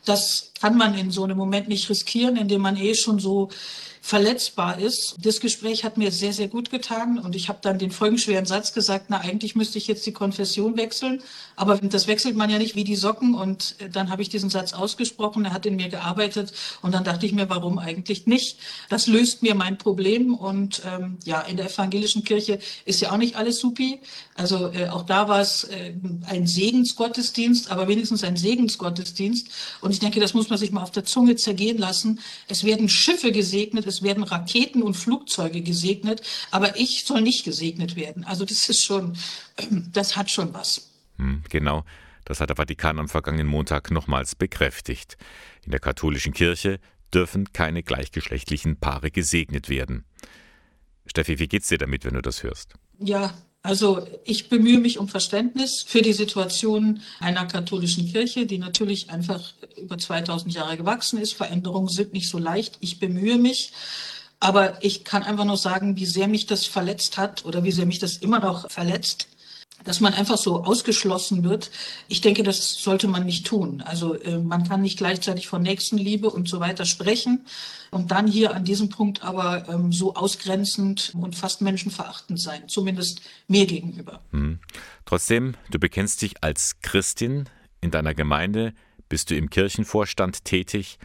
Das 0.05 0.53
kann 0.61 0.77
man 0.77 0.99
in 0.99 1.13
so 1.13 1.23
einem 1.23 1.37
Moment 1.37 1.69
nicht 1.69 1.89
riskieren, 1.89 2.37
indem 2.37 2.61
man 2.61 2.77
eh 2.77 2.95
schon 2.97 3.21
so 3.21 3.51
verletzbar 4.05 4.79
ist. 4.79 5.17
Das 5.19 5.41
Gespräch 5.41 5.83
hat 5.83 5.97
mir 5.97 6.13
sehr, 6.13 6.35
sehr 6.35 6.49
gut 6.49 6.69
getan 6.69 7.19
und 7.19 7.35
ich 7.35 7.49
habe 7.49 7.61
dann 7.63 7.79
den 7.79 7.91
folgenschweren 7.91 8.45
Satz 8.45 8.75
gesagt, 8.75 9.07
na 9.09 9.23
eigentlich 9.23 9.57
müsste 9.57 9.79
ich 9.79 9.87
jetzt 9.87 10.05
die 10.05 10.13
Konfession 10.13 10.77
wechseln, 10.77 11.23
aber 11.57 11.79
das 11.79 12.07
wechselt 12.07 12.37
man 12.37 12.51
ja 12.51 12.59
nicht 12.59 12.77
wie 12.77 12.85
die 12.85 12.97
Socken 12.97 13.35
und 13.35 13.77
dann 13.93 14.11
habe 14.11 14.21
ich 14.21 14.29
diesen 14.29 14.51
Satz 14.51 14.75
ausgesprochen, 14.75 15.47
er 15.47 15.55
hat 15.55 15.65
in 15.65 15.77
mir 15.77 15.89
gearbeitet 15.89 16.53
und 16.83 16.93
dann 16.93 17.03
dachte 17.03 17.25
ich 17.25 17.33
mir, 17.33 17.49
warum 17.49 17.79
eigentlich 17.79 18.27
nicht? 18.27 18.59
Das 18.91 19.07
löst 19.07 19.43
mir 19.43 19.55
mein 19.55 19.79
Problem 19.79 20.35
und 20.35 20.83
ähm, 20.85 21.17
ja, 21.25 21.41
in 21.41 21.57
der 21.57 21.71
evangelischen 21.71 22.25
Kirche 22.25 22.59
ist 22.85 23.01
ja 23.01 23.11
auch 23.11 23.17
nicht 23.17 23.37
alles 23.37 23.59
supi. 23.59 24.01
Also 24.35 24.71
äh, 24.71 24.89
auch 24.89 25.05
da 25.05 25.29
war 25.29 25.41
es 25.41 25.65
äh, 25.65 25.95
ein 26.27 26.47
Segensgottesdienst, 26.47 27.71
aber 27.71 27.89
wenigstens 27.89 28.23
ein 28.23 28.37
Segensgottesdienst 28.37 29.49
und 29.81 29.93
ich 29.93 30.01
denke, 30.01 30.21
das 30.21 30.35
muss 30.35 30.51
man 30.51 30.59
sich 30.59 30.73
mal 30.73 30.83
auf 30.83 30.91
der 30.91 31.07
Zunge 31.07 31.37
zergehen 31.37 31.79
lassen. 31.79 32.21
Es 32.49 32.65
werden 32.65 32.91
Schiffe 32.91 33.33
gesegnet, 33.33 33.87
es 33.95 34.03
werden 34.03 34.25
Raketen 34.25 34.83
und 34.83 34.95
Flugzeuge 34.95 35.63
gesegnet, 35.63 36.23
aber 36.51 36.77
ich 36.79 37.05
soll 37.05 37.23
nicht 37.23 37.45
gesegnet 37.45 37.97
werden. 37.97 38.25
Also 38.25 38.45
das 38.45 38.69
ist 38.69 38.85
schon, 38.85 39.17
das 39.93 40.17
hat 40.17 40.31
schon 40.31 40.53
was. 40.53 40.91
Hm, 41.19 41.43
genau, 41.49 41.85
das 42.25 42.41
hat 42.41 42.49
der 42.49 42.57
Vatikan 42.57 42.99
am 42.99 43.09
vergangenen 43.09 43.47
Montag 43.47 43.91
nochmals 43.91 44.35
bekräftigt. 44.35 45.17
In 45.65 45.71
der 45.71 45.81
katholischen 45.81 46.33
Kirche 46.33 46.81
dürfen 47.13 47.53
keine 47.53 47.83
gleichgeschlechtlichen 47.83 48.79
Paare 48.79 49.11
gesegnet 49.11 49.69
werden. 49.69 50.05
Steffi, 51.07 51.39
wie 51.39 51.49
geht's 51.49 51.69
dir 51.69 51.79
damit, 51.79 52.05
wenn 52.05 52.15
du 52.15 52.23
das 52.23 52.43
hörst? 52.43 52.75
Ja, 52.99 53.35
also 53.65 54.07
ich 54.25 54.51
bemühe 54.51 54.79
mich 54.79 54.99
um 54.99 55.09
Verständnis 55.09 55.83
für 55.83 56.03
die 56.03 56.13
Situation 56.13 57.01
einer 57.19 57.47
katholischen 57.47 58.07
Kirche, 58.07 58.45
die 58.45 58.59
natürlich 58.59 59.09
einfach 59.09 59.55
über 59.79 59.97
2000 59.97 60.53
Jahre 60.53 60.77
gewachsen 60.77 61.19
ist. 61.19 61.33
Veränderungen 61.33 61.89
sind 61.89 62.13
nicht 62.13 62.29
so 62.29 62.37
leicht. 62.39 62.77
Ich 62.81 63.01
bemühe 63.01 63.39
mich. 63.39 63.73
Aber 64.39 64.85
ich 64.85 65.03
kann 65.05 65.23
einfach 65.23 65.47
nur 65.47 65.57
sagen, 65.57 65.97
wie 65.97 66.05
sehr 66.05 66.29
mich 66.29 66.45
das 66.45 66.67
verletzt 66.67 67.17
hat 67.17 67.47
oder 67.47 67.65
wie 67.65 67.73
sehr 67.73 67.87
mich 67.87 67.99
das 67.99 68.19
immer 68.19 68.39
noch 68.39 68.71
verletzt, 68.71 69.29
dass 69.85 70.01
man 70.01 70.15
einfach 70.15 70.39
so 70.39 70.65
ausgeschlossen 70.65 71.45
wird. 71.45 71.71
Ich 72.09 72.21
denke, 72.21 72.43
das 72.43 72.83
sollte 72.83 73.07
man 73.07 73.25
nicht 73.25 73.47
tun. 73.47 73.83
Also 73.83 74.15
äh, 74.15 74.39
man 74.39 74.67
kann 74.67 74.83
nicht 74.83 74.99
gleichzeitig 74.99 75.47
von 75.47 75.63
Nächstenliebe 75.63 76.29
und 76.29 76.49
so 76.49 76.61
weiter 76.61 76.85
sprechen 76.85 77.47
und 77.91 78.11
dann 78.11 78.27
hier 78.27 78.55
an 78.55 78.65
diesem 78.65 78.89
Punkt 78.89 79.23
aber 79.23 79.69
ähm, 79.69 79.93
so 79.93 80.15
ausgrenzend 80.15 81.13
und 81.15 81.37
fast 81.37 81.61
menschenverachtend 81.61 82.41
sein, 82.41 82.69
zumindest 82.69 83.21
mir 83.47 83.67
gegenüber. 83.67 84.21
Hm. 84.33 84.59
Trotzdem, 85.05 85.55
du 85.71 85.79
bekennst 85.79 86.23
dich 86.23 86.43
als 86.43 86.81
Christin 86.81 87.49
in 87.81 87.91
deiner 87.91 88.15
Gemeinde, 88.15 88.75
bist 89.09 89.31
du 89.31 89.37
im 89.37 89.51
Kirchenvorstand 89.51 90.45
tätig. 90.45 90.99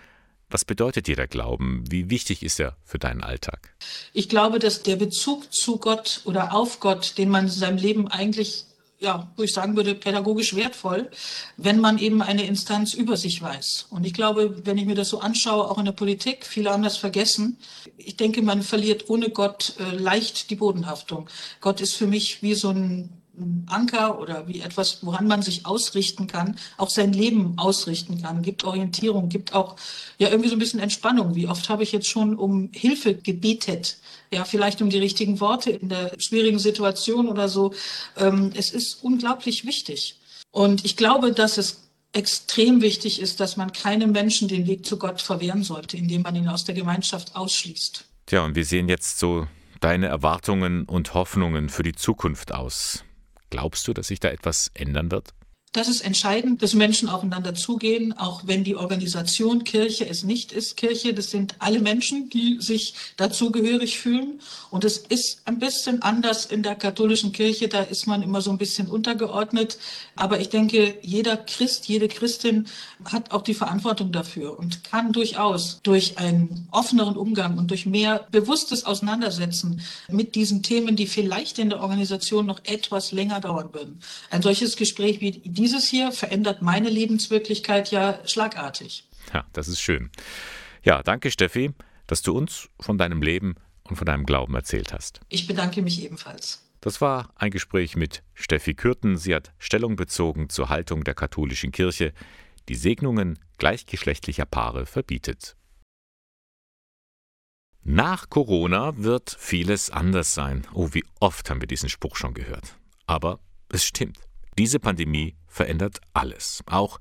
Was 0.50 0.66
bedeutet 0.66 1.06
dir 1.06 1.16
der 1.16 1.28
Glauben? 1.28 1.84
Wie 1.92 2.10
wichtig 2.10 2.42
ist 2.42 2.60
er 2.60 2.76
für 2.84 2.98
deinen 2.98 3.24
Alltag? 3.24 3.76
Ich 4.14 4.30
glaube, 4.30 4.58
dass 4.58 4.82
der 4.82 4.96
Bezug 4.96 5.54
zu 5.54 5.78
Gott 5.78 6.22
oder 6.26 6.54
auf 6.56 6.80
Gott, 6.80 7.20
den 7.20 7.30
man 7.30 7.46
in 7.46 7.52
seinem 7.52 7.78
Leben 7.78 8.08
eigentlich 8.08 8.66
ja, 9.00 9.32
wo 9.38 9.44
ich 9.44 9.54
sagen 9.54 9.76
würde, 9.78 9.96
pädagogisch 9.96 10.56
wertvoll, 10.56 11.10
wenn 11.56 11.80
man 11.80 11.98
eben 11.98 12.22
eine 12.22 12.46
Instanz 12.46 12.94
über 12.94 13.16
sich 13.16 13.42
weiß. 13.42 13.88
Und 13.90 14.06
ich 14.06 14.14
glaube, 14.14 14.62
wenn 14.66 14.78
ich 14.78 14.86
mir 14.86 14.96
das 14.96 15.10
so 15.10 15.20
anschaue, 15.22 15.72
auch 15.72 15.78
in 15.78 15.86
der 15.86 15.94
Politik, 15.94 16.46
viele 16.46 16.72
haben 16.72 16.84
das 16.84 16.98
vergessen. 16.98 17.58
Ich 17.98 18.18
denke, 18.18 18.42
man 18.42 18.62
verliert 18.62 19.10
ohne 19.10 19.30
Gott 19.30 19.76
äh, 19.80 19.96
leicht 19.96 20.50
die 20.50 20.56
Bodenhaftung. 20.56 21.30
Gott 21.62 21.80
ist 21.80 21.96
für 21.96 22.08
mich 22.08 22.44
wie 22.44 22.56
so 22.56 22.70
ein 22.70 23.10
Anker 23.68 24.20
oder 24.20 24.48
wie 24.48 24.60
etwas, 24.60 25.00
woran 25.02 25.28
man 25.28 25.42
sich 25.42 25.66
ausrichten 25.66 26.28
kann, 26.28 26.58
auch 26.78 26.90
sein 26.90 27.14
Leben 27.14 27.54
ausrichten 27.58 28.22
kann, 28.22 28.42
gibt 28.42 28.66
Orientierung, 28.66 29.30
gibt 29.30 29.54
auch 29.54 29.78
ja 30.18 30.30
irgendwie 30.30 30.50
so 30.50 30.56
ein 30.56 30.60
bisschen 30.60 30.80
Entspannung. 30.80 31.36
Wie 31.36 31.48
oft 31.48 31.70
habe 31.70 31.84
ich 31.84 31.92
jetzt 31.92 32.08
schon 32.08 32.36
um 32.36 32.70
Hilfe 32.74 33.16
gebetet? 33.16 33.98
Ja, 34.32 34.46
vielleicht 34.46 34.82
um 34.82 34.90
die 34.90 35.00
richtigen 35.00 35.40
Worte 35.40 35.72
in 35.72 35.90
der 35.90 36.12
schwierigen 36.20 36.60
Situation 36.60 37.28
oder 37.28 37.50
so. 37.50 37.74
Ähm, 38.18 38.52
es 38.56 38.72
ist 38.72 39.04
unglaublich 39.04 39.66
wichtig. 39.66 40.20
Und 40.52 40.86
ich 40.86 40.96
glaube, 40.98 41.32
dass 41.32 41.58
es 41.58 41.90
extrem 42.14 42.82
wichtig 42.82 43.22
ist, 43.22 43.40
dass 43.40 43.58
man 43.58 43.72
keinem 43.72 44.12
Menschen 44.12 44.48
den 44.48 44.68
Weg 44.68 44.86
zu 44.86 44.98
Gott 44.98 45.22
verwehren 45.22 45.64
sollte, 45.64 45.98
indem 45.98 46.24
man 46.24 46.36
ihn 46.36 46.48
aus 46.48 46.66
der 46.66 46.76
Gemeinschaft 46.76 47.36
ausschließt. 47.36 48.06
Tja, 48.26 48.44
und 48.46 48.56
wir 48.56 48.66
sehen 48.66 48.90
jetzt 48.90 49.20
so 49.20 49.48
deine 49.80 50.08
Erwartungen 50.08 50.86
und 50.86 51.14
Hoffnungen 51.14 51.70
für 51.70 51.84
die 51.84 51.94
Zukunft 51.94 52.54
aus? 52.54 53.04
Glaubst 53.50 53.88
du, 53.88 53.94
dass 53.94 54.08
sich 54.08 54.20
da 54.20 54.30
etwas 54.30 54.72
ändern 54.74 55.12
wird? 55.12 55.34
Das 55.72 55.88
ist 55.88 56.02
entscheidend, 56.02 56.64
dass 56.64 56.74
Menschen 56.74 57.10
aufeinander 57.10 57.54
zugehen, 57.54 58.18
auch 58.18 58.42
wenn 58.48 58.64
die 58.64 58.76
Organisation 58.76 59.64
Kirche 59.64 60.10
es 60.10 60.24
nicht 60.24 60.52
ist. 60.52 60.78
Kirche, 60.78 61.14
das 61.14 61.30
sind 61.30 61.54
alle 61.60 61.80
Menschen, 61.80 62.28
die 62.32 62.58
sich 62.60 62.96
dazugehörig 63.18 64.00
fühlen. 64.00 64.42
Und 64.72 64.84
es 64.84 64.98
ist 64.98 65.44
ein 65.46 65.60
bisschen 65.60 66.02
anders 66.02 66.48
in 66.48 66.64
der 66.64 66.74
katholischen 66.74 67.34
Kirche. 67.34 67.68
Da 67.68 67.84
ist 67.84 68.08
man 68.08 68.24
immer 68.24 68.42
so 68.42 68.50
ein 68.50 68.58
bisschen 68.58 68.88
untergeordnet. 68.88 69.78
Aber 70.16 70.40
ich 70.40 70.50
denke, 70.50 70.98
jeder 71.04 71.38
Christ, 71.38 71.88
jede 71.88 72.08
Christin 72.08 72.66
hat 73.06 73.30
auch 73.30 73.44
die 73.44 73.54
Verantwortung 73.54 74.12
dafür 74.12 74.58
und 74.58 74.84
kann 74.84 75.12
durchaus 75.12 75.82
durch 75.84 76.18
einen 76.18 76.68
offeneren 76.72 77.16
Umgang 77.16 77.60
und 77.60 77.70
durch 77.70 77.86
mehr 77.86 78.26
bewusstes 78.32 78.86
Auseinandersetzen 78.86 79.82
mit 80.10 80.34
diesen 80.34 80.64
Themen, 80.64 80.96
die 80.96 81.06
vielleicht 81.06 81.60
in 81.60 81.70
der 81.70 81.82
Organisation 81.82 82.48
noch 82.48 82.60
etwas 82.64 83.12
länger 83.12 83.40
dauern 83.40 83.70
würden. 83.72 84.00
Ein 84.32 84.42
solches 84.42 84.76
Gespräch 84.76 85.22
wie 85.22 85.59
dieses 85.60 85.90
hier 85.90 86.14
verändert 86.14 86.62
meine 86.62 86.90
Lebenswirklichkeit 86.90 87.92
ja 87.92 88.20
schlagartig. 88.26 89.04
Ja, 89.34 89.46
das 89.54 89.68
ist 89.68 89.82
schön. 89.82 90.10
Ja, 90.84 91.04
danke 91.04 91.32
Steffi, 91.32 91.72
dass 92.08 92.22
du 92.22 92.36
uns 92.36 92.70
von 92.80 92.98
deinem 92.98 93.22
Leben 93.22 93.56
und 93.84 93.98
von 93.98 94.06
deinem 94.06 94.26
Glauben 94.26 94.56
erzählt 94.56 94.94
hast. 94.94 95.20
Ich 95.28 95.48
bedanke 95.48 95.82
mich 95.82 96.02
ebenfalls. 96.02 96.66
Das 96.80 97.02
war 97.02 97.34
ein 97.36 97.52
Gespräch 97.52 97.98
mit 97.98 98.24
Steffi 98.34 98.74
Kürten. 98.74 99.18
Sie 99.18 99.36
hat 99.36 99.52
Stellung 99.58 99.98
bezogen 99.98 100.48
zur 100.50 100.70
Haltung 100.70 101.04
der 101.04 101.14
katholischen 101.14 101.74
Kirche, 101.74 102.14
die 102.70 102.76
Segnungen 102.76 103.38
gleichgeschlechtlicher 103.58 104.46
Paare 104.46 104.86
verbietet. 104.86 105.58
Nach 107.84 108.30
Corona 108.30 108.94
wird 108.96 109.36
vieles 109.38 109.90
anders 109.90 110.34
sein. 110.34 110.66
Oh, 110.74 110.90
wie 110.94 111.04
oft 111.20 111.50
haben 111.50 111.60
wir 111.60 111.68
diesen 111.68 111.90
Spruch 111.90 112.16
schon 112.16 112.34
gehört. 112.34 112.78
Aber 113.08 113.40
es 113.68 113.84
stimmt. 113.84 114.20
Diese 114.58 114.80
Pandemie 114.80 115.36
verändert 115.50 116.00
alles. 116.14 116.64
Auch 116.66 117.00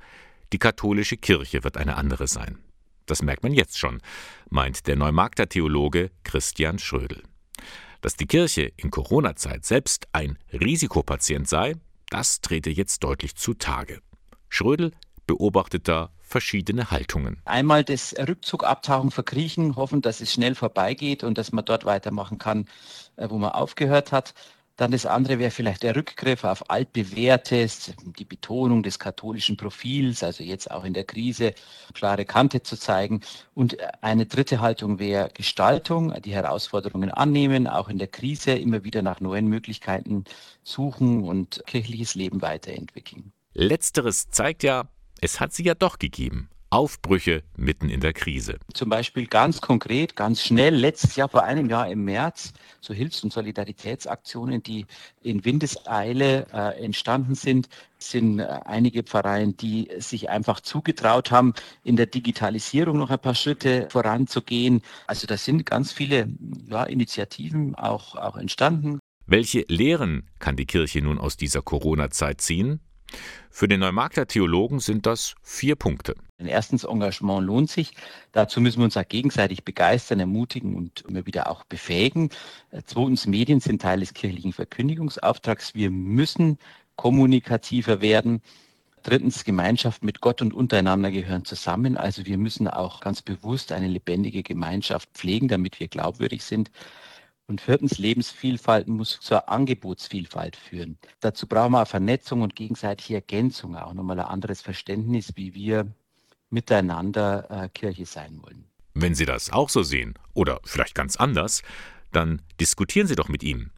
die 0.52 0.58
katholische 0.58 1.16
Kirche 1.16 1.62
wird 1.62 1.76
eine 1.76 1.96
andere 1.96 2.26
sein. 2.26 2.58
Das 3.06 3.22
merkt 3.22 3.42
man 3.42 3.52
jetzt 3.52 3.78
schon, 3.78 4.00
meint 4.50 4.86
der 4.86 4.96
Neumarkter 4.96 5.48
Theologe 5.48 6.10
Christian 6.24 6.78
Schrödel. 6.78 7.22
Dass 8.00 8.16
die 8.16 8.26
Kirche 8.26 8.72
in 8.76 8.90
Corona-Zeit 8.90 9.64
selbst 9.64 10.08
ein 10.12 10.38
Risikopatient 10.52 11.48
sei, 11.48 11.74
das 12.10 12.40
trete 12.40 12.70
jetzt 12.70 13.02
deutlich 13.04 13.34
zutage. 13.34 14.00
Schrödel 14.48 14.92
beobachtet 15.26 15.88
da 15.88 16.10
verschiedene 16.20 16.90
Haltungen. 16.90 17.40
Einmal 17.44 17.84
das 17.84 18.14
Rückzug, 18.18 18.64
Abtauchen, 18.64 19.10
Verkriechen, 19.10 19.76
hoffen, 19.76 20.02
dass 20.02 20.20
es 20.20 20.32
schnell 20.32 20.54
vorbeigeht 20.54 21.24
und 21.24 21.38
dass 21.38 21.52
man 21.52 21.64
dort 21.64 21.84
weitermachen 21.84 22.38
kann, 22.38 22.66
äh, 23.16 23.28
wo 23.30 23.38
man 23.38 23.50
aufgehört 23.52 24.12
hat. 24.12 24.34
Dann 24.78 24.92
das 24.92 25.06
andere 25.06 25.40
wäre 25.40 25.50
vielleicht 25.50 25.82
der 25.82 25.96
Rückgriff 25.96 26.44
auf 26.44 26.70
altbewährtes, 26.70 27.92
die 28.16 28.24
Betonung 28.24 28.84
des 28.84 29.00
katholischen 29.00 29.56
Profils, 29.56 30.22
also 30.22 30.44
jetzt 30.44 30.70
auch 30.70 30.84
in 30.84 30.94
der 30.94 31.02
Krise 31.02 31.52
klare 31.94 32.24
Kante 32.24 32.62
zu 32.62 32.76
zeigen. 32.76 33.20
Und 33.54 33.76
eine 34.02 34.26
dritte 34.26 34.60
Haltung 34.60 35.00
wäre 35.00 35.30
Gestaltung, 35.34 36.14
die 36.22 36.32
Herausforderungen 36.32 37.10
annehmen, 37.10 37.66
auch 37.66 37.88
in 37.88 37.98
der 37.98 38.06
Krise 38.06 38.52
immer 38.52 38.84
wieder 38.84 39.02
nach 39.02 39.20
neuen 39.20 39.48
Möglichkeiten 39.48 40.22
suchen 40.62 41.24
und 41.24 41.60
kirchliches 41.66 42.14
Leben 42.14 42.40
weiterentwickeln. 42.40 43.32
Letzteres 43.54 44.30
zeigt 44.30 44.62
ja, 44.62 44.84
es 45.20 45.40
hat 45.40 45.52
sie 45.52 45.64
ja 45.64 45.74
doch 45.74 45.98
gegeben. 45.98 46.50
Aufbrüche 46.70 47.42
mitten 47.56 47.88
in 47.88 48.00
der 48.00 48.12
Krise. 48.12 48.58
Zum 48.74 48.90
Beispiel 48.90 49.26
ganz 49.26 49.60
konkret, 49.60 50.16
ganz 50.16 50.42
schnell, 50.42 50.74
letztes 50.74 51.16
Jahr, 51.16 51.28
vor 51.28 51.44
einem 51.44 51.70
Jahr 51.70 51.88
im 51.88 52.04
März, 52.04 52.52
so 52.80 52.92
Hilfs- 52.92 53.24
und 53.24 53.32
Solidaritätsaktionen, 53.32 54.62
die 54.62 54.84
in 55.22 55.44
Windeseile 55.44 56.46
äh, 56.52 56.84
entstanden 56.84 57.34
sind, 57.34 57.68
sind 57.98 58.40
äh, 58.40 58.44
einige 58.64 59.02
Pfarreien, 59.02 59.56
die 59.56 59.88
sich 59.98 60.28
einfach 60.28 60.60
zugetraut 60.60 61.30
haben, 61.30 61.54
in 61.84 61.96
der 61.96 62.06
Digitalisierung 62.06 62.98
noch 62.98 63.10
ein 63.10 63.18
paar 63.18 63.34
Schritte 63.34 63.88
voranzugehen. 63.90 64.82
Also 65.06 65.26
da 65.26 65.36
sind 65.36 65.64
ganz 65.64 65.92
viele 65.92 66.28
ja, 66.68 66.84
Initiativen 66.84 67.74
auch, 67.74 68.14
auch 68.14 68.36
entstanden. 68.36 68.98
Welche 69.26 69.64
Lehren 69.68 70.30
kann 70.38 70.56
die 70.56 70.64
Kirche 70.66 71.02
nun 71.02 71.18
aus 71.18 71.36
dieser 71.36 71.60
Corona-Zeit 71.60 72.40
ziehen? 72.40 72.80
Für 73.50 73.68
den 73.68 73.80
Neumarkter 73.80 74.26
Theologen 74.26 74.80
sind 74.80 75.06
das 75.06 75.34
vier 75.42 75.74
Punkte. 75.74 76.14
Erstens, 76.38 76.84
Engagement 76.84 77.44
lohnt 77.44 77.70
sich. 77.70 77.92
Dazu 78.32 78.60
müssen 78.60 78.78
wir 78.78 78.84
uns 78.84 78.96
auch 78.96 79.08
gegenseitig 79.08 79.64
begeistern, 79.64 80.20
ermutigen 80.20 80.76
und 80.76 81.00
immer 81.08 81.26
wieder 81.26 81.50
auch 81.50 81.64
befähigen. 81.64 82.30
Zweitens, 82.86 83.26
Medien 83.26 83.60
sind 83.60 83.82
Teil 83.82 84.00
des 84.00 84.14
kirchlichen 84.14 84.52
Verkündigungsauftrags. 84.52 85.74
Wir 85.74 85.90
müssen 85.90 86.58
kommunikativer 86.94 88.00
werden. 88.00 88.42
Drittens, 89.02 89.44
Gemeinschaft 89.44 90.04
mit 90.04 90.20
Gott 90.20 90.42
und 90.42 90.54
untereinander 90.54 91.10
gehören 91.10 91.44
zusammen. 91.44 91.96
Also 91.96 92.26
wir 92.26 92.38
müssen 92.38 92.68
auch 92.68 93.00
ganz 93.00 93.22
bewusst 93.22 93.72
eine 93.72 93.88
lebendige 93.88 94.42
Gemeinschaft 94.42 95.08
pflegen, 95.14 95.48
damit 95.48 95.80
wir 95.80 95.88
glaubwürdig 95.88 96.44
sind. 96.44 96.70
Und 97.48 97.62
viertens, 97.62 97.96
Lebensvielfalt 97.96 98.88
muss 98.88 99.20
zur 99.20 99.48
Angebotsvielfalt 99.48 100.54
führen. 100.54 100.98
Dazu 101.20 101.46
brauchen 101.46 101.72
wir 101.72 101.86
Vernetzung 101.86 102.42
und 102.42 102.54
gegenseitige 102.54 103.14
Ergänzung, 103.14 103.74
auch 103.74 103.94
nochmal 103.94 104.20
ein 104.20 104.26
anderes 104.26 104.60
Verständnis, 104.60 105.32
wie 105.34 105.54
wir 105.54 105.86
miteinander 106.50 107.50
äh, 107.50 107.68
Kirche 107.70 108.04
sein 108.04 108.38
wollen. 108.42 108.64
Wenn 108.92 109.14
Sie 109.14 109.24
das 109.24 109.50
auch 109.50 109.70
so 109.70 109.82
sehen 109.82 110.14
oder 110.34 110.60
vielleicht 110.64 110.94
ganz 110.94 111.16
anders, 111.16 111.62
dann 112.12 112.42
diskutieren 112.60 113.06
Sie 113.06 113.16
doch 113.16 113.28
mit 113.28 113.42
ihm. 113.42 113.70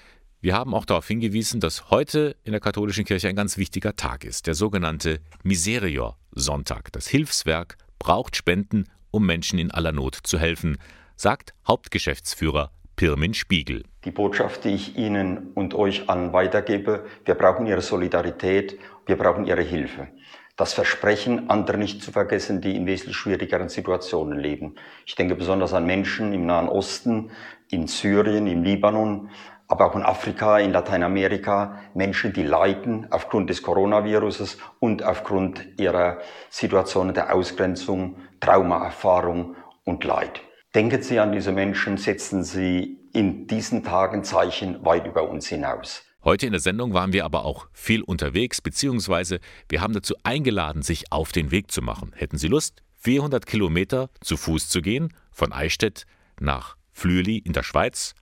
wir 0.43 0.55
haben 0.55 0.74
auch 0.74 0.86
darauf 0.86 1.07
hingewiesen, 1.07 1.61
dass 1.61 1.91
heute 1.91 2.34
in 2.45 2.53
der 2.53 2.61
katholischen 2.61 3.05
Kirche 3.05 3.28
ein 3.28 3.36
ganz 3.36 3.59
wichtiger 3.59 3.95
Tag 3.97 4.24
ist, 4.24 4.47
der 4.47 4.55
sogenannte 4.55 5.20
Miserior-Sonntag. 5.43 6.93
Das 6.93 7.07
Hilfswerk 7.09 7.76
braucht 7.99 8.36
Spenden, 8.36 8.86
um 9.11 9.26
Menschen 9.26 9.59
in 9.59 9.70
aller 9.70 9.93
Not 9.93 10.16
zu 10.22 10.38
helfen, 10.38 10.78
sagt 11.16 11.53
Hauptgeschäftsführer 11.68 12.70
Pirmin 12.97 13.34
Spiegel. 13.34 13.84
Die 14.05 14.11
Botschaft, 14.11 14.64
die 14.64 14.70
ich 14.70 14.97
Ihnen 14.97 15.53
und 15.55 15.74
euch 15.74 16.09
allen 16.09 16.32
weitergebe, 16.32 17.05
wir 17.26 17.34
brauchen 17.34 17.66
Ihre 17.66 17.82
Solidarität, 17.82 18.78
wir 19.05 19.16
brauchen 19.16 19.45
Ihre 19.45 19.62
Hilfe. 19.62 20.09
Das 20.57 20.72
Versprechen, 20.72 21.49
andere 21.51 21.76
nicht 21.76 22.03
zu 22.03 22.12
vergessen, 22.12 22.61
die 22.61 22.76
in 22.76 22.86
wesentlich 22.86 23.16
schwierigeren 23.16 23.68
Situationen 23.68 24.38
leben. 24.38 24.74
Ich 25.07 25.14
denke 25.14 25.34
besonders 25.34 25.72
an 25.74 25.86
Menschen 25.86 26.32
im 26.32 26.47
Nahen 26.47 26.68
Osten, 26.68 27.30
in 27.70 27.86
Syrien, 27.86 28.47
im 28.47 28.62
Libanon, 28.62 29.30
aber 29.71 29.87
auch 29.87 29.95
in 29.95 30.03
Afrika, 30.03 30.59
in 30.59 30.73
Lateinamerika, 30.73 31.79
Menschen, 31.95 32.33
die 32.33 32.43
leiden 32.43 33.07
aufgrund 33.11 33.51
des 33.51 33.62
Coronaviruses 33.62 34.59
und 34.81 35.05
aufgrund 35.05 35.64
ihrer 35.79 36.18
Situationen 36.51 37.14
der 37.14 37.33
Ausgrenzung, 37.33 38.16
Traumaerfahrung 38.41 39.55
und 39.85 40.03
Leid. 40.03 40.41
Denken 40.75 41.03
Sie 41.03 41.21
an 41.21 41.31
diese 41.31 41.53
Menschen, 41.53 41.99
setzen 41.99 42.43
Sie 42.43 42.99
in 43.12 43.47
diesen 43.47 43.85
Tagen 43.85 44.25
Zeichen 44.25 44.85
weit 44.85 45.07
über 45.07 45.29
uns 45.29 45.47
hinaus. 45.47 46.03
Heute 46.25 46.47
in 46.47 46.53
der 46.53 46.61
Sendung 46.61 46.93
waren 46.93 47.12
wir 47.12 47.25
aber 47.25 47.45
auch 47.45 47.68
viel 47.73 48.03
unterwegs, 48.03 48.61
beziehungsweise 48.61 49.39
wir 49.68 49.81
haben 49.81 49.95
dazu 49.95 50.14
eingeladen, 50.25 50.83
sich 50.83 51.12
auf 51.12 51.31
den 51.31 51.53
Weg 51.53 51.71
zu 51.71 51.81
machen. 51.81 52.12
Hätten 52.16 52.39
Sie 52.39 52.49
Lust, 52.49 52.83
400 52.99 53.47
Kilometer 53.47 54.11
zu 54.21 54.37
Fuß 54.37 54.68
zu 54.68 54.83
gehen, 54.83 55.14
von 55.31 55.53
Eichstätt 55.53 56.07
nach 56.41 56.77
Flüeli 56.93 57.39
in 57.39 57.53
der 57.53 57.62
Schweiz, 57.62 58.14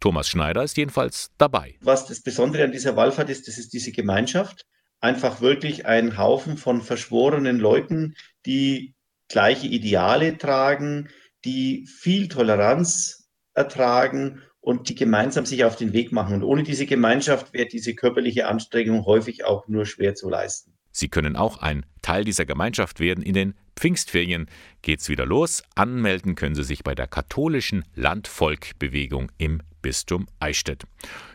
Thomas 0.00 0.28
Schneider 0.28 0.64
ist 0.64 0.76
jedenfalls 0.76 1.30
dabei. 1.38 1.76
Was 1.80 2.06
das 2.06 2.22
Besondere 2.22 2.64
an 2.64 2.72
dieser 2.72 2.96
Wallfahrt 2.96 3.28
ist, 3.30 3.46
das 3.46 3.58
ist 3.58 3.72
diese 3.72 3.92
Gemeinschaft. 3.92 4.66
Einfach 5.00 5.40
wirklich 5.40 5.86
ein 5.86 6.18
Haufen 6.18 6.56
von 6.56 6.82
verschworenen 6.82 7.58
Leuten, 7.58 8.14
die 8.46 8.94
gleiche 9.28 9.66
Ideale 9.66 10.36
tragen, 10.38 11.08
die 11.44 11.86
viel 11.86 12.28
Toleranz 12.28 13.28
ertragen 13.54 14.42
und 14.60 14.88
die 14.88 14.94
gemeinsam 14.94 15.46
sich 15.46 15.64
auf 15.64 15.76
den 15.76 15.92
Weg 15.92 16.12
machen. 16.12 16.36
Und 16.36 16.42
ohne 16.42 16.62
diese 16.62 16.86
Gemeinschaft 16.86 17.52
wäre 17.52 17.66
diese 17.66 17.94
körperliche 17.94 18.46
Anstrengung 18.46 19.04
häufig 19.06 19.44
auch 19.44 19.68
nur 19.68 19.86
schwer 19.86 20.14
zu 20.14 20.28
leisten. 20.28 20.74
Sie 20.92 21.08
können 21.08 21.36
auch 21.36 21.58
ein 21.58 21.86
Teil 22.02 22.24
dieser 22.24 22.46
Gemeinschaft 22.46 23.00
werden. 23.00 23.22
In 23.22 23.34
den 23.34 23.54
Pfingstferien 23.76 24.46
geht's 24.82 25.08
wieder 25.08 25.24
los. 25.24 25.62
Anmelden 25.74 26.34
können 26.34 26.54
Sie 26.54 26.64
sich 26.64 26.82
bei 26.82 26.94
der 26.94 27.06
katholischen 27.06 27.84
Landvolkbewegung 27.94 29.30
im 29.38 29.62
Bistum 29.82 30.26
Eichstätt. 30.38 30.84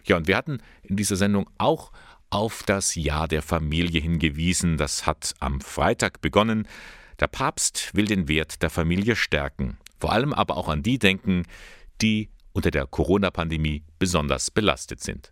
Ja, 0.05 0.17
und 0.17 0.27
wir 0.27 0.37
hatten 0.37 0.59
in 0.83 0.95
dieser 0.95 1.15
Sendung 1.15 1.49
auch 1.57 1.91
auf 2.29 2.63
das 2.63 2.95
Jahr 2.95 3.27
der 3.27 3.41
Familie 3.41 4.01
hingewiesen. 4.01 4.77
Das 4.77 5.05
hat 5.05 5.33
am 5.39 5.61
Freitag 5.61 6.21
begonnen. 6.21 6.67
Der 7.19 7.27
Papst 7.27 7.91
will 7.93 8.05
den 8.05 8.27
Wert 8.27 8.61
der 8.61 8.69
Familie 8.69 9.15
stärken, 9.15 9.77
vor 9.99 10.11
allem 10.11 10.33
aber 10.33 10.57
auch 10.57 10.67
an 10.67 10.83
die 10.83 10.99
denken, 10.99 11.43
die 12.01 12.29
unter 12.51 12.71
der 12.71 12.87
Corona-Pandemie 12.87 13.83
besonders 13.99 14.51
belastet 14.51 15.01
sind. 15.01 15.31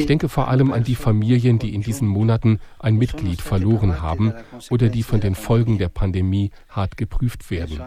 Ich 0.00 0.06
denke 0.06 0.28
vor 0.28 0.48
allem 0.48 0.72
an 0.72 0.82
die 0.82 0.94
Familien, 0.94 1.58
die 1.58 1.74
in 1.74 1.82
diesen 1.82 2.08
Monaten 2.08 2.58
ein 2.78 2.96
Mitglied 2.96 3.40
verloren 3.40 4.02
haben 4.02 4.32
oder 4.70 4.88
die 4.88 5.02
von 5.02 5.20
den 5.20 5.34
Folgen 5.34 5.78
der 5.78 5.88
Pandemie 5.88 6.50
hart 6.68 6.96
geprüft 6.96 7.50
werden. 7.50 7.80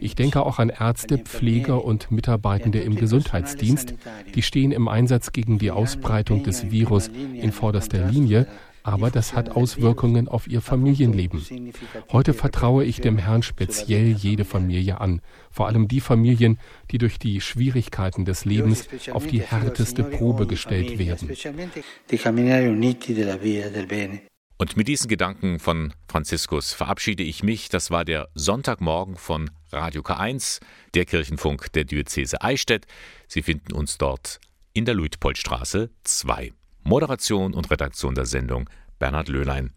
Ich 0.00 0.14
denke 0.14 0.42
auch 0.42 0.58
an 0.58 0.70
Ärzte, 0.70 1.18
Pfleger 1.18 1.84
und 1.84 2.10
Mitarbeitende 2.10 2.80
im 2.80 2.96
Gesundheitsdienst, 2.96 3.94
die 4.34 4.42
stehen 4.42 4.72
im 4.72 4.88
Einsatz 4.88 5.32
gegen 5.32 5.58
die 5.58 5.70
Ausbreitung 5.70 6.42
des 6.42 6.70
Virus 6.70 7.08
in 7.34 7.52
vorderster 7.52 8.06
Linie, 8.08 8.46
aber 8.84 9.10
das 9.10 9.32
hat 9.32 9.50
Auswirkungen 9.56 10.28
auf 10.28 10.46
ihr 10.46 10.60
Familienleben. 10.60 11.42
Heute 12.12 12.34
vertraue 12.34 12.84
ich 12.84 13.00
dem 13.00 13.16
Herrn 13.16 13.42
speziell 13.42 14.12
jede 14.12 14.44
Familie 14.44 15.00
an, 15.00 15.22
vor 15.50 15.66
allem 15.66 15.88
die 15.88 16.00
Familien, 16.00 16.58
die 16.90 16.98
durch 16.98 17.18
die 17.18 17.40
Schwierigkeiten 17.40 18.26
des 18.26 18.44
Lebens 18.44 18.86
auf 19.10 19.26
die 19.26 19.40
härteste 19.40 20.04
Probe 20.04 20.46
gestellt 20.46 20.98
werden. 20.98 21.30
Und 24.56 24.76
mit 24.76 24.86
diesen 24.86 25.08
Gedanken 25.08 25.58
von 25.58 25.94
Franziskus 26.06 26.72
verabschiede 26.74 27.22
ich 27.22 27.42
mich. 27.42 27.70
Das 27.70 27.90
war 27.90 28.04
der 28.04 28.28
Sonntagmorgen 28.34 29.16
von 29.16 29.50
Radio 29.72 30.02
K1, 30.02 30.60
der 30.92 31.06
Kirchenfunk 31.06 31.72
der 31.72 31.84
Diözese 31.84 32.42
Eichstätt. 32.42 32.86
Sie 33.26 33.42
finden 33.42 33.72
uns 33.72 33.98
dort 33.98 34.40
in 34.74 34.84
der 34.84 34.94
Luitpoldstraße 34.94 35.90
2. 36.04 36.52
Moderation 36.86 37.54
und 37.54 37.70
Redaktion 37.70 38.14
der 38.14 38.26
Sendung 38.26 38.68
Bernhard 38.98 39.28
Löhlein. 39.28 39.72